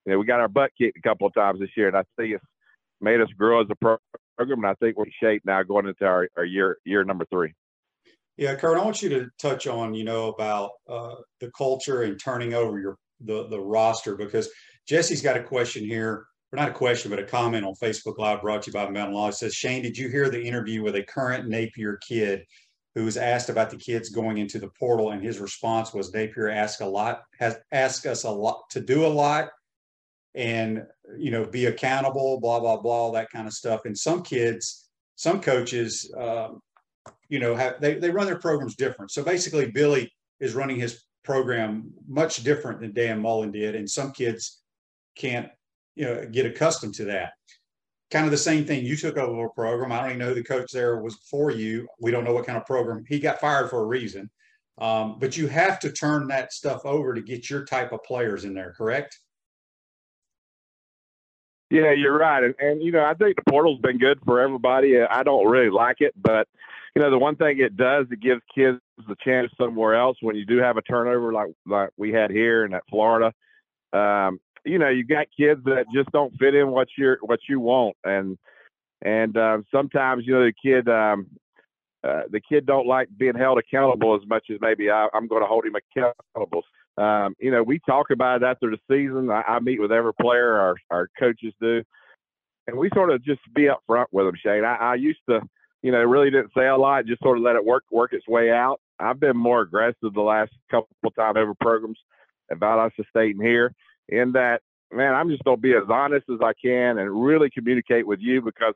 you 0.07 0.13
know, 0.13 0.19
we 0.19 0.27
got 0.27 0.41
our 0.41 0.49
butt 0.49 0.71
kicked 0.79 0.97
a 0.97 1.03
couple 1.03 1.27
of 1.27 1.35
times 1.35 1.59
this 1.59 1.71
year, 1.77 1.89
and 1.89 1.97
I 1.97 2.05
think 2.17 2.35
it's 2.35 2.45
made 3.01 3.21
us 3.21 3.29
grow 3.37 3.61
as 3.61 3.67
a 3.71 3.75
program. 3.75 3.99
And 4.39 4.67
I 4.67 4.75
think 4.75 4.97
we're 4.97 5.07
in 5.07 5.13
shape 5.21 5.43
now 5.45 5.63
going 5.63 5.87
into 5.87 6.05
our, 6.05 6.29
our 6.37 6.45
year 6.45 6.79
year 6.85 7.05
number 7.05 7.27
three. 7.31 7.53
Yeah, 8.37 8.55
Kurt, 8.55 8.79
I 8.79 8.85
want 8.85 9.03
you 9.03 9.09
to 9.11 9.29
touch 9.41 9.67
on 9.67 9.95
you 9.95 10.05
know 10.05 10.29
about 10.29 10.71
uh, 10.89 11.17
the 11.41 11.51
culture 11.57 12.03
and 12.03 12.19
turning 12.19 12.55
over 12.55 12.79
your 12.79 12.97
the 13.21 13.49
the 13.49 13.61
roster 13.61 14.17
because 14.17 14.49
Jesse's 14.87 15.23
got 15.23 15.37
a 15.37 15.43
question 15.43 15.85
here, 15.85 16.27
or 16.53 16.57
not 16.57 16.69
a 16.69 16.73
question, 16.73 17.11
but 17.11 17.19
a 17.19 17.25
comment 17.25 17.65
on 17.65 17.75
Facebook 17.75 18.19
Live 18.19 18.43
brought 18.43 18.63
to 18.63 18.71
you 18.71 18.75
by 18.75 18.89
Meldon 18.89 19.15
Law. 19.15 19.29
It 19.29 19.35
says, 19.35 19.55
Shane, 19.55 19.83
did 19.83 19.97
you 19.97 20.09
hear 20.09 20.29
the 20.29 20.43
interview 20.43 20.83
with 20.83 20.97
a 20.97 21.03
current 21.03 21.49
Napier 21.49 21.99
kid 22.07 22.45
who 22.95 23.05
was 23.05 23.17
asked 23.17 23.49
about 23.49 23.71
the 23.71 23.77
kids 23.77 24.11
going 24.11 24.37
into 24.37 24.59
the 24.59 24.71
portal, 24.79 25.13
and 25.13 25.23
his 25.23 25.39
response 25.39 25.95
was 25.95 26.13
Napier 26.13 26.51
asked 26.51 26.83
a 26.83 26.87
lot, 26.87 27.23
has 27.39 27.57
asked 27.73 28.05
us 28.05 28.25
a 28.25 28.31
lot 28.31 28.69
to 28.71 28.81
do 28.81 29.07
a 29.07 29.09
lot, 29.09 29.49
and 30.35 30.85
you 31.17 31.31
know 31.31 31.47
be 31.47 31.67
accountable, 31.67 32.39
blah 32.39 32.61
blah 32.61 32.77
blah, 32.77 33.11
that 33.13 33.31
kind 33.31 33.47
of 33.47 33.55
stuff. 33.55 33.87
And 33.87 33.97
some 33.97 34.23
kids, 34.23 34.91
some 35.17 35.41
coaches, 35.41 36.13
um, 36.19 36.61
you 37.31 37.39
know, 37.39 37.55
have 37.55 37.81
they 37.81 37.95
they 37.95 38.11
run 38.11 38.27
their 38.27 38.39
programs 38.39 38.77
different. 38.77 39.11
So 39.11 39.25
basically, 39.25 39.71
Billy 39.71 40.13
is 40.41 40.55
running 40.55 40.79
his 40.79 41.03
program 41.25 41.93
much 42.07 42.45
different 42.45 42.81
than 42.81 42.93
Dan 42.93 43.23
Mullen 43.23 43.53
did, 43.53 43.75
and 43.75 43.89
some 43.89 44.13
kids 44.13 44.61
can't 45.17 45.49
you 45.95 46.05
know 46.05 46.27
get 46.27 46.47
accustomed 46.47 46.95
to 46.95 47.05
that 47.07 47.33
kind 48.13 48.27
of 48.27 48.31
the 48.31 48.37
same 48.37 48.65
thing. 48.65 48.85
You 48.85 48.95
took 48.95 49.17
over 49.17 49.47
a 49.47 49.51
program. 49.51 49.91
I 49.91 50.01
don't 50.01 50.11
even 50.11 50.19
know 50.19 50.29
who 50.29 50.35
the 50.35 50.45
coach 50.45 50.71
there 50.71 51.01
was 51.01 51.17
for 51.31 51.51
you. 51.51 51.89
We 51.99 52.11
don't 52.11 52.25
know 52.25 52.35
what 52.35 52.47
kind 52.47 52.59
of 52.59 52.67
program. 52.67 53.05
He 53.09 53.19
got 53.19 53.41
fired 53.41 53.71
for 53.71 53.81
a 53.81 53.87
reason. 53.87 54.31
Um, 54.79 55.17
but 55.19 55.37
you 55.37 55.49
have 55.49 55.79
to 55.81 55.91
turn 55.91 56.29
that 56.29 56.53
stuff 56.53 56.85
over 56.85 57.15
to 57.15 57.23
get 57.23 57.49
your 57.49 57.65
type 57.65 57.93
of 57.93 58.03
players 58.05 58.45
in 58.45 58.55
there, 58.55 58.75
correct? 58.77 59.19
Yeah, 61.71 61.93
you're 61.93 62.19
right. 62.19 62.45
And, 62.45 62.55
and 62.59 62.83
you 62.83 62.93
know, 62.93 63.05
I 63.05 63.15
think 63.15 63.37
the 63.37 63.51
portal's 63.51 63.81
been 63.81 63.99
good 63.99 64.19
for 64.27 64.41
everybody. 64.41 65.01
I 65.01 65.23
don't 65.23 65.47
really 65.47 65.71
like 65.71 66.01
it, 66.01 66.13
but 66.17 66.47
you 66.95 67.01
know, 67.01 67.11
the 67.11 67.19
one 67.19 67.37
thing 67.37 67.59
it 67.61 67.77
does, 67.79 68.07
it 68.11 68.21
gives 68.21 68.43
kids 68.55 68.79
the 69.09 69.17
chance 69.25 69.51
somewhere 69.59 69.95
else 69.95 70.19
when 70.21 70.37
you 70.37 70.45
do 70.45 70.59
have 70.59 70.77
a 70.77 70.83
turnover 70.83 71.33
like 71.33 71.49
like 71.67 71.89
we 71.97 72.13
had 72.13 72.31
here 72.31 72.65
and 72.65 72.75
at 72.75 72.83
Florida. 72.91 73.33
Um, 73.95 74.39
you 74.65 74.79
know, 74.79 74.89
you 74.89 75.05
got 75.05 75.27
kids 75.37 75.63
that 75.65 75.87
just 75.95 76.11
don't 76.13 76.33
fit 76.39 76.55
in 76.55 76.71
what 76.71 76.89
you're 76.97 77.19
what 77.23 77.41
you 77.49 77.61
want, 77.61 77.97
and 78.05 78.39
and 79.03 79.37
uh, 79.37 79.59
sometimes 79.71 80.25
you 80.27 80.35
know 80.35 80.45
the 80.45 80.53
kid 80.53 80.89
um, 80.89 81.27
uh, 82.05 82.23
the 82.31 82.41
kid 82.41 82.67
don't 82.67 82.87
like 82.87 83.09
being 83.17 83.35
held 83.35 83.59
accountable 83.59 84.15
as 84.15 84.27
much 84.27 84.47
as 84.51 84.59
maybe 84.61 84.91
I, 84.91 85.09
am 85.15 85.27
going 85.27 85.43
to 85.43 85.49
hold 85.49 85.67
him 85.67 85.75
accountable. 85.75 86.63
Um, 86.97 87.35
you 87.41 87.51
know, 87.51 87.63
we 87.63 87.81
talk 87.81 88.11
about 88.11 88.43
it 88.43 88.47
after 88.47 88.71
the 88.71 88.79
season. 88.91 89.31
I, 89.31 89.43
I 89.43 89.61
meet 89.61 89.81
with 89.81 89.93
every 89.93 90.15
player, 90.15 90.57
our 90.57 90.77
our 90.91 91.09
coaches 91.19 91.55
do, 91.61 91.83
and 92.67 92.77
we 92.77 92.89
sort 92.95 93.11
of 93.11 93.25
just 93.25 93.41
be 93.55 93.69
up 93.69 93.83
front 93.87 94.09
with 94.13 94.27
them. 94.27 94.37
Shane, 94.43 94.65
I, 94.65 94.77
I 94.77 94.95
used 94.95 95.21
to, 95.29 95.41
you 95.83 95.91
know, 95.91 96.03
really 96.03 96.31
didn't 96.31 96.53
say 96.57 96.69
a 96.69 96.77
lot, 96.77 97.07
just 97.07 97.23
sort 97.23 97.39
of 97.39 97.45
let 97.45 97.57
it 97.57 97.65
work 97.65 97.85
work 97.91 98.13
its 98.13 98.29
way 98.29 98.53
out. 98.53 98.81
I've 99.01 99.19
been 99.19 99.37
more 99.37 99.63
aggressive 99.63 100.15
the 100.15 100.21
last 100.21 100.53
couple 100.71 100.89
of 101.05 101.15
time 101.17 101.37
over 101.37 101.55
programs 101.61 101.99
about 102.51 102.79
us 102.79 103.07
stating 103.11 103.43
here 103.43 103.73
in 104.13 104.33
that, 104.33 104.61
man, 104.93 105.15
I'm 105.15 105.31
just 105.31 105.45
going 105.45 105.57
to 105.57 105.61
be 105.61 105.75
as 105.75 105.89
honest 105.89 106.27
as 106.31 106.41
I 106.43 106.53
can 106.63 106.99
and 106.99 107.25
really 107.25 107.51
communicate 107.51 108.07
with 108.07 108.21
you 108.21 108.43
because, 108.43 108.75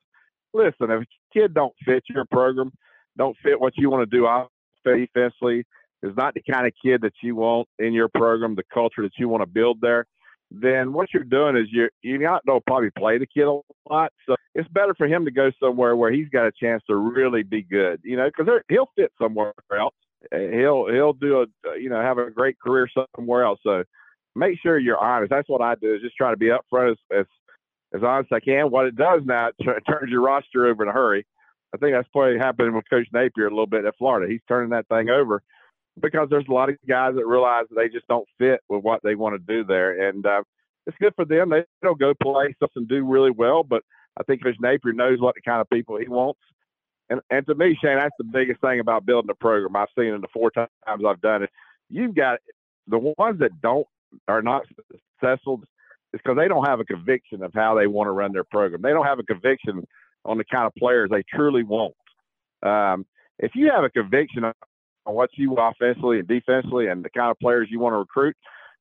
listen, 0.55 0.91
if 0.91 1.03
a 1.03 1.07
kid 1.33 1.55
don't 1.55 1.75
fit 1.85 2.05
your 2.09 2.25
program, 2.25 2.73
don't 3.17 3.37
fit 3.43 3.61
what 3.61 3.75
you 3.77 3.91
want 3.91 4.09
to 4.09 4.17
do 4.17 4.27
defensively, 4.85 5.65
is 6.03 6.17
not 6.17 6.35
the 6.35 6.43
kind 6.51 6.67
of 6.67 6.73
kid 6.83 7.03
that 7.03 7.15
you 7.23 7.37
want 7.37 7.69
in 7.79 7.93
your 7.93 8.09
program, 8.09 8.55
the 8.55 8.63
culture 8.73 9.03
that 9.03 9.13
you 9.19 9.29
want 9.29 9.43
to 9.43 9.47
build 9.47 9.81
there, 9.81 10.07
then 10.51 10.93
what 10.93 11.09
you're 11.13 11.25
doing 11.25 11.57
is 11.57 11.67
you're 11.71 11.91
you're 12.03 12.19
not 12.19 12.45
going 12.47 12.61
to 12.61 12.65
probably 12.67 12.91
play 12.97 13.19
the 13.19 13.27
kid 13.27 13.45
a 13.45 13.61
lot. 13.91 14.13
So 14.27 14.37
it's 14.55 14.69
better 14.69 14.95
for 14.95 15.07
him 15.07 15.25
to 15.25 15.31
go 15.31 15.51
somewhere 15.61 15.97
where 15.97 16.13
he's 16.13 16.29
got 16.29 16.47
a 16.47 16.53
chance 16.53 16.83
to 16.89 16.97
really 16.97 17.43
be 17.43 17.63
good, 17.63 18.01
you 18.05 18.17
know, 18.17 18.29
because 18.29 18.61
he'll 18.69 18.91
fit 18.97 19.13
somewhere 19.21 19.53
else. 19.79 19.95
He'll 20.31 20.89
he'll 20.89 21.13
do 21.13 21.43
a 21.43 21.79
you 21.79 21.89
know 21.89 22.01
have 22.01 22.19
a 22.19 22.31
great 22.31 22.59
career 22.59 22.89
somewhere 23.17 23.45
else. 23.45 23.61
So 23.63 23.85
make 24.37 24.59
sure 24.61 24.79
you're 24.79 25.03
honest. 25.03 25.31
That's 25.31 25.49
what 25.49 25.63
I 25.63 25.75
do 25.75 25.95
is 25.95 26.03
just 26.03 26.17
try 26.17 26.31
to 26.31 26.37
be 26.37 26.51
upfront 26.51 26.93
as, 26.93 26.99
as, 27.21 27.27
as 27.95 28.03
honest 28.03 28.33
as 28.33 28.37
I 28.37 28.41
can. 28.41 28.71
What 28.71 28.87
it 28.87 28.97
does 28.97 29.23
now, 29.25 29.49
it 29.59 29.83
turns 29.89 30.11
your 30.11 30.23
roster 30.23 30.67
over 30.67 30.83
in 30.83 30.89
a 30.89 30.93
hurry. 30.93 31.27
I 31.75 31.79
think 31.79 31.95
that's 31.95 32.09
probably 32.13 32.39
happening 32.39 32.75
with 32.75 32.89
Coach 32.89 33.09
Napier 33.13 33.47
a 33.47 33.51
little 33.51 33.67
bit 33.67 33.85
at 33.85 33.97
Florida. 33.99 34.31
He's 34.31 34.41
turning 34.49 34.71
that 34.71 34.89
thing 34.89 35.11
over 35.11 35.43
because 36.01 36.29
there's 36.31 36.47
a 36.49 36.53
lot 36.53 36.69
of 36.69 36.77
guys 36.89 37.15
that 37.17 37.27
realize 37.27 37.65
that 37.71 37.77
they 37.77 37.89
just 37.89 38.07
don't 38.09 38.29
fit 38.39 38.61
with 38.69 38.83
what 38.83 39.01
they 39.03 39.15
want 39.15 39.35
to 39.35 39.55
do 39.55 39.65
there. 39.65 40.09
And 40.09 40.25
uh, 40.25 40.43
it's 40.87 40.97
good 41.01 41.15
for 41.17 41.25
them. 41.25 41.51
They 41.51 41.65
don't 41.83 41.99
go 41.99 42.15
play 42.23 42.55
something 42.61 42.83
and 42.83 42.89
do 42.89 43.05
really 43.05 43.31
well, 43.31 43.63
but 43.63 43.83
I 44.19 44.23
think 44.23 44.43
Coach 44.43 44.57
Napier 44.61 44.93
knows 44.93 45.21
what 45.21 45.35
kind 45.45 45.61
of 45.61 45.69
people 45.71 45.99
he 45.99 46.09
wants. 46.09 46.41
And, 47.09 47.21
and 47.31 47.47
to 47.47 47.55
me, 47.55 47.77
Shane, 47.83 47.97
that's 47.97 48.15
the 48.19 48.25
biggest 48.25 48.61
thing 48.61 48.81
about 48.81 49.07
building 49.07 49.31
a 49.31 49.35
program. 49.35 49.77
I've 49.77 49.89
seen 49.97 50.15
in 50.15 50.21
the 50.21 50.29
four 50.33 50.51
times 50.51 50.69
I've 50.87 51.21
done 51.21 51.45
it. 51.45 51.51
You've 51.89 52.15
got 52.15 52.41
the 52.89 52.99
ones 52.99 53.39
that 53.41 53.61
don't 53.61 53.87
are 54.29 54.43
not 54.43 54.63
successful 55.21 55.61
is 56.13 56.21
because 56.23 56.37
they 56.37 56.49
don't 56.49 56.67
have 56.67 56.81
a 56.81 56.85
conviction 56.85 57.43
of 57.43 57.53
how 57.55 57.75
they 57.75 57.87
want 57.87 58.09
to 58.09 58.13
run 58.13 58.33
their 58.33 58.45
program. 58.45 58.83
They 58.83 58.91
don't 58.91 59.07
have 59.07 59.19
a 59.19 59.25
conviction 59.25 59.87
on 60.25 60.39
the 60.39 60.45
kind 60.45 60.67
of 60.67 60.75
players 60.75 61.11
they 61.11 61.23
truly 61.35 61.63
want. 61.63 61.95
Um, 62.63 63.07
if 63.39 63.53
you 63.55 63.71
have 63.75 63.85
a 63.85 63.91
conviction 63.91 64.45
on 64.45 64.55
what 65.05 65.31
you 65.35 65.51
want 65.51 65.77
offensively 65.77 66.19
and 66.19 66.29
defensively 66.29 66.89
and 66.89 67.05
the 67.05 67.11
kind 67.11 67.31
of 67.31 67.39
players 67.39 67.69
you 67.71 67.79
want 67.79 67.93
to 67.93 67.99
recruit, 67.99 68.37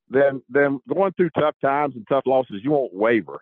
then 0.10 0.42
then 0.50 0.80
going 0.88 1.14
through 1.14 1.32
tough 1.32 1.56
times 1.64 1.96
and 1.96 2.06
tough 2.08 2.24
losses, 2.26 2.62
you 2.64 2.72
won't 2.72 2.94
waver. 2.94 3.40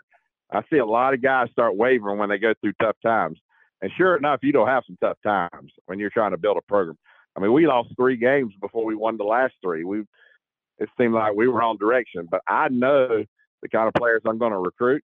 I 0.51 0.61
see 0.71 0.77
a 0.77 0.85
lot 0.85 1.13
of 1.13 1.21
guys 1.21 1.49
start 1.51 1.75
wavering 1.75 2.17
when 2.17 2.29
they 2.29 2.37
go 2.37 2.53
through 2.61 2.73
tough 2.81 2.95
times. 3.03 3.39
And 3.81 3.91
sure 3.97 4.15
enough, 4.15 4.39
you 4.43 4.53
don't 4.53 4.67
have 4.67 4.83
some 4.87 4.97
tough 5.01 5.17
times 5.23 5.71
when 5.87 5.99
you're 5.99 6.09
trying 6.09 6.31
to 6.31 6.37
build 6.37 6.57
a 6.57 6.61
program. 6.61 6.97
I 7.35 7.41
mean, 7.41 7.51
we 7.51 7.67
lost 7.67 7.89
three 7.97 8.15
games 8.15 8.53
before 8.61 8.85
we 8.85 8.95
won 8.95 9.17
the 9.17 9.23
last 9.23 9.55
three. 9.61 9.83
We 9.83 10.03
it 10.79 10.89
seemed 10.97 11.13
like 11.13 11.35
we 11.35 11.47
were 11.47 11.61
on 11.61 11.77
direction, 11.77 12.27
but 12.29 12.41
I 12.47 12.69
know 12.69 13.23
the 13.61 13.69
kind 13.69 13.87
of 13.87 13.93
players 13.93 14.21
I'm 14.25 14.37
going 14.37 14.51
to 14.51 14.57
recruit. 14.57 15.03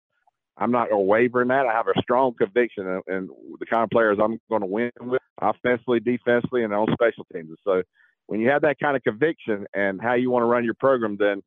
I'm 0.57 0.71
not 0.71 0.89
going 0.89 1.01
to 1.01 1.05
waver 1.05 1.41
in 1.41 1.49
that. 1.49 1.65
I 1.65 1.73
have 1.73 1.87
a 1.87 2.01
strong 2.01 2.33
conviction 2.33 2.87
in, 2.87 3.13
in 3.13 3.29
the 3.59 3.65
kind 3.65 3.83
of 3.83 3.89
players 3.89 4.17
I'm 4.21 4.39
going 4.49 4.61
to 4.61 4.67
win 4.67 4.91
with, 5.01 5.21
offensively, 5.41 5.99
defensively, 5.99 6.63
and 6.63 6.73
on 6.73 6.87
special 6.93 7.25
teams. 7.33 7.49
And 7.49 7.57
So 7.63 7.83
when 8.27 8.39
you 8.39 8.49
have 8.49 8.61
that 8.61 8.79
kind 8.79 8.95
of 8.95 9.03
conviction 9.03 9.65
and 9.73 10.01
how 10.01 10.13
you 10.13 10.31
want 10.31 10.43
to 10.43 10.47
run 10.47 10.63
your 10.63 10.75
program, 10.75 11.17
then 11.19 11.41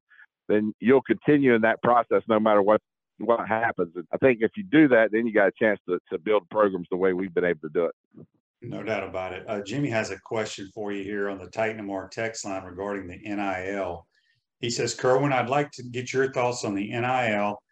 then 0.48 0.72
you'll 0.80 1.02
continue 1.02 1.54
in 1.54 1.60
that 1.62 1.82
process 1.82 2.22
no 2.28 2.40
matter 2.40 2.62
what 2.62 2.80
what 3.18 3.46
happens. 3.48 3.92
And 3.96 4.06
I 4.12 4.16
think 4.18 4.38
if 4.42 4.52
you 4.56 4.64
do 4.64 4.88
that, 4.88 5.10
then 5.12 5.26
you 5.26 5.32
got 5.32 5.48
a 5.48 5.52
chance 5.58 5.80
to, 5.88 5.98
to 6.10 6.18
build 6.18 6.48
programs 6.50 6.86
the 6.90 6.96
way 6.96 7.12
we've 7.12 7.34
been 7.34 7.44
able 7.44 7.60
to 7.60 7.68
do 7.68 7.84
it. 7.86 8.26
No 8.60 8.82
doubt 8.82 9.08
about 9.08 9.32
it. 9.32 9.44
Uh, 9.48 9.62
Jimmy 9.62 9.88
has 9.90 10.10
a 10.10 10.18
question 10.18 10.68
for 10.74 10.92
you 10.92 11.04
here 11.04 11.28
on 11.28 11.38
the 11.38 11.46
Titan 11.46 11.86
MRI 11.86 12.10
text 12.10 12.44
line 12.44 12.64
regarding 12.64 13.06
the 13.06 13.18
NIL. 13.18 14.04
He 14.60 14.70
says, 14.70 14.94
Kerwin, 14.94 15.32
I'd 15.32 15.48
like 15.48 15.70
to 15.72 15.84
get 15.84 16.12
your 16.12 16.32
thoughts 16.32 16.64
on 16.64 16.74
the 16.74 16.90
NIL. 16.90 17.62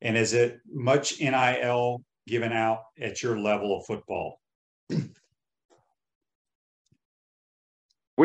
And 0.00 0.16
is 0.16 0.32
it 0.32 0.60
much 0.72 1.20
NIL 1.20 2.02
given 2.26 2.52
out 2.52 2.78
at 2.98 3.22
your 3.22 3.38
level 3.38 3.76
of 3.76 3.84
football? 3.84 4.40
we 4.88 5.10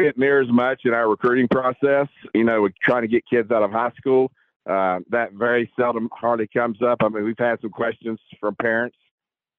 didn't 0.03 0.17
near 0.17 0.41
as 0.41 0.49
much 0.49 0.81
in 0.85 0.93
our 0.93 1.09
recruiting 1.09 1.49
process. 1.49 2.07
You 2.33 2.45
know, 2.45 2.61
we're 2.61 2.71
trying 2.81 3.01
to 3.01 3.09
get 3.09 3.23
kids 3.29 3.51
out 3.51 3.61
of 3.61 3.71
high 3.71 3.91
school. 3.97 4.31
Uh, 4.65 4.99
that 5.09 5.33
very 5.33 5.69
seldom 5.77 6.07
hardly 6.13 6.47
comes 6.47 6.81
up. 6.81 6.99
I 7.01 7.09
mean, 7.09 7.25
we've 7.25 7.35
had 7.37 7.59
some 7.61 7.71
questions 7.71 8.19
from 8.39 8.55
parents 8.55 8.95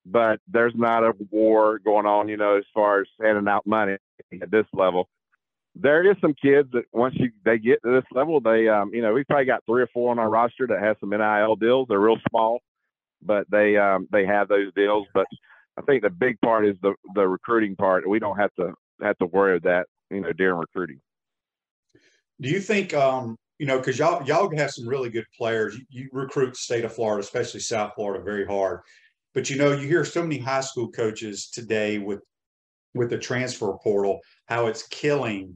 but 0.06 0.40
there's 0.46 0.74
not 0.76 1.02
a 1.02 1.12
war 1.30 1.80
going 1.80 2.06
on, 2.06 2.28
you 2.28 2.36
know, 2.36 2.56
as 2.56 2.64
far 2.72 3.00
as 3.00 3.08
handing 3.20 3.48
out 3.48 3.66
money 3.66 3.96
at 4.40 4.50
this 4.50 4.66
level. 4.72 5.08
There 5.74 6.08
is 6.08 6.16
some 6.20 6.32
kids 6.32 6.68
that 6.72 6.84
once 6.92 7.16
you 7.18 7.30
they 7.44 7.58
get 7.58 7.82
to 7.82 7.90
this 7.90 8.04
level, 8.12 8.40
they 8.40 8.68
um, 8.68 8.94
you 8.94 9.02
know, 9.02 9.12
we've 9.12 9.26
probably 9.26 9.44
got 9.44 9.64
three 9.66 9.82
or 9.82 9.88
four 9.92 10.10
on 10.10 10.18
our 10.18 10.30
roster 10.30 10.66
that 10.68 10.80
have 10.80 10.96
some 11.00 11.10
NIL 11.10 11.56
deals. 11.56 11.88
They're 11.88 12.00
real 12.00 12.18
small, 12.30 12.60
but 13.20 13.50
they 13.50 13.76
um 13.76 14.08
they 14.10 14.24
have 14.24 14.48
those 14.48 14.72
deals. 14.74 15.06
But 15.12 15.26
I 15.76 15.82
think 15.82 16.02
the 16.02 16.10
big 16.10 16.40
part 16.40 16.66
is 16.66 16.76
the 16.80 16.94
the 17.14 17.26
recruiting 17.28 17.76
part. 17.76 18.08
We 18.08 18.20
don't 18.20 18.38
have 18.38 18.54
to 18.54 18.72
have 19.02 19.18
to 19.18 19.26
worry 19.26 19.56
about 19.56 19.86
that, 20.10 20.14
you 20.14 20.22
know, 20.22 20.32
during 20.32 20.58
recruiting. 20.58 21.00
Do 22.40 22.48
you 22.48 22.60
think 22.60 22.94
um 22.94 23.36
you 23.58 23.66
know, 23.66 23.78
because 23.78 23.98
y'all 23.98 24.22
y'all 24.26 24.54
have 24.56 24.70
some 24.70 24.88
really 24.88 25.10
good 25.10 25.26
players. 25.36 25.76
You, 25.76 25.84
you 25.90 26.08
recruit 26.12 26.56
state 26.56 26.84
of 26.84 26.94
Florida, 26.94 27.20
especially 27.20 27.60
South 27.60 27.92
Florida, 27.94 28.22
very 28.22 28.46
hard. 28.46 28.80
But 29.37 29.51
you 29.51 29.57
know, 29.57 29.72
you 29.72 29.87
hear 29.87 30.03
so 30.03 30.22
many 30.22 30.38
high 30.38 30.62
school 30.62 30.90
coaches 30.90 31.51
today 31.51 31.99
with 31.99 32.20
with 32.94 33.11
the 33.11 33.18
transfer 33.18 33.70
portal, 33.85 34.18
how 34.46 34.66
it's 34.66 34.88
killing 34.88 35.55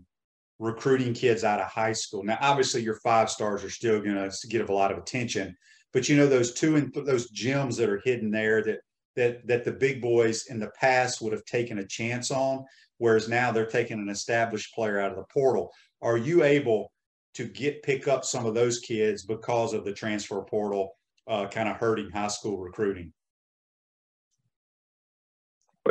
recruiting 0.59 1.14
kids 1.14 1.45
out 1.45 1.61
of 1.61 1.66
high 1.69 1.95
school. 1.95 2.23
Now, 2.23 2.37
obviously, 2.43 2.83
your 2.83 3.01
five 3.03 3.31
stars 3.31 3.64
are 3.64 3.71
still 3.71 3.99
going 4.03 4.16
to 4.16 4.49
get 4.49 4.69
a 4.69 4.75
lot 4.75 4.93
of 4.93 4.99
attention, 4.99 5.57
but 5.95 6.11
you 6.11 6.16
know 6.19 6.27
those 6.27 6.53
two 6.53 6.77
and 6.77 6.93
th- 6.93 7.07
those 7.07 7.31
gems 7.31 7.79
that 7.79 7.88
are 7.88 8.03
hidden 8.05 8.31
there 8.31 8.62
that 8.64 8.81
that 9.16 9.47
that 9.47 9.64
the 9.64 9.73
big 9.73 10.03
boys 10.03 10.45
in 10.51 10.61
the 10.61 10.71
past 10.79 11.23
would 11.23 11.33
have 11.33 11.47
taken 11.47 11.79
a 11.79 11.87
chance 11.87 12.31
on, 12.31 12.62
whereas 12.99 13.31
now 13.31 13.51
they're 13.51 13.64
taking 13.64 13.99
an 13.99 14.11
established 14.11 14.75
player 14.75 15.01
out 15.01 15.11
of 15.11 15.16
the 15.16 15.25
portal. 15.33 15.73
Are 16.03 16.19
you 16.19 16.45
able 16.45 16.93
to 17.33 17.47
get 17.47 17.83
pick 17.83 18.09
up 18.09 18.27
some 18.27 18.45
of 18.45 18.53
those 18.53 18.79
kids 18.81 19.25
because 19.25 19.73
of 19.73 19.87
the 19.87 19.95
transfer 19.95 20.43
portal 20.43 20.99
uh, 21.27 21.47
kind 21.47 21.66
of 21.66 21.77
hurting 21.77 22.11
high 22.11 22.29
school 22.29 22.59
recruiting? 22.59 23.14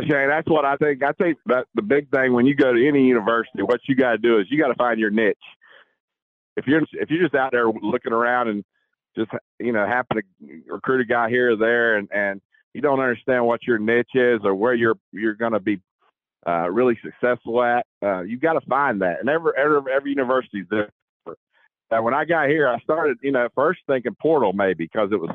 Shane, 0.02 0.30
that's 0.30 0.48
what 0.48 0.66
I 0.66 0.76
think. 0.76 1.04
I 1.04 1.12
think 1.14 1.38
that 1.48 1.66
the 1.74 1.82
big 1.82 2.10
thing 2.12 2.34
when 2.34 2.46
you 2.46 2.56
go 2.56 2.74
to 2.74 2.88
any 2.88 3.04
university, 3.04 3.64
what 3.64 3.82
you 3.88 3.96
got 3.96 4.12
to 4.12 4.18
do 4.18 4.40
is 4.40 4.48
you 4.50 4.60
got 4.60 4.68
to 4.68 4.76
find 4.76 5.00
your 5.00 5.10
niche. 5.10 5.38
If 6.58 6.68
you're 6.68 6.82
if 6.94 7.10
you're 7.10 7.24
just 7.24 7.36
out 7.36 7.52
there 7.52 7.68
looking 7.70 8.14
around 8.14 8.50
and 8.50 8.64
just 9.16 9.32
you 9.60 9.72
know 9.72 9.86
happen 9.86 10.18
to 10.18 10.62
recruit 10.68 11.02
a 11.02 11.06
guy 11.06 11.30
here 11.30 11.54
or 11.54 11.56
there, 11.56 11.98
and 11.98 12.10
and 12.12 12.42
you 12.74 12.82
don't 12.82 13.00
understand 13.00 13.46
what 13.46 13.64
your 13.66 13.80
niche 13.80 14.16
is 14.16 14.42
or 14.44 14.54
where 14.54 14.74
you're 14.74 14.98
you're 15.12 15.36
going 15.36 15.54
to 15.54 15.60
be 15.60 15.80
uh, 16.48 16.70
really 16.70 16.98
successful 17.04 17.62
at, 17.64 17.86
uh, 18.04 18.22
you 18.22 18.38
got 18.38 18.54
to 18.54 18.62
find 18.62 19.02
that. 19.02 19.20
And 19.20 19.30
every 19.30 19.52
every 19.58 19.80
every 19.92 20.12
university 20.12 20.60
is 20.60 20.66
different. 20.66 20.94
And 21.92 22.04
when 22.04 22.14
I 22.14 22.26
got 22.26 22.50
here, 22.50 22.68
I 22.68 22.80
started 22.80 23.18
you 23.24 23.32
know 23.32 23.48
first 23.56 23.80
thinking 23.88 24.16
portal 24.22 24.54
maybe 24.54 24.86
because 24.86 25.10
it 25.12 25.20
was 25.20 25.32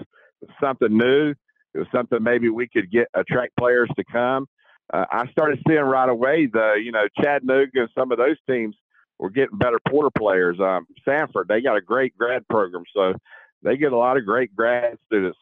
something 0.61 0.97
new 0.97 1.35
it 1.75 1.79
was 1.79 1.89
something 1.93 2.23
maybe 2.23 2.49
we 2.49 2.69
could 2.69 2.91
get 2.91 3.09
attract 3.15 3.57
players 3.57 3.91
to 3.97 4.05
come. 4.05 4.47
Uh, 4.93 5.05
I 5.11 5.27
started 5.31 5.61
seeing 5.67 5.81
right 5.81 6.09
away 6.09 6.47
the 6.47 6.75
you 6.83 6.93
know 6.93 7.07
Chattanooga 7.21 7.81
and 7.81 7.89
some 7.97 8.13
of 8.13 8.19
those 8.19 8.37
teams 8.49 8.77
were 9.19 9.31
getting 9.31 9.59
better 9.59 9.79
porter 9.89 10.11
players. 10.17 10.59
Um, 10.61 10.87
Samford 11.07 11.49
they 11.49 11.61
got 11.61 11.77
a 11.77 11.81
great 11.81 12.17
grad 12.19 12.47
program, 12.49 12.85
so 12.95 13.15
they 13.63 13.77
get 13.77 13.93
a 13.93 13.97
lot 13.97 14.17
of 14.17 14.27
great 14.27 14.55
grad 14.55 14.99
students. 15.07 15.39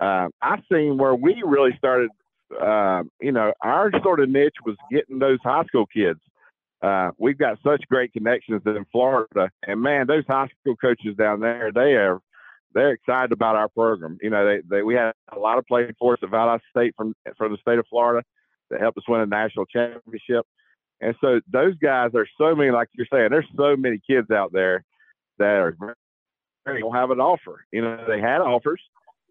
Uh, 0.00 0.28
I 0.40 0.58
seen 0.70 0.98
where 0.98 1.14
we 1.14 1.42
really 1.44 1.74
started. 1.76 2.10
Uh, 2.60 3.02
you 3.20 3.32
know, 3.32 3.52
our 3.62 3.90
sort 4.02 4.20
of 4.20 4.28
niche 4.28 4.56
was 4.64 4.76
getting 4.92 5.18
those 5.18 5.38
high 5.42 5.64
school 5.64 5.86
kids. 5.86 6.20
Uh, 6.82 7.10
we've 7.18 7.38
got 7.38 7.58
such 7.64 7.82
great 7.88 8.12
connections 8.12 8.62
in 8.66 8.84
Florida, 8.92 9.50
and 9.66 9.80
man, 9.80 10.06
those 10.06 10.24
high 10.28 10.48
school 10.60 10.76
coaches 10.76 11.16
down 11.16 11.40
there, 11.40 11.72
they 11.74 11.94
are 11.94 12.20
they're 12.74 12.92
excited 12.92 13.32
about 13.32 13.56
our 13.56 13.68
program. 13.68 14.18
You 14.20 14.30
know, 14.30 14.44
they, 14.46 14.60
they 14.68 14.82
we 14.82 14.94
had 14.94 15.12
a 15.32 15.38
lot 15.38 15.58
of 15.58 15.66
playing 15.66 15.94
for 15.98 16.12
us 16.12 16.20
at 16.22 16.28
Valdosta 16.28 16.60
State 16.70 16.94
from 16.96 17.14
from 17.36 17.52
the 17.52 17.58
state 17.58 17.78
of 17.78 17.86
Florida 17.88 18.24
that 18.70 18.80
helped 18.80 18.98
us 18.98 19.04
win 19.08 19.20
a 19.20 19.26
national 19.26 19.66
championship. 19.66 20.46
And 21.00 21.14
so 21.20 21.40
those 21.50 21.74
guys, 21.78 22.10
are 22.14 22.26
so 22.38 22.54
many, 22.54 22.70
like 22.70 22.88
you're 22.92 23.06
saying, 23.12 23.28
there's 23.30 23.48
so 23.56 23.76
many 23.76 24.00
kids 24.08 24.30
out 24.30 24.52
there 24.52 24.84
that 25.38 25.44
are 25.44 25.76
don't 26.66 26.94
have 26.94 27.10
an 27.10 27.20
offer. 27.20 27.64
You 27.72 27.82
know, 27.82 28.04
they 28.08 28.20
had 28.20 28.40
offers, 28.40 28.80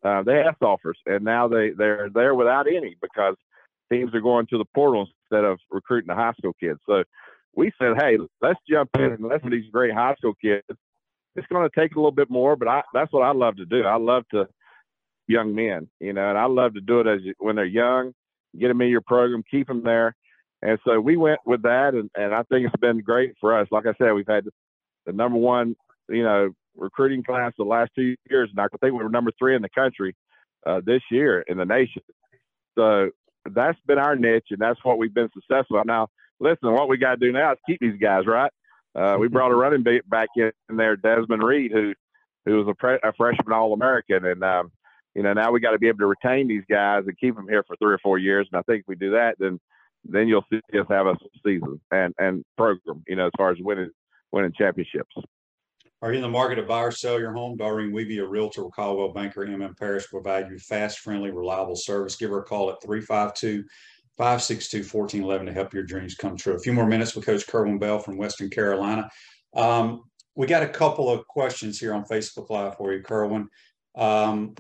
uh, 0.03 0.21
they 0.21 0.43
have 0.43 0.55
offers, 0.61 0.97
and 1.05 1.23
now 1.23 1.47
they 1.47 1.71
they're 1.71 2.09
there 2.13 2.35
without 2.35 2.67
any 2.67 2.95
because 3.01 3.35
teams 3.91 4.13
are 4.13 4.21
going 4.21 4.45
to 4.47 4.57
the 4.57 4.65
portal 4.75 5.07
instead 5.23 5.43
of 5.43 5.57
recruiting 5.71 6.09
the 6.09 6.15
high 6.15 6.33
school 6.37 6.53
kids. 6.59 6.79
So 6.87 7.03
we 7.55 7.71
said, 7.79 7.93
hey, 7.99 8.17
let's 8.41 8.59
jump 8.69 8.91
in 8.97 9.13
and 9.13 9.23
let's 9.23 9.43
these 9.49 9.71
great 9.71 9.93
high 9.93 10.15
school 10.15 10.33
kids 10.39 10.63
it's 11.35 11.47
going 11.47 11.67
to 11.67 11.79
take 11.79 11.95
a 11.95 11.99
little 11.99 12.11
bit 12.11 12.29
more, 12.29 12.55
but 12.55 12.67
I, 12.67 12.81
that's 12.93 13.11
what 13.11 13.23
I 13.23 13.31
love 13.31 13.57
to 13.57 13.65
do. 13.65 13.83
I 13.83 13.97
love 13.97 14.23
to 14.31 14.47
young 15.27 15.55
men, 15.55 15.89
you 15.99 16.13
know, 16.13 16.29
and 16.29 16.37
I 16.37 16.45
love 16.45 16.73
to 16.75 16.81
do 16.81 16.99
it 16.99 17.07
as 17.07 17.21
when 17.39 17.55
they're 17.55 17.65
young, 17.65 18.13
get 18.57 18.69
them 18.69 18.81
in 18.81 18.89
your 18.89 19.01
program, 19.01 19.43
keep 19.49 19.67
them 19.67 19.83
there. 19.83 20.15
And 20.61 20.79
so 20.85 20.99
we 20.99 21.17
went 21.17 21.39
with 21.45 21.63
that, 21.63 21.93
and, 21.93 22.09
and 22.15 22.33
I 22.33 22.43
think 22.43 22.65
it's 22.65 22.79
been 22.79 22.99
great 22.99 23.33
for 23.41 23.57
us. 23.57 23.67
Like 23.69 23.85
I 23.85 23.93
said, 23.97 24.13
we've 24.13 24.27
had 24.27 24.45
the 25.05 25.11
number 25.11 25.37
one, 25.37 25.75
you 26.09 26.23
know, 26.23 26.51
recruiting 26.75 27.23
class 27.23 27.51
the 27.57 27.65
last 27.65 27.91
two 27.95 28.15
years, 28.29 28.49
and 28.49 28.59
I 28.59 28.67
think 28.79 28.93
we 28.93 29.03
were 29.03 29.09
number 29.09 29.31
three 29.37 29.55
in 29.55 29.61
the 29.61 29.69
country 29.69 30.15
uh, 30.65 30.81
this 30.85 31.01
year 31.11 31.41
in 31.41 31.57
the 31.57 31.65
nation. 31.65 32.01
So 32.75 33.11
that's 33.51 33.77
been 33.85 33.99
our 33.99 34.15
niche, 34.15 34.47
and 34.51 34.59
that's 34.59 34.79
what 34.83 34.97
we've 34.97 35.13
been 35.13 35.29
successful 35.33 35.79
at. 35.79 35.85
Now, 35.85 36.07
listen, 36.39 36.71
what 36.71 36.87
we 36.87 36.97
got 36.97 37.11
to 37.11 37.17
do 37.17 37.31
now 37.31 37.51
is 37.51 37.57
keep 37.67 37.79
these 37.81 37.99
guys, 37.99 38.25
right? 38.25 38.51
Uh, 38.95 39.17
we 39.19 39.27
brought 39.27 39.51
a 39.51 39.55
running 39.55 39.83
back 40.07 40.29
in 40.35 40.51
there, 40.69 40.95
Desmond 40.95 41.43
Reid, 41.43 41.71
who 41.71 41.93
who 42.45 42.57
was 42.57 42.67
a, 42.67 42.73
pre- 42.73 42.99
a 43.03 43.13
freshman 43.13 43.53
All 43.53 43.73
American, 43.73 44.25
and 44.25 44.43
um, 44.43 44.71
you 45.15 45.23
know 45.23 45.33
now 45.33 45.51
we 45.51 45.59
got 45.59 45.71
to 45.71 45.79
be 45.79 45.87
able 45.87 45.99
to 45.99 46.07
retain 46.07 46.47
these 46.47 46.63
guys 46.69 47.03
and 47.07 47.17
keep 47.17 47.35
them 47.35 47.47
here 47.47 47.63
for 47.67 47.75
three 47.77 47.93
or 47.93 47.99
four 47.99 48.17
years. 48.17 48.47
And 48.51 48.59
I 48.59 48.63
think 48.63 48.81
if 48.81 48.87
we 48.87 48.95
do 48.95 49.11
that, 49.11 49.35
then 49.39 49.59
then 50.05 50.27
you'll 50.27 50.45
see 50.51 50.59
us 50.77 50.85
have 50.89 51.07
a 51.07 51.15
season 51.45 51.79
and 51.91 52.13
and 52.17 52.43
program, 52.57 53.03
you 53.07 53.15
know, 53.15 53.27
as 53.27 53.31
far 53.37 53.51
as 53.51 53.57
winning 53.59 53.91
winning 54.31 54.53
championships. 54.57 55.15
Are 56.01 56.11
you 56.11 56.17
in 56.17 56.21
the 56.21 56.29
market 56.29 56.55
to 56.55 56.63
buy 56.63 56.81
or 56.81 56.91
sell 56.91 57.17
your 57.17 57.31
home? 57.31 57.55
Doreen 57.55 57.93
Weeby, 57.93 58.21
a 58.21 58.27
realtor 58.27 58.65
with 58.65 58.75
Coldwell 58.75 59.13
Banker 59.13 59.45
MM 59.45 59.77
Parrish, 59.77 60.09
provide 60.09 60.49
you 60.49 60.59
fast, 60.59 60.99
friendly, 60.99 61.31
reliable 61.31 61.77
service. 61.77 62.17
Give 62.17 62.29
her 62.29 62.39
a 62.39 62.43
call 62.43 62.69
at 62.69 62.81
352 62.83 63.63
562 64.17 64.79
1411 64.79 65.45
to 65.45 65.53
help 65.53 65.73
your 65.73 65.83
dreams 65.83 66.15
come 66.15 66.35
true. 66.35 66.55
A 66.55 66.59
few 66.59 66.73
more 66.73 66.85
minutes 66.85 67.15
with 67.15 67.25
Coach 67.25 67.47
Kerwin 67.47 67.79
Bell 67.79 67.99
from 67.99 68.17
Western 68.17 68.49
Carolina. 68.49 69.09
Um, 69.55 70.03
we 70.35 70.45
got 70.45 70.63
a 70.63 70.67
couple 70.67 71.09
of 71.09 71.25
questions 71.27 71.79
here 71.79 71.93
on 71.93 72.03
Facebook 72.03 72.49
Live 72.49 72.75
for 72.75 72.91
you, 72.91 73.01
Kerwin. 73.01 73.47
Um, 73.95 74.55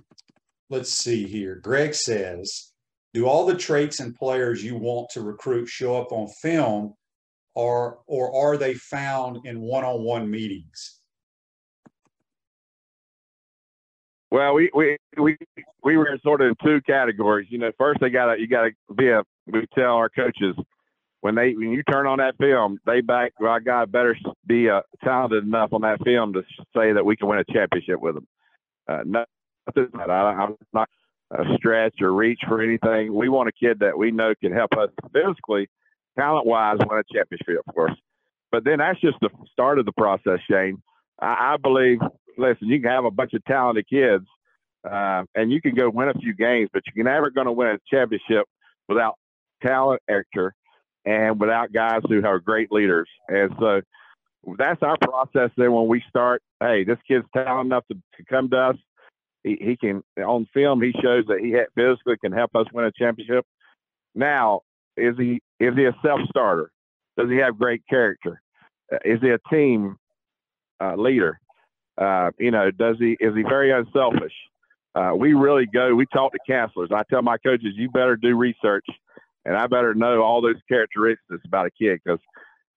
let's 0.73 0.91
see 0.91 1.27
here. 1.27 1.59
Greg 1.63 1.93
says, 1.93 2.71
do 3.13 3.27
all 3.27 3.45
the 3.45 3.55
traits 3.55 3.99
and 3.99 4.15
players 4.15 4.63
you 4.63 4.75
want 4.75 5.09
to 5.11 5.21
recruit 5.21 5.67
show 5.67 5.95
up 5.95 6.11
on 6.11 6.27
film 6.41 6.95
or, 7.53 7.99
or 8.07 8.35
are 8.35 8.57
they 8.57 8.73
found 8.73 9.45
in 9.45 9.61
one-on-one 9.61 10.29
meetings? 10.29 10.99
Well, 14.31 14.55
we 14.55 14.71
we 14.73 14.97
we 15.15 15.37
we 15.83 15.95
were 15.95 16.17
sort 16.23 16.41
of 16.41 16.47
in 16.47 16.55
two 16.65 16.81
categories. 16.87 17.49
You 17.51 17.59
know, 17.59 17.71
first 17.77 17.99
they 18.01 18.09
got 18.09 18.33
to 18.33 18.41
you 18.41 18.47
got 18.47 18.63
to 18.63 18.93
be 18.95 19.09
a. 19.09 19.21
We 19.45 19.67
tell 19.75 19.93
our 19.93 20.09
coaches 20.09 20.55
when 21.21 21.35
they 21.35 21.53
when 21.53 21.69
you 21.69 21.83
turn 21.83 22.07
on 22.07 22.17
that 22.17 22.35
film, 22.39 22.79
they 22.87 23.01
back. 23.01 23.33
Well, 23.39 23.59
God 23.59 23.91
better 23.91 24.17
be 24.47 24.71
uh, 24.71 24.81
talented 25.03 25.43
enough 25.43 25.71
on 25.71 25.81
that 25.81 26.03
film 26.03 26.33
to 26.33 26.41
say 26.75 26.93
that 26.93 27.05
we 27.05 27.15
can 27.15 27.27
win 27.27 27.37
a 27.47 27.53
championship 27.53 27.99
with 28.01 28.15
them. 28.15 28.27
Uh, 28.87 29.03
that 29.11 29.29
I, 29.75 30.11
I'm 30.11 30.55
not 30.73 30.89
a 31.31 31.43
stretch 31.55 31.95
or 32.01 32.13
reach 32.13 32.41
for 32.47 32.61
anything. 32.61 33.13
We 33.13 33.29
want 33.29 33.49
a 33.49 33.51
kid 33.51 33.79
that 33.79 33.97
we 33.97 34.11
know 34.11 34.33
can 34.39 34.53
help 34.53 34.71
us 34.77 34.89
physically, 35.13 35.67
talent 36.17 36.45
wise, 36.45 36.77
win 36.87 36.99
a 36.99 37.03
championship, 37.13 37.63
of 37.67 37.73
course. 37.73 37.95
But 38.51 38.63
then 38.63 38.79
that's 38.79 39.01
just 39.01 39.17
the 39.21 39.29
start 39.51 39.79
of 39.79 39.85
the 39.85 39.91
process, 39.93 40.39
Shane. 40.49 40.81
I, 41.19 41.53
I 41.53 41.57
believe, 41.57 41.99
listen, 42.37 42.67
you 42.67 42.79
can 42.79 42.91
have 42.91 43.05
a 43.05 43.11
bunch 43.11 43.33
of 43.33 43.43
talented 43.45 43.87
kids 43.89 44.25
uh, 44.89 45.23
and 45.35 45.51
you 45.51 45.61
can 45.61 45.75
go 45.75 45.89
win 45.89 46.09
a 46.09 46.13
few 46.13 46.33
games, 46.33 46.69
but 46.73 46.83
you're 46.93 47.05
never 47.05 47.29
going 47.29 47.47
to 47.47 47.51
win 47.51 47.69
a 47.69 47.79
championship 47.89 48.45
without 48.87 49.15
talent, 49.63 50.01
actor, 50.09 50.53
and 51.05 51.39
without 51.39 51.71
guys 51.71 52.01
who 52.07 52.23
are 52.25 52.39
great 52.39 52.71
leaders. 52.71 53.07
And 53.27 53.51
so 53.59 53.81
that's 54.57 54.83
our 54.83 54.97
process. 54.97 55.51
Then 55.55 55.71
when 55.71 55.87
we 55.87 56.03
start, 56.09 56.41
hey, 56.59 56.83
this 56.83 56.97
kid's 57.07 57.25
talented 57.33 57.67
enough 57.67 57.85
to, 57.91 57.95
to 58.17 58.25
come 58.29 58.49
to 58.49 58.57
us 58.57 58.75
he, 59.43 59.57
he 59.59 59.77
can 59.77 60.03
on 60.17 60.47
film 60.53 60.81
he 60.81 60.93
shows 61.01 61.25
that 61.27 61.39
he 61.39 61.55
physically 61.75 62.17
can 62.17 62.31
help 62.31 62.55
us 62.55 62.65
win 62.73 62.85
a 62.85 62.91
championship. 62.91 63.45
Now, 64.15 64.61
is 64.97 65.15
he 65.17 65.41
is 65.59 65.75
he 65.75 65.85
a 65.85 65.95
self 66.03 66.21
starter? 66.29 66.71
Does 67.17 67.29
he 67.29 67.37
have 67.37 67.57
great 67.57 67.83
character? 67.89 68.41
Uh, 68.91 68.97
is 69.05 69.19
he 69.21 69.29
a 69.29 69.39
team 69.51 69.97
uh, 70.81 70.95
leader? 70.95 71.39
Uh, 71.97 72.31
you 72.39 72.51
know, 72.51 72.71
does 72.71 72.97
he 72.99 73.17
is 73.19 73.35
he 73.35 73.43
very 73.43 73.71
unselfish? 73.71 74.33
Uh, 74.95 75.11
we 75.17 75.33
really 75.33 75.65
go. 75.65 75.95
We 75.95 76.05
talk 76.05 76.33
to 76.33 76.39
counselors. 76.47 76.89
I 76.93 77.03
tell 77.09 77.21
my 77.21 77.37
coaches, 77.37 77.73
you 77.75 77.89
better 77.89 78.15
do 78.15 78.35
research, 78.35 78.85
and 79.45 79.55
I 79.55 79.67
better 79.67 79.93
know 79.95 80.21
all 80.21 80.41
those 80.41 80.61
characteristics 80.67 81.41
about 81.45 81.65
a 81.65 81.71
kid 81.71 81.99
because 82.03 82.19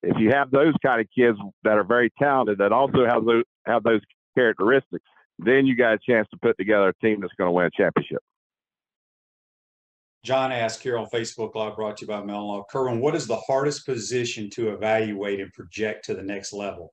if 0.02 0.16
you 0.18 0.30
have 0.30 0.50
those 0.50 0.74
kind 0.84 1.00
of 1.00 1.06
kids 1.16 1.38
that 1.64 1.76
are 1.76 1.84
very 1.84 2.10
talented 2.18 2.58
that 2.58 2.72
also 2.72 3.04
have 3.06 3.24
those 3.24 3.44
have 3.66 3.82
those 3.82 4.00
characteristics, 4.34 5.04
then 5.38 5.66
you 5.66 5.76
got 5.76 5.94
a 5.94 5.98
chance 5.98 6.26
to 6.30 6.38
put 6.38 6.56
together 6.58 6.88
a 6.88 6.94
team 6.94 7.20
that's 7.20 7.34
going 7.34 7.48
to 7.48 7.52
win 7.52 7.66
a 7.66 7.70
championship. 7.70 8.22
John 10.24 10.50
asked 10.50 10.82
here 10.82 10.98
on 10.98 11.06
Facebook 11.06 11.54
Live, 11.54 11.76
brought 11.76 11.98
to 11.98 12.04
you 12.04 12.08
by 12.08 12.22
Meldon 12.22 12.48
Law. 12.48 12.64
Kerwin, 12.68 13.00
what 13.00 13.14
is 13.14 13.28
the 13.28 13.36
hardest 13.36 13.86
position 13.86 14.50
to 14.50 14.70
evaluate 14.70 15.40
and 15.40 15.52
project 15.52 16.04
to 16.06 16.14
the 16.14 16.22
next 16.22 16.52
level? 16.52 16.92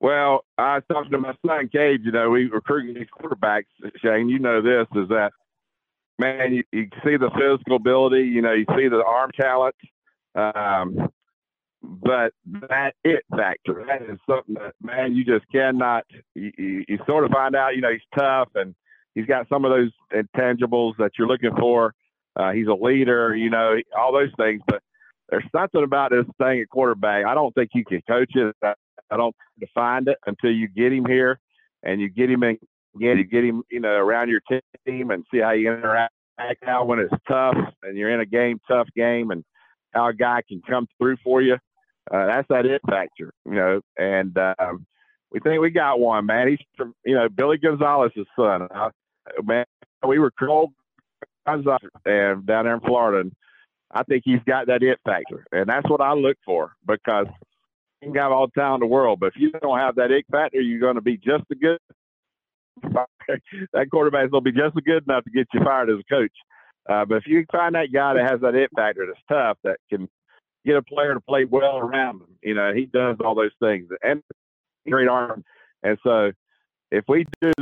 Well, 0.00 0.44
I 0.58 0.76
was 0.76 0.84
talking 0.92 1.10
to 1.12 1.18
my 1.18 1.34
son 1.46 1.68
Cade. 1.72 2.04
You 2.04 2.12
know, 2.12 2.30
we 2.30 2.46
recruiting 2.46 2.94
these 2.94 3.08
quarterbacks. 3.18 3.64
Shane, 4.02 4.28
you 4.28 4.38
know 4.38 4.60
this 4.60 4.86
is 4.94 5.08
that 5.08 5.32
man. 6.18 6.54
You, 6.54 6.64
you 6.72 6.88
see 7.04 7.16
the 7.16 7.30
physical 7.30 7.76
ability. 7.76 8.22
You 8.22 8.42
know, 8.42 8.52
you 8.52 8.66
see 8.76 8.88
the 8.88 9.02
arm 9.04 9.30
talent. 9.40 9.74
Um, 10.34 11.08
but 11.82 12.32
that 12.68 12.94
it 13.04 13.24
factor, 13.30 13.84
that 13.86 14.02
is 14.02 14.18
something 14.28 14.54
that 14.54 14.74
man, 14.82 15.14
you 15.14 15.24
just 15.24 15.44
cannot. 15.52 16.04
You, 16.34 16.52
you, 16.58 16.84
you, 16.88 16.98
sort 17.06 17.24
of 17.24 17.30
find 17.30 17.54
out, 17.54 17.76
you 17.76 17.80
know, 17.80 17.92
he's 17.92 18.00
tough 18.18 18.48
and 18.54 18.74
he's 19.14 19.26
got 19.26 19.48
some 19.48 19.64
of 19.64 19.70
those 19.70 19.90
intangibles 20.12 20.94
that 20.98 21.12
you're 21.18 21.28
looking 21.28 21.54
for. 21.58 21.94
Uh, 22.36 22.52
he's 22.52 22.66
a 22.66 22.72
leader, 22.72 23.34
you 23.34 23.50
know, 23.50 23.76
all 23.96 24.12
those 24.12 24.32
things. 24.36 24.60
But 24.66 24.82
there's 25.28 25.44
something 25.54 25.82
about 25.82 26.10
this 26.10 26.26
thing 26.40 26.60
at 26.60 26.68
quarterback. 26.68 27.24
I 27.26 27.34
don't 27.34 27.54
think 27.54 27.70
you 27.74 27.84
can 27.84 28.02
coach 28.08 28.32
it. 28.34 28.56
I, 28.62 28.74
I 29.10 29.16
don't 29.16 29.36
find 29.74 30.08
it 30.08 30.18
until 30.26 30.50
you 30.50 30.68
get 30.68 30.92
him 30.92 31.06
here 31.06 31.38
and 31.82 32.00
you 32.00 32.08
get 32.08 32.30
him 32.30 32.42
in. 32.42 32.58
Again, 32.96 33.18
you 33.18 33.24
get 33.24 33.44
him, 33.44 33.62
you 33.70 33.80
know, 33.80 33.90
around 33.90 34.30
your 34.30 34.40
team 34.86 35.10
and 35.10 35.24
see 35.30 35.38
how 35.38 35.52
you 35.52 35.72
interact 35.72 36.12
out 36.66 36.88
when 36.88 36.98
it's 36.98 37.14
tough 37.28 37.56
and 37.82 37.96
you're 37.96 38.10
in 38.10 38.20
a 38.20 38.26
game, 38.26 38.60
tough 38.66 38.88
game, 38.96 39.30
and 39.30 39.44
how 39.92 40.08
a 40.08 40.14
guy 40.14 40.42
can 40.48 40.60
come 40.68 40.88
through 40.98 41.16
for 41.22 41.40
you 41.40 41.56
uh, 42.12 42.26
that's 42.26 42.48
that 42.48 42.66
it 42.66 42.80
factor, 42.88 43.32
you 43.44 43.54
know. 43.54 43.80
And 43.96 44.36
um, 44.58 44.86
we 45.30 45.40
think 45.40 45.60
we 45.60 45.70
got 45.70 46.00
one, 46.00 46.26
man. 46.26 46.48
He's 46.48 46.58
from, 46.76 46.94
you 47.04 47.14
know, 47.14 47.28
Billy 47.28 47.58
Gonzalez's 47.58 48.26
son. 48.36 48.68
Uh, 48.74 48.90
man, 49.42 49.64
we 50.06 50.18
were 50.18 50.30
called 50.30 50.72
down 51.46 51.64
there 52.04 52.74
in 52.74 52.80
Florida, 52.80 53.20
and 53.20 53.32
I 53.90 54.02
think 54.04 54.22
he's 54.24 54.42
got 54.46 54.66
that 54.66 54.82
it 54.82 54.98
factor, 55.04 55.44
and 55.52 55.68
that's 55.68 55.88
what 55.88 56.00
I 56.00 56.12
look 56.12 56.36
for 56.44 56.72
because 56.86 57.26
you 58.02 58.12
can 58.12 58.20
have 58.20 58.32
all 58.32 58.46
the 58.46 58.60
talent 58.60 58.82
in 58.82 58.88
the 58.88 58.92
world, 58.92 59.18
but 59.20 59.28
if 59.28 59.34
you 59.36 59.50
don't 59.50 59.78
have 59.78 59.96
that 59.96 60.10
it 60.10 60.24
factor, 60.30 60.60
you're 60.60 60.80
going 60.80 60.94
to 60.94 61.00
be 61.00 61.16
just 61.16 61.44
as 61.50 61.58
good. 61.60 61.78
that 63.72 63.90
quarterback's 63.90 64.30
going 64.30 64.44
to 64.44 64.52
be 64.52 64.56
just 64.56 64.76
as 64.76 64.82
good 64.84 65.02
enough 65.08 65.24
to 65.24 65.30
get 65.30 65.48
you 65.52 65.60
fired 65.64 65.90
as 65.90 65.98
a 65.98 66.14
coach. 66.14 66.32
Uh, 66.88 67.04
but 67.04 67.16
if 67.16 67.26
you 67.26 67.44
find 67.50 67.74
that 67.74 67.92
guy 67.92 68.14
that 68.14 68.30
has 68.30 68.40
that 68.40 68.54
it 68.54 68.70
factor 68.74 69.06
that's 69.06 69.20
tough, 69.28 69.58
that 69.64 69.78
can 69.90 70.08
get 70.64 70.76
a 70.76 70.82
player 70.82 71.14
to 71.14 71.20
play 71.20 71.44
well 71.44 71.78
around 71.78 72.16
him. 72.16 72.28
You 72.42 72.54
know, 72.54 72.72
he 72.74 72.86
does 72.86 73.16
all 73.24 73.34
those 73.34 73.52
things 73.60 73.88
and 74.02 74.22
great 74.88 75.08
arm. 75.08 75.44
And 75.82 75.98
so 76.02 76.32
if 76.90 77.04
we 77.08 77.24
do 77.40 77.52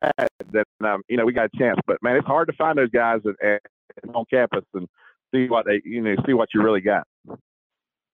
that, 0.00 0.30
then 0.52 0.64
um, 0.84 1.02
you 1.08 1.16
know 1.16 1.24
we 1.24 1.32
got 1.32 1.50
a 1.52 1.58
chance. 1.58 1.78
But 1.86 2.02
man, 2.02 2.16
it's 2.16 2.26
hard 2.26 2.48
to 2.48 2.54
find 2.54 2.76
those 2.76 2.90
guys 2.90 3.20
at, 3.26 3.46
at, 3.46 3.60
on 4.14 4.24
campus 4.30 4.64
and 4.74 4.88
see 5.34 5.48
what 5.48 5.66
they 5.66 5.80
you 5.84 6.02
know 6.02 6.16
see 6.26 6.32
what 6.32 6.48
you 6.54 6.62
really 6.62 6.80
got. 6.80 7.06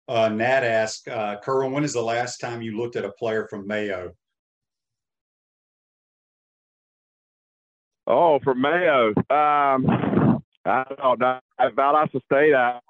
Uh, 0.09 0.28
Nat 0.28 0.64
asked, 0.64 1.09
uh, 1.09 1.39
Kerwin, 1.43 1.72
when 1.72 1.85
is 1.85 1.93
the 1.93 2.03
last 2.03 2.39
time 2.39 2.61
you 2.61 2.76
looked 2.76 2.97
at 2.97 3.05
a 3.05 3.12
player 3.12 3.47
from 3.49 3.66
Mayo? 3.66 4.12
Oh, 8.07 8.41
from 8.43 8.61
Mayo. 8.61 9.09
Um, 9.30 10.43
I 10.64 10.85
don't 10.99 11.20
know. 11.20 11.39
At 11.59 11.74
Valdosta 11.76 12.20
State, 12.24 12.53
I, 12.53 12.80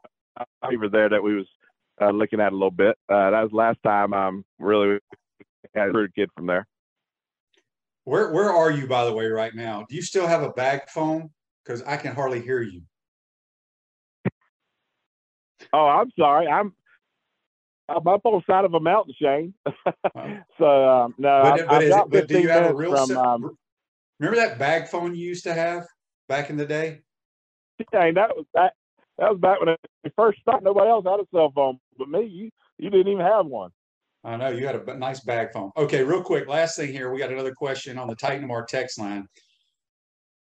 over 0.62 0.89
there 0.89 1.09
that 1.09 1.22
we 1.22 1.35
was 1.35 1.47
uh, 2.01 2.11
looking 2.11 2.41
at 2.41 2.53
a 2.53 2.57
little 2.57 2.70
bit. 2.70 2.97
Uh, 3.09 3.30
that 3.30 3.43
was 3.43 3.53
last 3.53 3.78
time 3.85 4.12
um 4.12 4.45
really 4.59 4.99
had 5.74 5.89
a 5.89 6.09
kid 6.14 6.30
from 6.35 6.47
there. 6.47 6.66
Where 8.05 8.33
where 8.33 8.51
are 8.51 8.70
you 8.70 8.87
by 8.87 9.05
the 9.05 9.12
way 9.12 9.26
right 9.26 9.55
now? 9.55 9.87
Do 9.89 9.95
you 9.95 10.03
still 10.03 10.26
have 10.26 10.43
a 10.43 10.51
bag 10.51 10.83
phone? 10.89 11.30
Because 11.64 11.83
I 11.83 11.97
can 11.97 12.14
hardly 12.14 12.41
hear 12.41 12.62
you. 12.62 12.83
Oh, 15.74 15.87
I'm 15.87 16.11
sorry. 16.18 16.49
I'm 16.49 16.74
I'm 17.89 18.07
up 18.07 18.20
on 18.24 18.33
the 18.33 18.53
side 18.53 18.64
of 18.64 18.74
a 18.74 18.80
mountain, 18.80 19.14
Shane. 19.18 19.55
so 20.59 20.89
um, 20.89 21.14
no, 21.18 21.43
but, 21.57 21.68
but, 21.68 21.83
it, 21.83 22.11
but 22.11 22.28
do 22.28 22.41
you 22.41 22.49
have 22.49 22.72
a 22.72 22.74
real? 22.74 22.91
From, 22.91 23.16
um, 23.16 23.57
remember 24.18 24.41
that 24.41 24.59
bag 24.59 24.89
phone 24.89 25.14
you 25.14 25.26
used 25.26 25.45
to 25.45 25.55
have 25.55 25.87
back 26.28 26.51
in 26.51 26.57
the 26.57 26.66
day? 26.66 27.01
Shane, 27.93 28.14
that 28.14 28.37
was 28.37 28.45
that 28.55 28.74
that 29.19 29.31
was 29.31 29.41
back 29.41 29.61
when 29.61 29.71
it 29.71 29.81
first 30.17 30.41
started. 30.41 30.65
Nobody 30.65 30.89
else 30.89 31.05
had 31.05 31.21
a 31.21 31.27
cell 31.33 31.53
phone, 31.55 31.79
but 31.99 32.09
me. 32.09 32.27
You 32.27 32.51
you 32.79 32.91
didn't 32.91 33.13
even 33.13 33.25
have 33.25 33.47
one. 33.47 33.71
I 34.25 34.37
know 34.37 34.49
you 34.49 34.67
had 34.67 34.77
a 34.77 34.97
nice 34.97 35.21
bag 35.21 35.53
phone. 35.53 35.73
Okay, 35.77 36.03
real 36.03 36.23
quick, 36.23 36.49
last 36.49 36.77
thing 36.77 36.93
here. 36.93 37.13
We 37.13 37.19
got 37.19 37.33
another 37.33 37.55
question 37.55 37.99
on 37.99 38.09
the 38.09 38.15
Titan 38.15 38.49
MRI 38.49 38.67
text 38.67 38.99
line. 38.99 39.27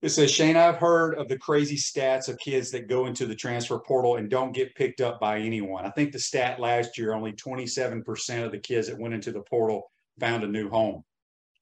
It 0.02 0.10
says, 0.10 0.32
Shane, 0.32 0.56
I've 0.56 0.78
heard 0.78 1.16
of 1.16 1.28
the 1.28 1.40
crazy 1.40 1.76
stats 1.76 2.30
of 2.30 2.38
kids 2.38 2.70
that 2.72 2.88
go 2.88 3.08
into 3.08 3.26
the 3.26 3.36
transfer 3.36 3.80
portal 3.80 4.18
and 4.18 4.30
don't 4.30 4.54
get 4.54 4.76
picked 4.76 5.02
up 5.02 5.20
by 5.20 5.40
anyone. 5.40 5.86
I 5.86 5.90
think 5.90 6.12
the 6.12 6.20
stat 6.20 6.60
last 6.60 6.98
year, 6.98 7.14
only 7.14 7.34
27% 7.34 8.46
of 8.46 8.52
the 8.52 8.60
kids 8.60 8.88
that 8.88 9.00
went 9.00 9.16
into 9.16 9.32
the 9.32 9.42
portal 9.42 9.90
found 10.20 10.44
a 10.44 10.48
new 10.48 10.70
home. 10.70 11.04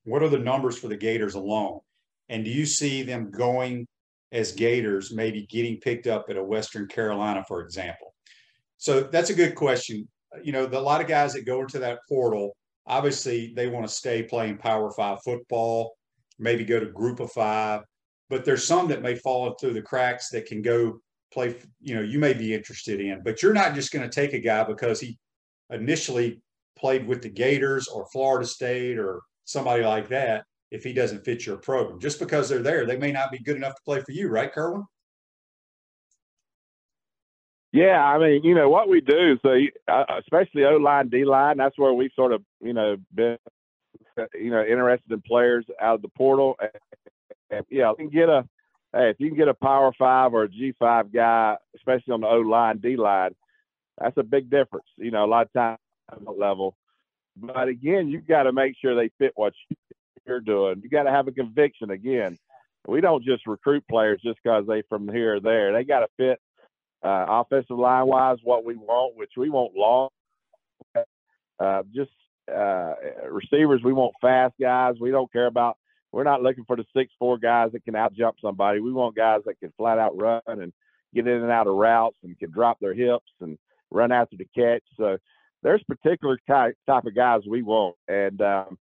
What 0.04 0.22
are 0.22 0.30
the 0.30 0.40
numbers 0.40 0.78
for 0.78 0.90
the 0.90 0.98
Gators 0.98 1.36
alone? 1.36 1.80
And 2.28 2.44
do 2.44 2.52
you 2.52 2.66
see 2.66 3.04
them 3.04 3.32
going 3.32 3.88
as 4.32 4.52
Gators 4.52 5.14
maybe 5.14 5.46
getting 5.48 5.80
picked 5.80 6.08
up 6.08 6.26
at 6.30 6.38
a 6.38 6.44
Western 6.44 6.88
Carolina, 6.88 7.44
for 7.48 7.62
example? 7.62 8.14
So 8.78 9.02
that's 9.02 9.30
a 9.30 9.36
good 9.36 9.56
question. 9.56 10.08
You 10.44 10.52
know, 10.52 10.66
the, 10.66 10.80
a 10.80 10.82
lot 10.82 11.02
of 11.02 11.08
guys 11.08 11.34
that 11.34 11.46
go 11.46 11.62
into 11.62 11.80
that 11.80 12.00
portal, 12.10 12.56
obviously 12.88 13.54
they 13.56 13.68
want 13.68 13.88
to 13.88 13.94
stay 13.94 14.24
playing 14.24 14.58
Power 14.58 14.92
Five 14.92 15.20
football, 15.24 15.94
maybe 16.40 16.66
go 16.66 16.80
to 16.80 16.88
Group 16.88 17.20
of 17.20 17.32
Five, 17.32 17.82
but 18.30 18.44
there's 18.44 18.66
some 18.66 18.88
that 18.90 19.02
may 19.02 19.16
fall 19.16 19.56
through 19.60 19.74
the 19.74 19.82
cracks 19.82 20.30
that 20.30 20.46
can 20.46 20.62
go 20.62 21.00
play. 21.34 21.56
You 21.82 21.96
know, 21.96 22.02
you 22.02 22.20
may 22.20 22.34
be 22.34 22.54
interested 22.54 23.00
in, 23.00 23.22
but 23.24 23.42
you're 23.42 23.54
not 23.54 23.76
just 23.76 23.92
going 23.92 24.08
to 24.08 24.14
take 24.14 24.34
a 24.34 24.40
guy 24.40 24.64
because 24.64 25.00
he 25.00 25.18
initially 25.70 26.42
played 26.78 27.08
with 27.08 27.22
the 27.22 27.30
Gators 27.30 27.88
or 27.88 28.08
Florida 28.12 28.46
State 28.46 29.00
or 29.00 29.22
somebody 29.46 29.84
like 29.84 30.10
that 30.10 30.44
if 30.72 30.84
he 30.84 30.94
doesn't 30.94 31.24
fit 31.24 31.46
your 31.46 31.58
program. 31.58 32.00
Just 32.00 32.20
because 32.20 32.50
they're 32.50 32.64
there, 32.64 32.86
they 32.86 32.98
may 32.98 33.12
not 33.12 33.32
be 33.32 33.40
good 33.40 33.56
enough 33.56 33.76
to 33.76 33.82
play 33.84 34.02
for 34.02 34.12
you, 34.12 34.30
right, 34.30 34.52
Kerwin? 34.52 34.84
Yeah, 37.72 38.02
I 38.02 38.18
mean, 38.18 38.44
you 38.46 38.56
know 38.56 38.70
what 38.70 38.88
we 38.88 39.02
do, 39.02 39.38
so 39.42 39.54
uh, 39.92 40.06
especially 40.20 40.64
O 40.64 40.78
line, 40.78 41.10
D 41.10 41.26
line, 41.26 41.58
that's 41.58 41.78
where 41.78 41.92
we 41.92 42.10
sort 42.16 42.32
of, 42.32 42.42
you 42.62 42.72
know, 42.72 42.96
been, 43.14 43.38
you 44.34 44.50
know, 44.50 44.64
interested 44.64 45.12
in 45.12 45.22
players 45.22 45.66
out 45.82 45.96
of 45.96 46.02
the 46.02 46.08
portal. 46.08 46.56
And, 47.50 47.66
yeah, 47.70 47.90
you 47.90 47.96
can 47.98 48.10
get 48.10 48.30
a, 48.30 48.48
hey, 48.94 49.10
if 49.10 49.18
you 49.20 49.28
can 49.28 49.38
get 49.38 49.50
a 49.50 49.54
Power 49.54 49.92
Five 50.00 50.34
or 50.34 50.44
a 50.44 50.50
G 50.50 50.74
five 50.80 51.12
guy, 51.12 51.58
especially 51.76 52.14
on 52.14 52.22
the 52.22 52.28
O 52.28 52.40
line, 52.40 52.78
D 52.78 52.96
line, 52.96 53.36
that's 54.00 54.16
a 54.16 54.24
big 54.24 54.50
difference. 54.50 54.88
You 54.96 55.12
know, 55.12 55.26
a 55.26 55.28
lot 55.28 55.48
of 55.48 55.54
times 55.54 55.80
level, 56.38 56.78
but 57.36 57.68
again, 57.68 58.08
you've 58.08 58.28
got 58.28 58.44
to 58.44 58.54
make 58.54 58.76
sure 58.80 58.96
they 58.96 59.12
fit 59.20 59.34
what 59.36 59.52
you're 60.28 60.42
doing. 60.42 60.82
You 60.84 60.90
got 60.90 61.04
to 61.04 61.12
have 61.12 61.28
a 61.28 61.32
conviction 61.32 61.92
again. 61.92 62.38
We 62.88 63.02
don't 63.02 63.24
just 63.24 63.48
recruit 63.48 63.84
players 63.90 64.22
just 64.24 64.40
because 64.44 64.66
they 64.68 64.84
from 64.90 65.08
here 65.08 65.36
or 65.36 65.40
there. 65.40 65.74
They 65.74 65.84
got 65.84 66.02
to 66.02 66.08
fit 66.18 66.40
uh, 67.04 67.26
offensive 67.28 67.78
line 67.78 68.08
wise 68.08 68.38
what 68.44 68.66
we 68.66 68.76
want, 68.76 69.16
which 69.16 69.32
we 69.38 69.50
want 69.50 69.74
long. 69.76 70.10
Uh, 71.60 71.84
just 71.96 72.12
uh, 72.54 72.94
receivers, 73.30 73.82
we 73.84 73.94
want 73.94 74.14
fast 74.22 74.54
guys. 74.60 74.96
We 75.00 75.12
don't 75.12 75.32
care 75.32 75.48
about. 75.48 75.78
We're 76.12 76.24
not 76.24 76.42
looking 76.42 76.66
for 76.66 76.76
the 76.76 76.86
six 76.96 77.12
four 77.20 77.38
guys 77.38 77.72
that 77.74 77.84
can 77.84 77.96
out 77.96 78.14
jump 78.14 78.38
somebody. 78.42 78.80
We 78.80 78.92
want 78.92 79.16
guys 79.16 79.42
that 79.46 79.60
can 79.60 79.74
flat 79.78 80.00
out 80.00 80.18
run 80.18 80.42
and 80.48 80.72
get 81.14 81.28
in 81.28 81.42
and 81.42 81.52
out 81.52 81.68
of 81.68 81.76
routes 81.76 82.18
and 82.24 82.38
can 82.38 82.52
drop 82.52 82.80
their 82.80 82.94
hips 82.94 83.32
and 83.42 83.58
run 83.92 84.12
after 84.12 84.36
the 84.38 84.46
catch. 84.56 84.84
So 84.98 85.18
there's 85.64 85.84
particular 85.84 86.40
type 86.48 86.76
type 86.88 87.06
of 87.06 87.16
guys 87.16 87.42
we 87.50 87.64
want. 87.64 87.96
And 88.08 88.42
um, 88.42 88.78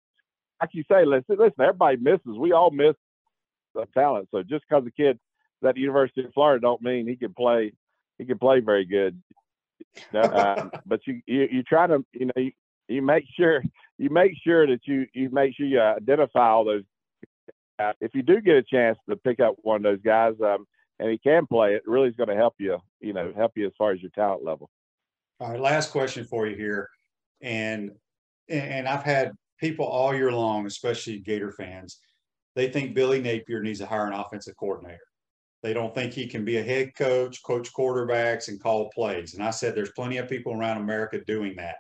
like 0.62 0.72
you 0.74 0.84
say, 0.92 1.06
listen, 1.06 1.38
listen, 1.38 1.62
everybody 1.62 1.98
misses. 1.98 2.38
We 2.38 2.52
all 2.52 2.72
miss 2.72 2.96
the 3.74 3.86
talent. 3.94 4.30
So 4.32 4.44
just 4.44 4.66
because 4.68 4.86
a 4.86 4.92
kid 4.92 5.20
at 5.68 5.76
the 5.76 5.82
University 5.82 6.24
of 6.24 6.34
Florida 6.34 6.62
don't 6.62 6.82
mean 6.82 7.08
he 7.08 7.16
can 7.16 7.34
play 7.34 7.74
he 8.18 8.26
can 8.26 8.38
play 8.38 8.60
very 8.60 8.86
good. 8.86 9.22
uh, 10.14 10.70
but 10.86 11.02
you, 11.06 11.22
you 11.26 11.48
you 11.52 11.64
try 11.64 11.88
to 11.88 12.06
you 12.14 12.26
know 12.28 12.34
you, 12.36 12.52
you 12.88 13.02
make 13.02 13.26
sure 13.38 13.64
you 13.98 14.10
make 14.10 14.34
sure 14.44 14.68
that 14.68 14.82
you 14.86 15.08
you 15.14 15.30
make 15.30 15.56
sure 15.56 15.66
you 15.66 15.82
identify 15.82 16.50
all 16.50 16.66
those. 16.66 16.84
If 18.02 18.14
you 18.14 18.24
do 18.24 18.42
get 18.42 18.58
a 18.58 18.64
chance 18.64 18.98
to 19.10 19.16
pick 19.16 19.40
up 19.40 19.56
one 19.62 19.78
of 19.78 19.84
those 19.84 20.02
guys, 20.04 20.34
um, 20.44 20.66
and 21.00 21.10
he 21.10 21.18
can 21.18 21.48
play, 21.48 21.76
it 21.76 21.84
really 21.86 22.10
is 22.10 22.16
going 22.16 22.28
to 22.28 22.36
help 22.36 22.56
you. 22.60 22.78
You 23.00 23.14
know, 23.14 23.32
help 23.36 23.54
you 23.56 23.68
as 23.68 23.74
far 23.78 23.92
as 23.92 24.02
your 24.02 24.12
talent 24.12 24.44
level. 24.44 24.70
All 25.40 25.52
right, 25.52 25.60
last 25.60 25.92
question 25.92 26.26
for 26.26 26.46
you 26.46 26.58
here, 26.58 26.90
and 27.42 27.92
and 28.50 28.88
I've 28.88 29.04
had 29.04 29.32
people 29.60 29.86
all 29.86 30.16
year 30.16 30.32
long, 30.32 30.66
especially 30.66 31.20
Gator 31.20 31.52
fans, 31.52 32.00
they 32.56 32.70
think 32.70 32.96
Billy 32.96 33.22
Napier 33.22 33.62
needs 33.62 33.80
to 33.80 33.86
hire 33.86 34.08
an 34.08 34.14
offensive 34.14 34.56
coordinator. 34.58 35.00
They 35.62 35.74
don't 35.74 35.94
think 35.94 36.14
he 36.14 36.28
can 36.28 36.46
be 36.46 36.58
a 36.58 36.64
head 36.64 36.96
coach, 36.96 37.44
coach 37.44 37.74
quarterbacks, 37.74 38.48
and 38.48 38.62
call 38.62 38.90
plays. 38.90 39.34
And 39.34 39.44
I 39.44 39.52
said, 39.52 39.76
there's 39.76 39.92
plenty 39.92 40.18
of 40.18 40.30
people 40.30 40.54
around 40.54 40.78
America 40.78 41.20
doing 41.26 41.56
that. 41.58 41.76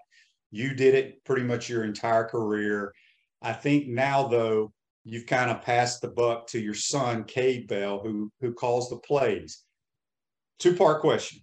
You 0.51 0.73
did 0.73 0.95
it 0.95 1.23
pretty 1.23 1.43
much 1.43 1.69
your 1.69 1.83
entire 1.83 2.25
career. 2.25 2.93
I 3.41 3.53
think 3.53 3.87
now, 3.87 4.27
though, 4.27 4.73
you've 5.05 5.27
kind 5.27 5.49
of 5.49 5.61
passed 5.61 6.01
the 6.01 6.09
buck 6.09 6.47
to 6.47 6.59
your 6.59 6.73
son, 6.73 7.23
Cade 7.23 7.67
Bell, 7.67 7.99
who 7.99 8.31
who 8.41 8.53
calls 8.53 8.89
the 8.89 8.97
plays. 8.97 9.63
Two 10.57 10.75
part 10.75 11.01
question. 11.01 11.39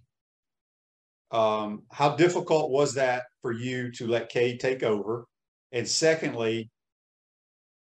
Um, 1.31 1.83
how 1.91 2.15
difficult 2.15 2.71
was 2.71 2.93
that 2.93 3.23
for 3.41 3.51
you 3.51 3.91
to 3.93 4.07
let 4.07 4.29
Cade 4.29 4.59
take 4.59 4.83
over? 4.83 5.25
And 5.71 5.87
secondly, 5.87 6.69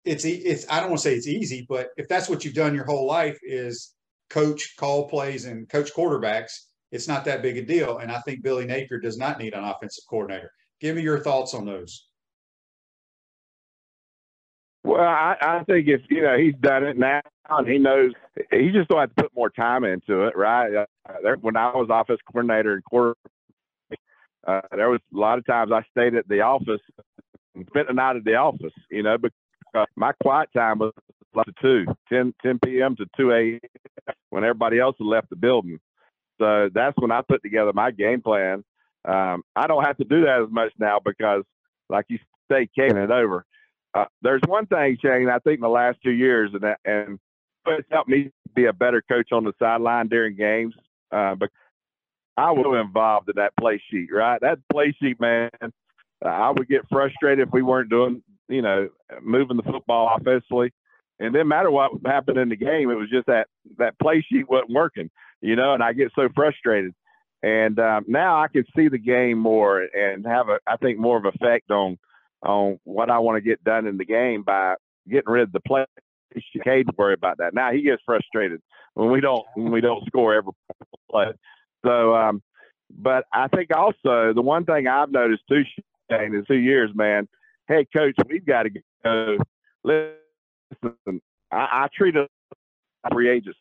it's 0.04 0.24
it's 0.24 0.66
I 0.70 0.80
don't 0.80 0.90
want 0.90 1.02
to 1.02 1.08
say 1.08 1.14
it's 1.14 1.26
easy, 1.26 1.66
but 1.68 1.88
if 1.96 2.08
that's 2.08 2.28
what 2.28 2.44
you've 2.44 2.54
done 2.54 2.74
your 2.74 2.84
whole 2.84 3.06
life 3.06 3.38
is 3.42 3.94
coach 4.30 4.74
call 4.78 5.08
plays 5.08 5.46
and 5.46 5.68
coach 5.68 5.92
quarterbacks, 5.94 6.52
it's 6.92 7.08
not 7.08 7.24
that 7.24 7.42
big 7.42 7.56
a 7.56 7.62
deal. 7.62 7.98
And 7.98 8.12
I 8.12 8.20
think 8.20 8.42
Billy 8.42 8.66
Napier 8.66 9.00
does 9.00 9.18
not 9.18 9.38
need 9.38 9.54
an 9.54 9.64
offensive 9.64 10.04
coordinator. 10.08 10.50
Give 10.80 10.96
me 10.96 11.02
your 11.02 11.20
thoughts 11.20 11.54
on 11.54 11.64
those. 11.64 12.08
Well, 14.84 15.00
I, 15.00 15.36
I 15.40 15.64
think 15.64 15.88
if 15.88 16.02
you 16.10 16.22
know 16.22 16.36
he's 16.36 16.54
done 16.60 16.84
it 16.84 16.98
now 16.98 17.22
and 17.48 17.66
he 17.66 17.78
knows 17.78 18.12
he 18.50 18.70
just 18.70 18.88
don't 18.88 19.00
have 19.00 19.14
to 19.16 19.22
put 19.22 19.34
more 19.34 19.48
time 19.48 19.84
into 19.84 20.24
it, 20.24 20.36
right? 20.36 20.86
Uh, 21.08 21.36
when 21.40 21.56
I 21.56 21.74
was 21.74 21.88
office 21.88 22.18
coordinator 22.30 22.74
and 22.74 22.84
quarter, 22.84 23.16
uh, 24.46 24.60
there 24.72 24.90
was 24.90 25.00
a 25.14 25.18
lot 25.18 25.38
of 25.38 25.46
times 25.46 25.72
I 25.72 25.82
stayed 25.90 26.14
at 26.14 26.28
the 26.28 26.42
office 26.42 26.80
spent 27.62 27.88
the 27.88 27.94
night 27.94 28.16
at 28.16 28.24
the 28.24 28.34
office, 28.34 28.72
you 28.90 29.02
know, 29.02 29.16
because 29.18 29.86
my 29.96 30.12
quiet 30.22 30.48
time 30.56 30.78
was 30.78 30.92
like 31.34 31.46
to 31.46 31.84
2, 31.86 31.94
10, 32.08 32.34
10 32.42 32.58
p.m. 32.64 32.96
to 32.96 33.06
2 33.16 33.32
a.m. 33.32 34.14
when 34.30 34.44
everybody 34.44 34.78
else 34.78 34.96
had 34.98 35.06
left 35.06 35.30
the 35.30 35.36
building. 35.36 35.78
So 36.40 36.68
that's 36.72 36.96
when 36.98 37.12
I 37.12 37.22
put 37.22 37.42
together 37.42 37.72
my 37.72 37.90
game 37.90 38.22
plan. 38.22 38.64
Um, 39.04 39.42
I 39.54 39.66
don't 39.66 39.84
have 39.84 39.96
to 39.98 40.04
do 40.04 40.22
that 40.22 40.42
as 40.44 40.50
much 40.50 40.72
now 40.78 41.00
because, 41.04 41.42
like 41.88 42.06
you 42.08 42.18
say, 42.50 42.68
kicking 42.74 42.96
it 42.96 43.10
over. 43.10 43.44
Uh, 43.94 44.06
there's 44.22 44.42
one 44.46 44.66
thing, 44.66 44.96
Shane, 45.00 45.28
I 45.28 45.38
think 45.38 45.56
in 45.56 45.60
the 45.60 45.68
last 45.68 45.98
two 46.02 46.10
years, 46.10 46.50
and 46.52 46.62
that, 46.62 46.80
and 46.84 47.18
it's 47.66 47.88
helped 47.90 48.08
me 48.08 48.30
be 48.54 48.66
a 48.66 48.72
better 48.72 49.02
coach 49.02 49.30
on 49.32 49.44
the 49.44 49.52
sideline 49.58 50.08
during 50.08 50.36
games. 50.36 50.74
Uh, 51.12 51.34
but 51.36 51.50
I 52.36 52.50
was 52.50 52.84
involved 52.84 53.28
in 53.28 53.36
that 53.36 53.52
play 53.58 53.80
sheet, 53.90 54.08
right? 54.12 54.40
That 54.40 54.58
play 54.70 54.94
sheet, 55.00 55.20
man. 55.20 55.50
I 56.28 56.50
would 56.50 56.68
get 56.68 56.88
frustrated 56.90 57.46
if 57.46 57.52
we 57.52 57.62
weren't 57.62 57.90
doing, 57.90 58.22
you 58.48 58.62
know, 58.62 58.88
moving 59.22 59.56
the 59.56 59.62
football 59.62 60.14
offensively. 60.16 60.72
And 61.20 61.32
didn't 61.32 61.48
matter 61.48 61.70
what 61.70 61.92
happened 62.04 62.38
in 62.38 62.48
the 62.48 62.56
game. 62.56 62.90
It 62.90 62.96
was 62.96 63.08
just 63.08 63.26
that 63.26 63.46
that 63.78 63.98
play 64.00 64.24
sheet 64.28 64.48
wasn't 64.48 64.72
working, 64.72 65.10
you 65.40 65.54
know, 65.54 65.72
and 65.72 65.82
I 65.82 65.92
get 65.92 66.10
so 66.16 66.28
frustrated. 66.34 66.92
And 67.42 67.78
um, 67.78 68.04
now 68.08 68.42
I 68.42 68.48
can 68.48 68.64
see 68.74 68.88
the 68.88 68.98
game 68.98 69.38
more 69.38 69.80
and 69.82 70.26
have 70.26 70.48
a, 70.48 70.58
I 70.66 70.76
think, 70.76 70.98
more 70.98 71.16
of 71.16 71.24
effect 71.26 71.70
on 71.70 71.98
on 72.42 72.78
what 72.84 73.10
I 73.10 73.18
want 73.18 73.36
to 73.36 73.48
get 73.48 73.62
done 73.62 73.86
in 73.86 73.96
the 73.96 74.04
game 74.04 74.42
by 74.42 74.74
getting 75.08 75.30
rid 75.30 75.44
of 75.44 75.52
the 75.52 75.60
play. 75.60 75.84
Cade 76.64 76.86
worry 76.98 77.14
about 77.14 77.38
that. 77.38 77.54
Now 77.54 77.70
he 77.70 77.82
gets 77.82 78.02
frustrated 78.04 78.60
when 78.94 79.10
we 79.10 79.20
don't 79.20 79.44
when 79.54 79.70
we 79.70 79.80
don't 79.80 80.04
score 80.06 80.34
every 80.34 80.52
play. 81.10 81.26
So, 81.84 82.14
um, 82.14 82.42
but 82.90 83.24
I 83.32 83.48
think 83.48 83.70
also 83.76 84.32
the 84.34 84.42
one 84.42 84.64
thing 84.64 84.88
I've 84.88 85.12
noticed 85.12 85.42
too, 85.48 85.62
Shane, 86.10 86.34
in 86.34 86.44
two 86.46 86.54
years, 86.54 86.90
man, 86.94 87.28
hey 87.68 87.86
coach, 87.92 88.14
we've 88.28 88.44
got 88.44 88.64
to 88.64 88.70
go. 89.04 89.38
Listen, 89.82 91.20
I, 91.50 91.56
I 91.84 91.88
treated 91.94 92.28
free 93.12 93.28
agents 93.30 93.58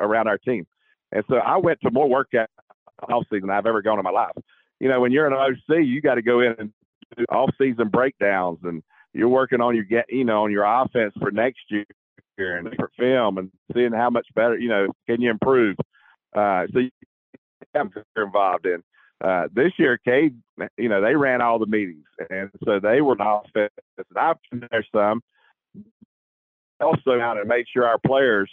around 0.00 0.28
our 0.28 0.38
team, 0.38 0.66
and 1.12 1.24
so 1.28 1.36
I 1.36 1.56
went 1.56 1.80
to 1.82 1.90
more 1.90 2.08
workout 2.08 2.50
off 3.08 3.24
season 3.30 3.48
than 3.48 3.56
I've 3.56 3.66
ever 3.66 3.82
gone 3.82 3.98
in 3.98 4.04
my 4.04 4.10
life. 4.10 4.32
You 4.80 4.88
know, 4.88 5.00
when 5.00 5.12
you're 5.12 5.26
an 5.26 5.32
OC, 5.32 5.84
you 5.84 6.00
got 6.00 6.16
to 6.16 6.22
go 6.22 6.40
in 6.40 6.54
and 6.58 6.72
do 7.16 7.24
off 7.30 7.50
season 7.58 7.88
breakdowns, 7.88 8.58
and 8.64 8.82
you're 9.12 9.28
working 9.28 9.60
on 9.60 9.74
your 9.74 9.84
get, 9.84 10.06
you 10.08 10.24
know, 10.24 10.44
on 10.44 10.50
your 10.50 10.64
offense 10.64 11.14
for 11.20 11.30
next 11.30 11.60
year 11.70 11.86
and 12.38 12.74
for 12.76 12.90
film 12.98 13.38
and 13.38 13.50
seeing 13.74 13.92
how 13.92 14.10
much 14.10 14.26
better, 14.34 14.58
you 14.58 14.68
know, 14.68 14.88
can 15.06 15.20
you 15.20 15.30
improve. 15.30 15.76
Uh, 16.34 16.66
so 16.72 16.80
I'm 17.74 17.92
involved 18.16 18.66
in. 18.66 18.82
Uh, 19.22 19.46
this 19.52 19.72
year, 19.78 19.98
Cade, 19.98 20.36
you 20.76 20.88
know, 20.88 21.00
they 21.00 21.14
ran 21.14 21.40
all 21.40 21.60
the 21.60 21.66
meetings, 21.66 22.06
and 22.28 22.50
so 22.64 22.80
they 22.80 23.00
were 23.00 23.14
not. 23.14 23.46
And 23.54 23.70
I've 24.16 24.36
been 24.50 24.66
there 24.70 24.84
some. 24.92 25.22
Also, 26.80 27.20
out 27.20 27.38
and 27.38 27.48
made 27.48 27.66
sure 27.72 27.86
our 27.86 28.00
players 28.04 28.50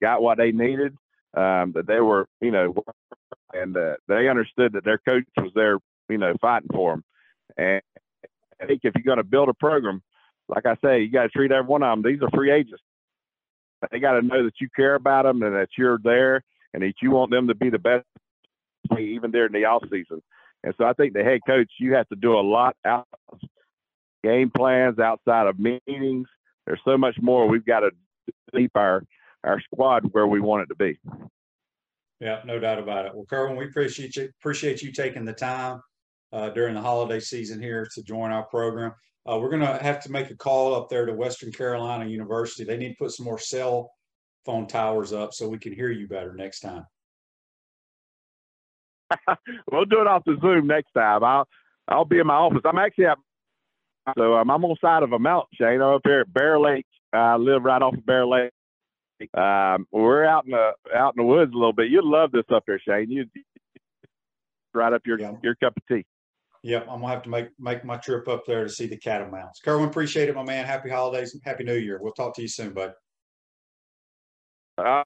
got 0.00 0.22
what 0.22 0.38
they 0.38 0.52
needed, 0.52 0.96
um, 1.36 1.72
that 1.72 1.84
they 1.86 2.00
were, 2.00 2.26
you 2.40 2.50
know, 2.50 2.74
and 3.52 3.76
uh, 3.76 3.96
they 4.08 4.28
understood 4.28 4.72
that 4.72 4.84
their 4.84 4.96
coach 4.98 5.24
was 5.36 5.52
there, 5.54 5.78
you 6.08 6.16
know, 6.16 6.34
fighting 6.40 6.70
for 6.72 6.92
them. 6.92 7.04
And 7.58 7.82
I 8.62 8.66
think 8.66 8.80
if 8.84 8.94
you're 8.94 9.04
going 9.04 9.18
to 9.18 9.24
build 9.24 9.50
a 9.50 9.54
program, 9.54 10.02
like 10.48 10.64
I 10.64 10.76
say, 10.82 11.02
you 11.02 11.10
got 11.10 11.24
to 11.24 11.28
treat 11.28 11.52
every 11.52 11.66
one 11.66 11.82
of 11.82 12.02
them. 12.02 12.10
These 12.10 12.22
are 12.22 12.30
free 12.30 12.50
agents. 12.50 12.82
They 13.90 13.98
got 13.98 14.12
to 14.12 14.22
know 14.22 14.44
that 14.44 14.60
you 14.60 14.68
care 14.74 14.94
about 14.94 15.24
them 15.24 15.42
and 15.42 15.54
that 15.54 15.68
you're 15.76 15.98
there 16.02 16.42
and 16.72 16.82
that 16.82 16.94
you 17.02 17.10
want 17.10 17.30
them 17.30 17.48
to 17.48 17.54
be 17.54 17.68
the 17.68 17.78
best 17.78 18.06
even 18.98 19.30
during 19.30 19.52
the 19.52 19.64
off 19.64 19.82
season. 19.90 20.22
And 20.64 20.74
so 20.78 20.84
I 20.84 20.92
think 20.94 21.12
the 21.12 21.22
head 21.22 21.40
coach, 21.46 21.70
you 21.78 21.94
have 21.94 22.08
to 22.08 22.16
do 22.16 22.38
a 22.38 22.40
lot 22.40 22.76
out 22.84 23.06
game 24.24 24.50
plans 24.50 24.98
outside 24.98 25.46
of 25.46 25.58
meetings. 25.58 26.28
There's 26.66 26.80
so 26.84 26.98
much 26.98 27.16
more. 27.20 27.46
We've 27.46 27.64
got 27.64 27.80
to 27.80 27.90
keep 28.54 28.72
our 28.74 29.02
our 29.44 29.60
squad 29.60 30.04
where 30.12 30.26
we 30.26 30.40
want 30.40 30.62
it 30.62 30.66
to 30.66 30.74
be. 30.74 30.98
Yeah, 32.20 32.40
no 32.44 32.58
doubt 32.58 32.78
about 32.78 33.06
it. 33.06 33.14
Well, 33.14 33.26
Kerwin, 33.28 33.56
we 33.56 33.66
appreciate 33.66 34.16
you 34.16 34.28
appreciate 34.40 34.82
you 34.82 34.90
taking 34.90 35.24
the 35.24 35.32
time 35.32 35.80
uh, 36.32 36.50
during 36.50 36.74
the 36.74 36.80
holiday 36.80 37.20
season 37.20 37.60
here 37.60 37.86
to 37.94 38.02
join 38.02 38.32
our 38.32 38.46
program. 38.46 38.92
Uh, 39.30 39.38
we're 39.38 39.50
going 39.50 39.60
to 39.60 39.82
have 39.82 40.02
to 40.02 40.10
make 40.10 40.30
a 40.30 40.36
call 40.36 40.74
up 40.74 40.88
there 40.88 41.04
to 41.04 41.12
Western 41.12 41.52
Carolina 41.52 42.06
University. 42.06 42.64
They 42.64 42.76
need 42.76 42.90
to 42.90 42.98
put 42.98 43.10
some 43.10 43.26
more 43.26 43.38
cell 43.38 43.90
phone 44.44 44.66
towers 44.66 45.12
up 45.12 45.34
so 45.34 45.48
we 45.48 45.58
can 45.58 45.72
hear 45.72 45.90
you 45.90 46.06
better 46.06 46.32
next 46.34 46.60
time. 46.60 46.84
we'll 49.72 49.84
do 49.84 50.00
it 50.00 50.06
off 50.06 50.24
the 50.24 50.36
Zoom 50.40 50.66
next 50.66 50.92
time. 50.92 51.22
I'll 51.24 51.46
I'll 51.88 52.04
be 52.04 52.18
in 52.18 52.26
my 52.26 52.34
office. 52.34 52.62
I'm 52.64 52.78
actually 52.78 53.06
at 53.06 53.18
so 54.16 54.34
um, 54.34 54.50
I'm 54.50 54.64
on 54.64 54.70
the 54.70 54.76
side 54.80 55.02
of 55.02 55.12
a 55.12 55.18
mountain, 55.18 55.48
Shane. 55.54 55.82
I'm 55.82 55.94
up 55.94 56.02
here 56.04 56.20
at 56.20 56.32
Bear 56.32 56.60
Lake. 56.60 56.86
I 57.12 57.36
live 57.36 57.64
right 57.64 57.82
off 57.82 57.94
of 57.94 58.06
Bear 58.06 58.26
Lake. 58.26 58.52
Um, 59.34 59.86
we're 59.90 60.24
out 60.24 60.44
in 60.44 60.52
the 60.52 60.72
out 60.94 61.14
in 61.16 61.24
the 61.24 61.28
woods 61.28 61.52
a 61.52 61.56
little 61.56 61.72
bit. 61.72 61.90
You'd 61.90 62.04
love 62.04 62.30
this 62.30 62.44
up 62.54 62.64
there, 62.66 62.80
Shane. 62.86 63.10
You 63.10 63.24
right 64.74 64.92
up 64.92 65.02
your 65.06 65.18
yeah. 65.18 65.32
your 65.42 65.54
cup 65.56 65.74
of 65.76 65.82
tea. 65.88 66.04
Yep, 66.62 66.86
I'm 66.90 67.00
gonna 67.00 67.12
have 67.12 67.22
to 67.22 67.30
make 67.30 67.48
make 67.58 67.84
my 67.84 67.96
trip 67.96 68.28
up 68.28 68.44
there 68.46 68.64
to 68.64 68.70
see 68.70 68.86
the 68.86 68.96
catamounts. 68.96 69.60
Kerwin, 69.60 69.88
appreciate 69.88 70.28
it, 70.28 70.34
my 70.34 70.42
man. 70.42 70.66
Happy 70.66 70.90
holidays, 70.90 71.36
happy 71.44 71.64
New 71.64 71.76
Year. 71.76 71.98
We'll 72.00 72.12
talk 72.12 72.34
to 72.36 72.42
you 72.42 72.48
soon, 72.48 72.74
bud. 72.74 72.92
Uh, 74.78 75.02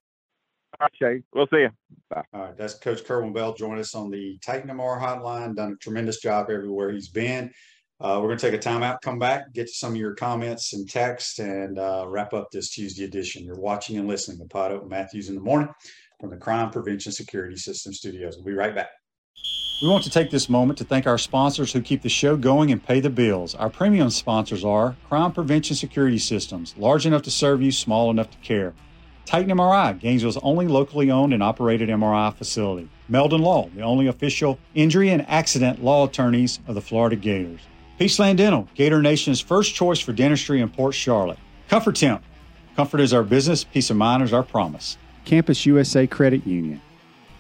right, 0.81 0.93
Shane. 1.01 1.25
We'll 1.35 1.47
see 1.49 1.61
you. 1.61 1.71
Bye. 2.09 2.23
All 2.33 2.41
right. 2.43 2.57
That's 2.57 2.75
Coach 2.75 3.05
Kerwin 3.05 3.33
Bell 3.33 3.55
joining 3.55 3.81
us 3.81 3.95
on 3.95 4.11
the 4.11 4.39
Titan 4.45 4.71
MRI 4.71 5.01
hotline. 5.01 5.55
Done 5.55 5.73
a 5.73 5.77
tremendous 5.77 6.21
job 6.21 6.51
everywhere 6.51 6.91
he's 6.91 7.09
been. 7.09 7.53
Uh, 8.01 8.19
we're 8.21 8.29
going 8.29 8.39
to 8.39 8.51
take 8.51 8.59
a 8.59 8.69
timeout, 8.69 9.03
come 9.03 9.19
back, 9.19 9.53
get 9.53 9.67
to 9.67 9.73
some 9.75 9.91
of 9.91 9.97
your 9.97 10.15
comments 10.15 10.73
and 10.73 10.89
text, 10.89 11.39
and 11.39 11.79
uh, 11.79 12.07
wrap 12.09 12.33
up 12.33 12.51
this 12.51 12.71
Tuesday 12.71 13.05
edition. 13.05 13.45
You're 13.45 13.61
watching 13.61 13.99
and 13.99 14.09
listening 14.09 14.39
to 14.39 14.47
Pod 14.47 14.73
Open 14.73 14.89
Matthews 14.89 15.29
in 15.29 15.35
the 15.35 15.41
morning 15.43 15.69
from 16.19 16.31
the 16.31 16.39
Crime 16.39 16.71
Prevention 16.71 17.13
Security 17.13 17.57
System 17.57 17.93
Studios. 17.93 18.37
We'll 18.37 18.47
be 18.47 18.55
right 18.55 18.75
back. 18.75 18.89
We 19.83 19.89
want 19.89 20.05
to 20.05 20.11
take 20.11 20.31
this 20.31 20.49
moment 20.49 20.79
to 20.79 20.85
thank 20.85 21.07
our 21.07 21.19
sponsors 21.19 21.73
who 21.73 21.83
keep 21.83 22.01
the 22.01 22.09
show 22.09 22.37
going 22.37 22.71
and 22.71 22.85
pay 22.85 23.01
the 23.01 23.11
bills. 23.11 23.55
Our 23.55 23.71
premium 23.71 24.11
sponsors 24.11 24.65
are 24.65 24.97
Crime 25.09 25.33
Prevention 25.33 25.77
Security 25.77 26.19
Systems, 26.19 26.75
large 26.79 27.07
enough 27.07 27.23
to 27.23 27.31
serve 27.31 27.61
you, 27.61 27.73
small 27.73 28.11
enough 28.11 28.31
to 28.31 28.39
care. 28.39 28.75
Titan 29.27 29.57
MRI, 29.57 29.99
Gainesville's 29.99 30.39
only 30.39 30.67
locally 30.67 31.11
owned 31.11 31.33
and 31.33 31.43
operated 31.43 31.89
MRI 31.89 32.35
facility. 32.35 32.89
Meldon 33.09 33.43
Law, 33.43 33.69
the 33.75 33.83
only 33.83 34.07
official 34.07 34.59
injury 34.75 35.11
and 35.11 35.29
accident 35.29 35.85
law 35.85 36.07
attorneys 36.07 36.59
of 36.67 36.75
the 36.75 36.81
Florida 36.81 37.17
Gators. 37.17 37.61
Peaceland 37.99 38.37
Dental, 38.37 38.69
Gator 38.75 39.03
Nation's 39.03 39.41
first 39.41 39.75
choice 39.75 40.01
for 40.01 40.13
dentistry 40.13 40.61
in 40.61 40.69
Port 40.69 40.95
Charlotte. 40.95 41.39
Comfort 41.69 41.97
Temp, 41.97 42.23
comfort 42.75 43.01
is 43.01 43.13
our 43.13 43.23
business, 43.23 43.63
peace 43.63 43.91
of 43.91 43.97
mind 43.97 44.23
is 44.23 44.33
our 44.33 44.43
promise. 44.43 44.97
Campus 45.25 45.67
USA 45.67 46.07
Credit 46.07 46.47
Union. 46.47 46.81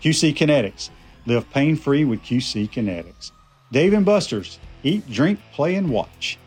QC 0.03 0.35
Kinetics, 0.35 0.91
live 1.27 1.49
pain 1.51 1.77
free 1.77 2.05
with 2.05 2.23
QC 2.23 2.71
Kinetics. 2.71 3.33
Dave 3.73 3.93
and 3.93 4.05
Buster's, 4.05 4.59
eat, 4.83 5.09
drink, 5.11 5.41
play, 5.53 5.77
and 5.77 5.91
watch. 5.91 6.39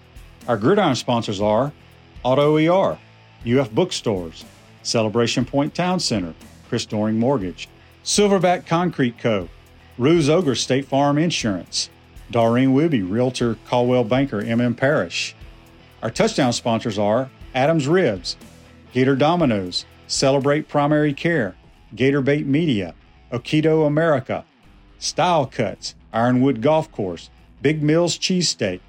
Our 0.47 0.57
gridiron 0.57 0.95
sponsors 0.95 1.41
are 1.41 1.71
Auto 2.23 2.57
ER, 2.57 2.97
UF 3.45 3.71
Bookstores, 3.71 4.45
Celebration 4.83 5.45
Point 5.45 5.73
Town 5.73 5.99
Center, 5.99 6.33
Chris 6.69 6.85
Doering 6.85 7.17
Mortgage, 7.17 7.67
Silverback 8.03 8.67
Concrete 8.67 9.17
Co., 9.17 9.49
Ruse 9.97 10.29
Ogre 10.29 10.55
State 10.55 10.85
Farm 10.85 11.17
Insurance, 11.17 11.89
Doreen 12.31 12.73
Wibby, 12.73 13.07
Realtor 13.07 13.57
Coldwell 13.67 14.03
Banker, 14.03 14.41
MM 14.41 14.75
Parish. 14.75 15.35
Our 16.01 16.09
touchdown 16.09 16.51
sponsors 16.53 16.97
are 16.97 17.29
Adams 17.53 17.87
Ribs, 17.87 18.35
Gator 18.91 19.15
Dominoes, 19.15 19.85
Celebrate 20.07 20.67
Primary 20.67 21.13
Care, 21.13 21.55
Gator 21.95 22.21
Bait 22.21 22.45
Media, 22.45 22.93
Okido 23.31 23.85
America, 23.87 24.45
Style 24.99 25.45
Cuts, 25.45 25.95
Ironwood 26.11 26.61
Golf 26.61 26.91
Course, 26.91 27.29
Big 27.61 27.81
Mills 27.81 28.17
Cheesesteak, 28.17 28.79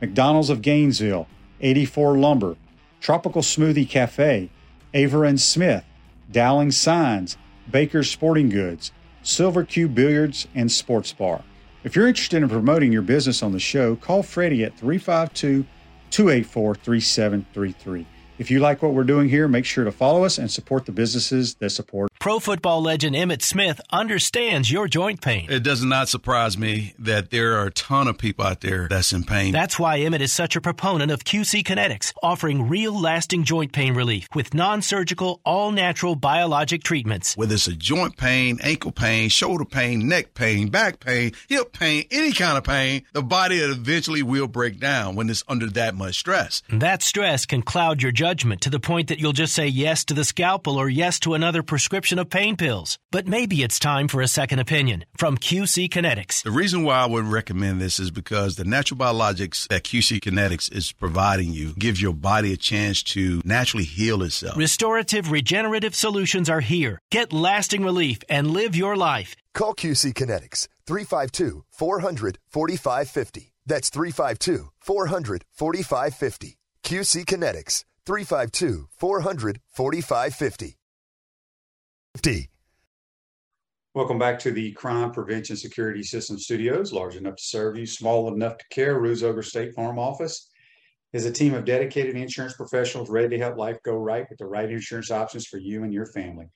McDonald's 0.00 0.50
of 0.50 0.62
Gainesville, 0.62 1.26
84 1.60 2.18
Lumber, 2.18 2.56
Tropical 3.00 3.42
Smoothie 3.42 3.88
Cafe, 3.88 4.50
Avera 4.94 5.28
and 5.28 5.40
Smith, 5.40 5.84
Dowling 6.30 6.70
Signs, 6.70 7.36
Baker's 7.70 8.10
Sporting 8.10 8.48
Goods, 8.48 8.92
Silver 9.22 9.64
Cube 9.64 9.94
Billiards 9.94 10.48
and 10.54 10.70
Sports 10.70 11.12
Bar. 11.12 11.42
If 11.84 11.96
you're 11.96 12.08
interested 12.08 12.42
in 12.42 12.48
promoting 12.48 12.92
your 12.92 13.02
business 13.02 13.42
on 13.42 13.52
the 13.52 13.60
show, 13.60 13.96
call 13.96 14.22
Freddie 14.22 14.64
at 14.64 14.76
352 14.76 15.64
284 16.10 16.74
3733. 16.74 18.06
If 18.40 18.50
you 18.50 18.58
like 18.58 18.80
what 18.80 18.94
we're 18.94 19.04
doing 19.04 19.28
here, 19.28 19.46
make 19.48 19.66
sure 19.66 19.84
to 19.84 19.92
follow 19.92 20.24
us 20.24 20.38
and 20.38 20.50
support 20.50 20.86
the 20.86 20.92
businesses 20.92 21.56
that 21.56 21.68
support. 21.68 22.10
Pro 22.18 22.38
football 22.38 22.80
legend 22.80 23.14
Emmitt 23.14 23.42
Smith 23.42 23.82
understands 23.90 24.70
your 24.70 24.88
joint 24.88 25.20
pain. 25.20 25.46
It 25.50 25.62
does 25.62 25.84
not 25.84 26.08
surprise 26.08 26.56
me 26.56 26.94
that 26.98 27.30
there 27.30 27.58
are 27.58 27.66
a 27.66 27.70
ton 27.70 28.08
of 28.08 28.16
people 28.16 28.46
out 28.46 28.62
there 28.62 28.88
that's 28.88 29.12
in 29.12 29.24
pain. 29.24 29.52
That's 29.52 29.78
why 29.78 29.98
Emmitt 29.98 30.20
is 30.20 30.32
such 30.32 30.56
a 30.56 30.60
proponent 30.62 31.10
of 31.10 31.22
QC 31.22 31.62
Kinetics, 31.64 32.14
offering 32.22 32.66
real 32.66 32.98
lasting 32.98 33.44
joint 33.44 33.72
pain 33.72 33.92
relief 33.92 34.26
with 34.34 34.54
non 34.54 34.80
surgical, 34.80 35.42
all 35.44 35.70
natural 35.70 36.16
biologic 36.16 36.82
treatments. 36.82 37.36
Whether 37.36 37.56
it's 37.56 37.66
a 37.66 37.76
joint 37.76 38.16
pain, 38.16 38.58
ankle 38.62 38.92
pain, 38.92 39.28
shoulder 39.28 39.66
pain, 39.66 40.08
neck 40.08 40.32
pain, 40.32 40.68
back 40.68 40.98
pain, 40.98 41.32
hip 41.46 41.74
pain, 41.74 42.06
any 42.10 42.32
kind 42.32 42.56
of 42.56 42.64
pain, 42.64 43.02
the 43.12 43.22
body 43.22 43.58
eventually 43.58 44.22
will 44.22 44.48
break 44.48 44.80
down 44.80 45.14
when 45.14 45.28
it's 45.28 45.44
under 45.46 45.66
that 45.68 45.94
much 45.94 46.18
stress. 46.18 46.62
That 46.70 47.02
stress 47.02 47.44
can 47.44 47.60
cloud 47.60 48.00
your 48.00 48.12
judgment 48.12 48.29
judgment 48.30 48.60
to 48.60 48.70
the 48.70 48.78
point 48.78 49.08
that 49.08 49.18
you'll 49.18 49.32
just 49.32 49.52
say 49.52 49.66
yes 49.66 50.04
to 50.04 50.14
the 50.14 50.24
scalpel 50.24 50.76
or 50.78 50.88
yes 50.88 51.18
to 51.18 51.34
another 51.34 51.64
prescription 51.64 52.16
of 52.16 52.30
pain 52.30 52.56
pills. 52.56 52.96
But 53.10 53.26
maybe 53.26 53.64
it's 53.64 53.80
time 53.80 54.06
for 54.06 54.20
a 54.20 54.28
second 54.28 54.60
opinion 54.60 55.04
from 55.16 55.36
QC 55.36 55.88
Kinetics. 55.88 56.44
The 56.44 56.52
reason 56.52 56.84
why 56.84 57.00
I 57.00 57.06
would 57.06 57.24
recommend 57.24 57.80
this 57.80 57.98
is 57.98 58.12
because 58.12 58.54
the 58.54 58.64
natural 58.64 58.98
biologics 58.98 59.66
that 59.66 59.82
QC 59.82 60.20
Kinetics 60.20 60.72
is 60.72 60.92
providing 60.92 61.52
you 61.52 61.74
gives 61.74 62.00
your 62.00 62.14
body 62.14 62.52
a 62.52 62.56
chance 62.56 63.02
to 63.14 63.42
naturally 63.44 63.84
heal 63.84 64.22
itself. 64.22 64.56
Restorative 64.56 65.32
regenerative 65.32 65.96
solutions 65.96 66.48
are 66.48 66.60
here. 66.60 67.00
Get 67.10 67.32
lasting 67.32 67.82
relief 67.82 68.20
and 68.28 68.52
live 68.52 68.76
your 68.76 68.96
life. 68.96 69.34
Call 69.54 69.74
QC 69.74 70.14
Kinetics 70.14 70.68
352 70.86 71.64
400 71.72 72.38
4550. 72.48 73.52
That's 73.66 73.90
352 73.90 74.68
400 74.78 75.44
4550. 75.50 76.58
QC 76.84 77.24
Kinetics 77.24 77.84
352 78.06 78.88
400 78.96 79.60
4550. 79.68 80.76
Welcome 83.92 84.18
back 84.18 84.38
to 84.40 84.52
the 84.52 84.72
Crime 84.72 85.10
Prevention 85.10 85.56
Security 85.56 86.04
System 86.04 86.38
Studios, 86.38 86.92
large 86.92 87.16
enough 87.16 87.36
to 87.36 87.42
serve 87.42 87.76
you, 87.76 87.86
small 87.86 88.32
enough 88.32 88.58
to 88.58 88.64
care. 88.70 89.00
Ruse 89.00 89.24
Ogre 89.24 89.42
State 89.42 89.74
Farm 89.74 89.98
Office 89.98 90.48
is 91.12 91.26
a 91.26 91.32
team 91.32 91.54
of 91.54 91.64
dedicated 91.64 92.16
insurance 92.16 92.54
professionals 92.54 93.10
ready 93.10 93.30
to 93.30 93.38
help 93.38 93.56
life 93.56 93.78
go 93.84 93.96
right 93.96 94.26
with 94.30 94.38
the 94.38 94.46
right 94.46 94.70
insurance 94.70 95.10
options 95.10 95.46
for 95.46 95.58
you 95.58 95.82
and 95.82 95.92
your 95.92 96.06
family. 96.06 96.46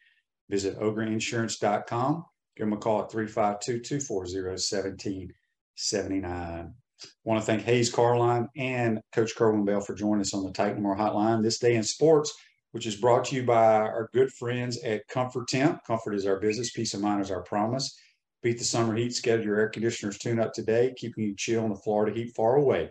Visit 0.49 0.79
ogreinsurance.com. 0.79 2.25
Give 2.57 2.67
them 2.67 2.73
a 2.73 2.77
call 2.77 3.03
at 3.03 3.11
352 3.11 3.81
240 3.81 4.43
1779. 4.43 6.75
I 7.03 7.07
want 7.25 7.41
to 7.41 7.47
thank 7.47 7.63
Hayes 7.63 7.93
Carlyon 7.93 8.49
and 8.57 9.01
Coach 9.13 9.35
Kerwin 9.37 9.65
Bell 9.65 9.81
for 9.81 9.95
joining 9.95 10.21
us 10.21 10.35
on 10.35 10.45
the 10.45 10.53
Titan 10.53 10.83
MRI 10.83 10.99
Hotline 10.99 11.43
this 11.43 11.59
day 11.59 11.75
in 11.75 11.83
sports, 11.83 12.33
which 12.73 12.87
is 12.87 12.97
brought 12.97 13.25
to 13.27 13.37
you 13.37 13.45
by 13.45 13.77
our 13.77 14.09
good 14.13 14.31
friends 14.33 14.83
at 14.83 15.07
Comfort 15.09 15.49
Temp. 15.49 15.81
Comfort 15.87 16.15
is 16.15 16.27
our 16.27 16.41
business, 16.41 16.73
peace 16.73 16.95
of 16.95 17.01
mind 17.01 17.21
is 17.21 17.31
our 17.31 17.43
promise. 17.43 17.99
Beat 18.43 18.59
the 18.59 18.65
summer 18.65 18.95
heat, 18.95 19.15
schedule 19.15 19.47
your 19.47 19.59
air 19.59 19.69
conditioners 19.69 20.19
tune 20.19 20.39
up 20.39 20.53
today, 20.53 20.93
keeping 20.97 21.25
you 21.25 21.35
chill 21.37 21.65
in 21.65 21.71
the 21.71 21.77
Florida 21.77 22.15
heat 22.15 22.35
far 22.37 22.57
away. 22.57 22.91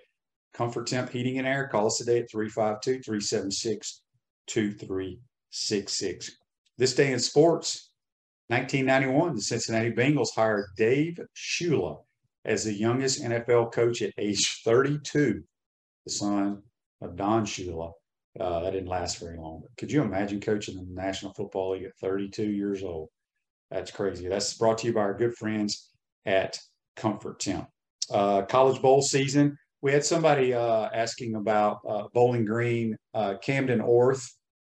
Comfort 0.54 0.88
Temp 0.88 1.10
Heating 1.10 1.40
and 1.40 1.48
Air. 1.48 1.68
Call 1.68 1.88
us 1.88 1.98
today 1.98 2.20
at 2.20 2.32
352 2.32 3.04
376 3.04 4.02
2366. 4.48 6.32
This 6.78 6.96
day 6.96 7.12
in 7.12 7.20
sports, 7.20 7.92
1991, 8.48 9.36
the 9.36 9.42
Cincinnati 9.42 9.92
Bengals 9.92 10.34
hired 10.36 10.66
Dave 10.76 11.20
Shula 11.36 12.00
as 12.46 12.64
the 12.64 12.74
youngest 12.74 13.24
NFL 13.24 13.72
coach 13.72 14.02
at 14.02 14.14
age 14.18 14.62
32, 14.66 15.44
the 16.06 16.12
son 16.12 16.62
of 17.02 17.16
Don 17.16 17.46
Shula. 17.46 17.92
Uh, 18.40 18.62
that 18.62 18.72
didn't 18.72 18.90
last 18.90 19.20
very 19.20 19.38
long. 19.38 19.62
But 19.62 19.76
could 19.78 19.92
you 19.92 20.02
imagine 20.02 20.42
coaching 20.42 20.76
the 20.76 20.86
National 20.90 21.34
Football 21.34 21.72
League 21.72 21.84
at 21.84 21.96
32 22.02 22.44
years 22.44 22.84
old? 22.84 23.10
That's 23.70 23.92
crazy. 23.92 24.28
That's 24.28 24.54
brought 24.56 24.80
to 24.80 24.88
you 24.88 24.94
by 24.94 25.02
our 25.02 25.14
good 25.14 25.36
friends 25.36 25.92
at 26.26 26.60
Comfort 26.96 27.40
Temp. 27.40 27.68
Uh, 28.12 28.44
college 28.44 28.82
Bowl 28.82 29.02
season. 29.02 29.58
We 29.82 29.92
had 29.92 30.04
somebody 30.04 30.54
uh, 30.54 30.90
asking 30.94 31.36
about 31.36 31.80
uh, 31.88 32.04
Bowling 32.14 32.46
Green, 32.46 32.98
uh, 33.14 33.36
Camden 33.42 33.82
Orth, 33.82 34.26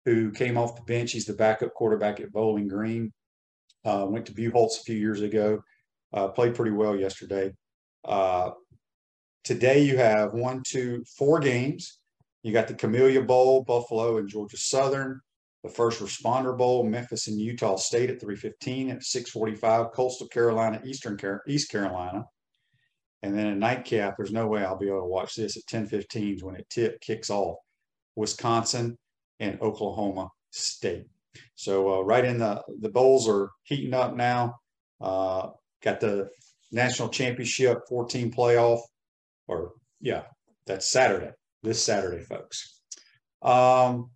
who 0.05 0.31
came 0.31 0.57
off 0.57 0.75
the 0.75 0.81
bench. 0.83 1.13
He's 1.13 1.25
the 1.25 1.33
backup 1.33 1.73
quarterback 1.73 2.19
at 2.19 2.31
Bowling 2.31 2.67
Green. 2.67 3.11
Uh, 3.85 4.05
went 4.09 4.25
to 4.25 4.33
Buchholz 4.33 4.79
a 4.79 4.83
few 4.83 4.97
years 4.97 5.21
ago. 5.21 5.61
Uh, 6.13 6.27
played 6.29 6.55
pretty 6.55 6.71
well 6.71 6.95
yesterday. 6.95 7.51
Uh, 8.05 8.51
today 9.43 9.83
you 9.83 9.97
have 9.97 10.33
one, 10.33 10.63
two, 10.65 11.03
four 11.17 11.39
games. 11.39 11.99
You 12.43 12.53
got 12.53 12.67
the 12.67 12.73
Camellia 12.73 13.21
Bowl, 13.21 13.63
Buffalo 13.63 14.17
and 14.17 14.29
Georgia 14.29 14.57
Southern. 14.57 15.19
The 15.63 15.69
First 15.69 15.99
Responder 15.99 16.57
Bowl, 16.57 16.83
Memphis 16.85 17.27
and 17.27 17.39
Utah 17.39 17.75
State 17.75 18.09
at 18.09 18.21
3:15 18.21 18.89
at 18.89 19.03
6:45. 19.03 19.91
Coastal 19.91 20.27
Carolina, 20.27 20.81
Eastern 20.85 21.17
Car- 21.17 21.43
East 21.47 21.69
Carolina, 21.69 22.25
and 23.21 23.37
then 23.37 23.47
a 23.47 23.55
nightcap. 23.55 24.15
There's 24.15 24.31
no 24.31 24.47
way 24.47 24.63
I'll 24.63 24.77
be 24.77 24.87
able 24.87 25.01
to 25.01 25.07
watch 25.07 25.35
this 25.35 25.57
at 25.57 25.65
10:15 25.65 26.41
when 26.41 26.55
it 26.55 26.69
tip 26.69 27.01
kicks 27.01 27.29
off. 27.29 27.57
Wisconsin 28.15 28.97
and 29.39 29.59
Oklahoma 29.61 30.29
State. 30.51 31.07
So 31.55 31.99
uh, 31.99 32.01
right 32.01 32.23
in 32.23 32.37
the 32.37 32.63
the 32.79 32.89
bowls 32.89 33.27
are 33.27 33.51
heating 33.63 33.93
up 33.93 34.15
now. 34.15 34.59
Uh, 35.01 35.49
got 35.83 35.99
the 35.99 36.29
national 36.71 37.09
championship 37.09 37.79
14 37.89 38.31
playoff, 38.31 38.81
or 39.47 39.73
yeah, 40.01 40.23
that's 40.65 40.85
Saturday. 40.85 41.31
This 41.63 41.83
Saturday, 41.83 42.23
folks. 42.23 42.81
Um, 43.41 44.11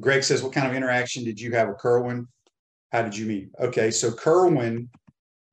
Greg 0.00 0.22
says, 0.22 0.42
"What 0.42 0.52
kind 0.52 0.66
of 0.66 0.74
interaction 0.74 1.24
did 1.24 1.40
you 1.40 1.52
have 1.52 1.68
with 1.68 1.78
Kerwin? 1.78 2.26
How 2.92 3.02
did 3.02 3.16
you 3.16 3.26
meet?" 3.26 3.50
Okay, 3.58 3.90
so 3.90 4.12
Kerwin 4.12 4.90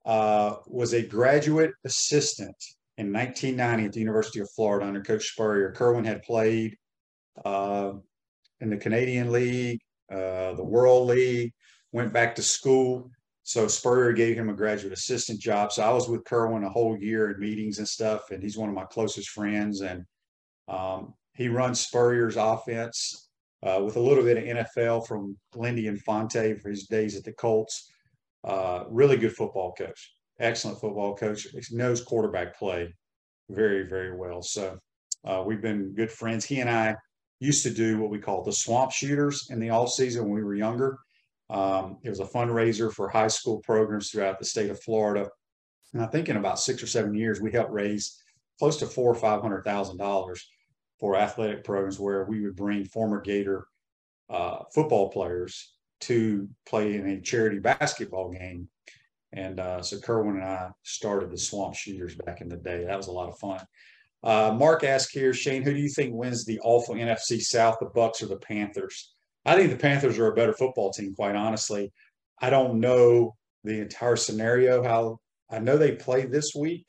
uh, 0.05 0.55
was 0.67 0.93
a 0.93 1.01
graduate 1.01 1.71
assistant 1.85 2.55
in 2.97 3.11
1990 3.13 3.85
at 3.85 3.93
the 3.93 3.99
University 3.99 4.39
of 4.39 4.49
Florida 4.51 4.85
under 4.85 5.01
Coach 5.01 5.27
Spurrier. 5.27 5.71
Kerwin 5.71 6.05
had 6.05 6.23
played 6.23 6.75
uh, 7.45 7.93
in 8.59 8.69
the 8.69 8.77
Canadian 8.77 9.31
League, 9.31 9.79
uh, 10.11 10.53
the 10.53 10.63
World 10.63 11.07
League, 11.07 11.53
went 11.91 12.13
back 12.13 12.35
to 12.35 12.43
school. 12.43 13.09
So 13.43 13.67
Spurrier 13.67 14.13
gave 14.13 14.37
him 14.37 14.49
a 14.49 14.53
graduate 14.53 14.93
assistant 14.93 15.39
job. 15.39 15.71
So 15.71 15.83
I 15.83 15.91
was 15.91 16.07
with 16.07 16.23
Kerwin 16.25 16.63
a 16.63 16.69
whole 16.69 16.97
year 16.97 17.31
in 17.31 17.39
meetings 17.39 17.79
and 17.79 17.87
stuff, 17.87 18.31
and 18.31 18.41
he's 18.41 18.57
one 18.57 18.69
of 18.69 18.75
my 18.75 18.85
closest 18.85 19.29
friends. 19.29 19.81
And 19.81 20.05
Um, 20.67 21.15
he 21.33 21.49
runs 21.49 21.79
Spurrier's 21.79 22.37
offense 22.37 23.29
uh, 23.63 23.81
with 23.83 23.95
a 23.97 23.99
little 23.99 24.23
bit 24.23 24.37
of 24.37 24.43
NFL 24.43 25.07
from 25.07 25.37
Lindy 25.55 25.87
Infante 25.87 26.55
for 26.55 26.69
his 26.69 26.87
days 26.87 27.15
at 27.17 27.23
the 27.23 27.33
Colts. 27.33 27.89
Uh, 28.43 28.85
really 28.89 29.17
good 29.17 29.35
football 29.35 29.73
coach, 29.73 30.13
excellent 30.39 30.79
football 30.79 31.15
coach. 31.15 31.47
He 31.51 31.75
knows 31.75 32.03
quarterback 32.03 32.57
play 32.57 32.93
very, 33.49 33.87
very 33.87 34.15
well. 34.15 34.41
So 34.41 34.77
uh, 35.25 35.43
we've 35.45 35.61
been 35.61 35.93
good 35.93 36.11
friends. 36.11 36.45
He 36.45 36.59
and 36.59 36.69
I 36.69 36.95
used 37.39 37.63
to 37.63 37.71
do 37.71 37.99
what 37.99 38.11
we 38.11 38.19
call 38.19 38.43
the 38.43 38.53
swamp 38.53 38.91
shooters 38.91 39.47
in 39.49 39.59
the 39.59 39.69
off 39.71 39.89
season 39.91 40.23
when 40.23 40.33
we 40.35 40.43
were 40.43 40.55
younger. 40.55 40.97
Um, 41.51 41.97
it 42.03 42.09
was 42.09 42.21
a 42.21 42.25
fundraiser 42.25 42.91
for 42.91 43.09
high 43.09 43.27
school 43.27 43.59
programs 43.59 44.09
throughout 44.09 44.39
the 44.39 44.45
state 44.45 44.69
of 44.69 44.81
Florida. 44.81 45.29
And 45.93 46.01
I 46.01 46.07
think 46.07 46.29
in 46.29 46.37
about 46.37 46.59
six 46.59 46.81
or 46.81 46.87
seven 46.87 47.13
years, 47.13 47.41
we 47.41 47.51
helped 47.51 47.71
raise 47.71 48.17
close 48.57 48.77
to 48.77 48.85
four 48.85 49.11
or 49.11 49.15
five 49.15 49.41
hundred 49.41 49.63
thousand 49.63 49.97
dollars 49.97 50.47
for 50.99 51.17
athletic 51.17 51.63
programs 51.63 51.99
where 51.99 52.25
we 52.25 52.41
would 52.41 52.55
bring 52.55 52.85
former 52.85 53.19
Gator 53.19 53.67
uh, 54.29 54.59
football 54.73 55.09
players 55.09 55.73
to 56.01 56.47
play 56.65 56.95
in 56.95 57.07
a 57.07 57.21
charity 57.21 57.59
basketball 57.59 58.31
game. 58.31 58.69
And 59.33 59.59
uh, 59.59 59.81
so 59.81 59.99
Kerwin 59.99 60.37
and 60.37 60.45
I 60.45 60.69
started 60.83 61.31
the 61.31 61.37
Swamp 61.37 61.75
Shooters 61.75 62.15
back 62.15 62.41
in 62.41 62.49
the 62.49 62.57
day. 62.57 62.85
That 62.85 62.97
was 62.97 63.07
a 63.07 63.11
lot 63.11 63.29
of 63.29 63.39
fun. 63.39 63.65
Uh, 64.23 64.55
Mark 64.57 64.83
asked 64.83 65.11
here, 65.11 65.33
Shane, 65.33 65.63
who 65.63 65.73
do 65.73 65.79
you 65.79 65.89
think 65.89 66.13
wins 66.13 66.45
the 66.45 66.59
awful 66.61 66.95
NFC 66.95 67.41
South, 67.41 67.77
the 67.79 67.87
Bucks 67.87 68.21
or 68.21 68.27
the 68.27 68.37
Panthers? 68.37 69.13
I 69.45 69.55
think 69.55 69.71
the 69.71 69.77
Panthers 69.77 70.19
are 70.19 70.31
a 70.31 70.35
better 70.35 70.53
football 70.53 70.91
team, 70.91 71.15
quite 71.15 71.35
honestly. 71.35 71.91
I 72.39 72.49
don't 72.49 72.79
know 72.79 73.35
the 73.63 73.81
entire 73.81 74.15
scenario. 74.15 74.83
How 74.83 75.19
I 75.49 75.59
know 75.59 75.77
they 75.77 75.93
play 75.93 76.25
this 76.25 76.53
week, 76.55 76.87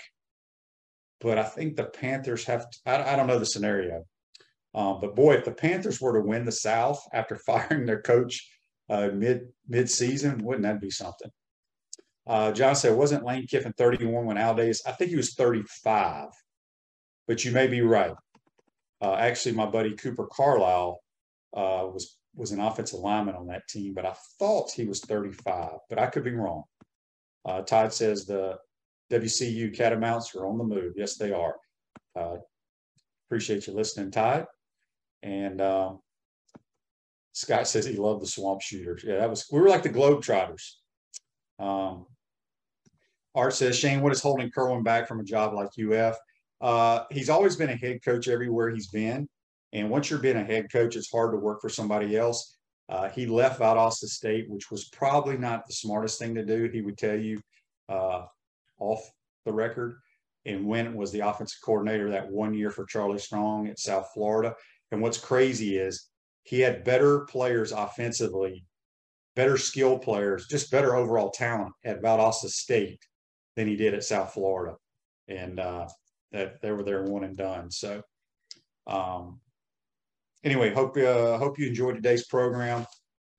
but 1.20 1.38
I 1.38 1.44
think 1.44 1.76
the 1.76 1.84
Panthers 1.84 2.44
have. 2.44 2.68
To, 2.70 2.78
I, 2.86 3.12
I, 3.12 3.16
don't 3.16 3.26
know 3.26 3.38
the 3.38 3.46
scenario, 3.46 4.04
um, 4.74 5.00
but 5.00 5.16
boy, 5.16 5.34
if 5.34 5.44
the 5.44 5.52
Panthers 5.52 6.00
were 6.00 6.14
to 6.14 6.26
win 6.26 6.44
the 6.44 6.52
South 6.52 7.02
after 7.12 7.36
firing 7.46 7.86
their 7.86 8.02
coach 8.02 8.48
uh, 8.88 9.08
mid 9.14 9.48
mid 9.66 9.90
season, 9.90 10.44
wouldn't 10.44 10.64
that 10.64 10.80
be 10.80 10.90
something? 10.90 11.30
Uh, 12.26 12.52
John 12.52 12.76
said, 12.76 12.96
wasn't 12.96 13.24
Lane 13.24 13.46
Kiffin 13.48 13.72
31 13.76 14.26
when 14.26 14.38
Al 14.38 14.54
Davis? 14.54 14.82
I 14.86 14.92
think 14.92 15.10
he 15.10 15.16
was 15.16 15.34
35, 15.34 16.28
but 17.26 17.44
you 17.44 17.50
may 17.50 17.66
be 17.66 17.80
right. 17.80 18.14
Uh, 19.00 19.14
actually, 19.14 19.56
my 19.56 19.66
buddy 19.66 19.96
Cooper 19.96 20.28
Carlisle 20.30 21.00
uh, 21.56 21.82
was 21.92 22.16
was 22.34 22.52
an 22.52 22.60
offensive 22.60 23.00
lineman 23.00 23.34
on 23.34 23.46
that 23.48 23.68
team, 23.68 23.94
but 23.94 24.06
I 24.06 24.14
thought 24.38 24.70
he 24.70 24.84
was 24.84 25.00
35, 25.00 25.72
but 25.88 25.98
I 25.98 26.06
could 26.06 26.24
be 26.24 26.32
wrong. 26.32 26.64
Uh, 27.44 27.62
Todd 27.62 27.92
says 27.92 28.24
the 28.24 28.58
WCU 29.10 29.76
Catamounts 29.76 30.34
are 30.34 30.46
on 30.46 30.58
the 30.58 30.64
move. 30.64 30.94
Yes, 30.96 31.16
they 31.16 31.32
are. 31.32 31.56
Uh, 32.16 32.36
appreciate 33.28 33.66
you 33.66 33.74
listening, 33.74 34.10
Todd. 34.10 34.46
And 35.22 35.60
um, 35.60 36.00
Scott 37.32 37.68
says 37.68 37.84
he 37.84 37.96
loved 37.96 38.22
the 38.22 38.26
Swamp 38.26 38.60
Shooters. 38.60 39.04
Yeah, 39.06 39.18
that 39.18 39.30
was 39.30 39.46
we 39.52 39.60
were 39.60 39.68
like 39.68 39.82
the 39.82 39.90
Globetrotters. 39.90 40.72
Um, 41.58 42.06
Art 43.34 43.54
says 43.54 43.78
Shane, 43.78 44.02
what 44.02 44.12
is 44.12 44.20
holding 44.20 44.50
Kerwin 44.50 44.82
back 44.82 45.08
from 45.08 45.20
a 45.20 45.24
job 45.24 45.54
like 45.54 45.70
UF? 45.78 46.16
Uh, 46.60 47.04
he's 47.10 47.30
always 47.30 47.56
been 47.56 47.70
a 47.70 47.76
head 47.76 48.04
coach 48.04 48.28
everywhere 48.28 48.70
he's 48.70 48.88
been, 48.88 49.28
and 49.72 49.88
once 49.90 50.10
you're 50.10 50.18
being 50.18 50.36
a 50.36 50.44
head 50.44 50.70
coach, 50.70 50.96
it's 50.96 51.10
hard 51.10 51.32
to 51.32 51.38
work 51.38 51.60
for 51.60 51.68
somebody 51.68 52.16
else. 52.16 52.56
Uh, 52.88 53.08
he 53.08 53.26
left 53.26 53.60
Valdosta 53.60 54.06
State, 54.06 54.50
which 54.50 54.70
was 54.70 54.88
probably 54.90 55.38
not 55.38 55.66
the 55.66 55.72
smartest 55.72 56.18
thing 56.18 56.34
to 56.34 56.44
do. 56.44 56.68
He 56.70 56.82
would 56.82 56.98
tell 56.98 57.16
you 57.16 57.40
uh, 57.88 58.26
off 58.78 59.00
the 59.46 59.52
record, 59.52 59.98
and 60.44 60.66
when 60.66 60.94
was 60.94 61.10
the 61.10 61.20
offensive 61.20 61.60
coordinator 61.64 62.10
that 62.10 62.30
one 62.30 62.52
year 62.54 62.70
for 62.70 62.84
Charlie 62.84 63.18
Strong 63.18 63.68
at 63.68 63.78
South 63.78 64.08
Florida. 64.12 64.54
And 64.90 65.00
what's 65.00 65.18
crazy 65.18 65.78
is 65.78 66.10
he 66.42 66.60
had 66.60 66.84
better 66.84 67.20
players 67.20 67.72
offensively, 67.72 68.66
better 69.36 69.56
skill 69.56 69.98
players, 69.98 70.46
just 70.48 70.70
better 70.70 70.94
overall 70.94 71.30
talent 71.30 71.72
at 71.84 72.02
Valdosta 72.02 72.48
State 72.48 73.00
than 73.56 73.68
he 73.68 73.76
did 73.76 73.94
at 73.94 74.04
South 74.04 74.34
Florida. 74.34 74.76
And 75.28 75.60
uh, 75.60 75.88
that 76.32 76.60
they 76.60 76.72
were 76.72 76.82
there 76.82 77.04
one 77.04 77.24
and 77.24 77.36
done. 77.36 77.70
So, 77.70 78.02
um, 78.86 79.40
anyway, 80.44 80.72
hope 80.72 80.96
uh, 80.96 81.38
hope 81.38 81.58
you 81.58 81.66
enjoyed 81.66 81.96
today's 81.96 82.26
program. 82.26 82.86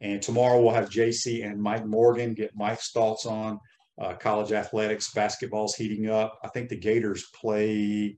And 0.02 0.22
tomorrow 0.22 0.62
we'll 0.62 0.74
have 0.74 0.90
JC 0.90 1.50
and 1.50 1.62
Mike 1.62 1.86
Morgan 1.86 2.34
get 2.34 2.52
Mike's 2.56 2.92
thoughts 2.92 3.26
on 3.26 3.58
uh, 4.02 4.14
college 4.16 4.52
athletics. 4.52 5.14
Basketball's 5.14 5.76
heating 5.76 6.10
up. 6.10 6.38
I 6.44 6.50
think 6.50 6.68
the 6.68 6.76
Gators 6.76 7.26
play 7.40 8.18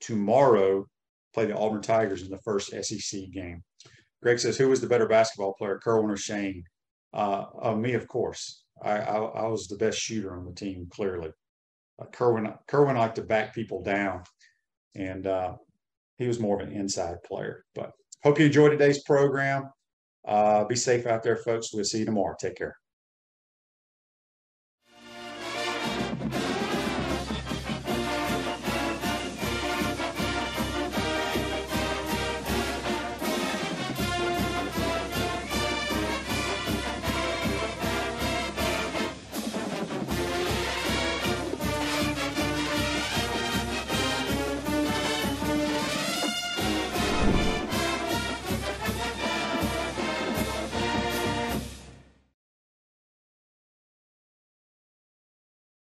tomorrow, 0.00 0.86
play 1.32 1.46
the 1.46 1.56
Auburn 1.56 1.82
Tigers 1.82 2.22
in 2.22 2.30
the 2.30 2.40
first 2.44 2.70
SEC 2.70 3.30
game. 3.32 3.64
Greg 4.22 4.38
says, 4.38 4.56
"Who 4.56 4.68
was 4.68 4.80
the 4.80 4.86
better 4.86 5.08
basketball 5.08 5.54
player, 5.54 5.80
Kerwin 5.82 6.10
or 6.10 6.16
Shane?" 6.16 6.64
Uh, 7.12 7.46
uh, 7.62 7.74
me, 7.74 7.94
of 7.94 8.08
course. 8.08 8.64
I, 8.82 8.98
I, 8.98 9.16
I, 9.16 9.46
was 9.46 9.68
the 9.68 9.76
best 9.76 9.98
shooter 9.98 10.36
on 10.36 10.44
the 10.44 10.52
team, 10.52 10.88
clearly. 10.90 11.30
Uh, 12.00 12.06
Kerwin, 12.06 12.52
Kerwin 12.66 12.96
liked 12.96 13.16
to 13.16 13.22
back 13.22 13.54
people 13.54 13.82
down, 13.82 14.24
and 14.96 15.26
uh, 15.26 15.54
he 16.18 16.26
was 16.26 16.40
more 16.40 16.60
of 16.60 16.66
an 16.66 16.74
inside 16.74 17.22
player. 17.22 17.64
But 17.74 17.92
Hope 18.24 18.38
you 18.38 18.46
enjoyed 18.46 18.72
today's 18.72 19.02
program. 19.02 19.70
Uh, 20.26 20.64
be 20.64 20.76
safe 20.76 21.06
out 21.06 21.22
there, 21.22 21.36
folks. 21.36 21.74
We'll 21.74 21.84
see 21.84 21.98
you 21.98 22.06
tomorrow. 22.06 22.34
Take 22.40 22.56
care. 22.56 22.74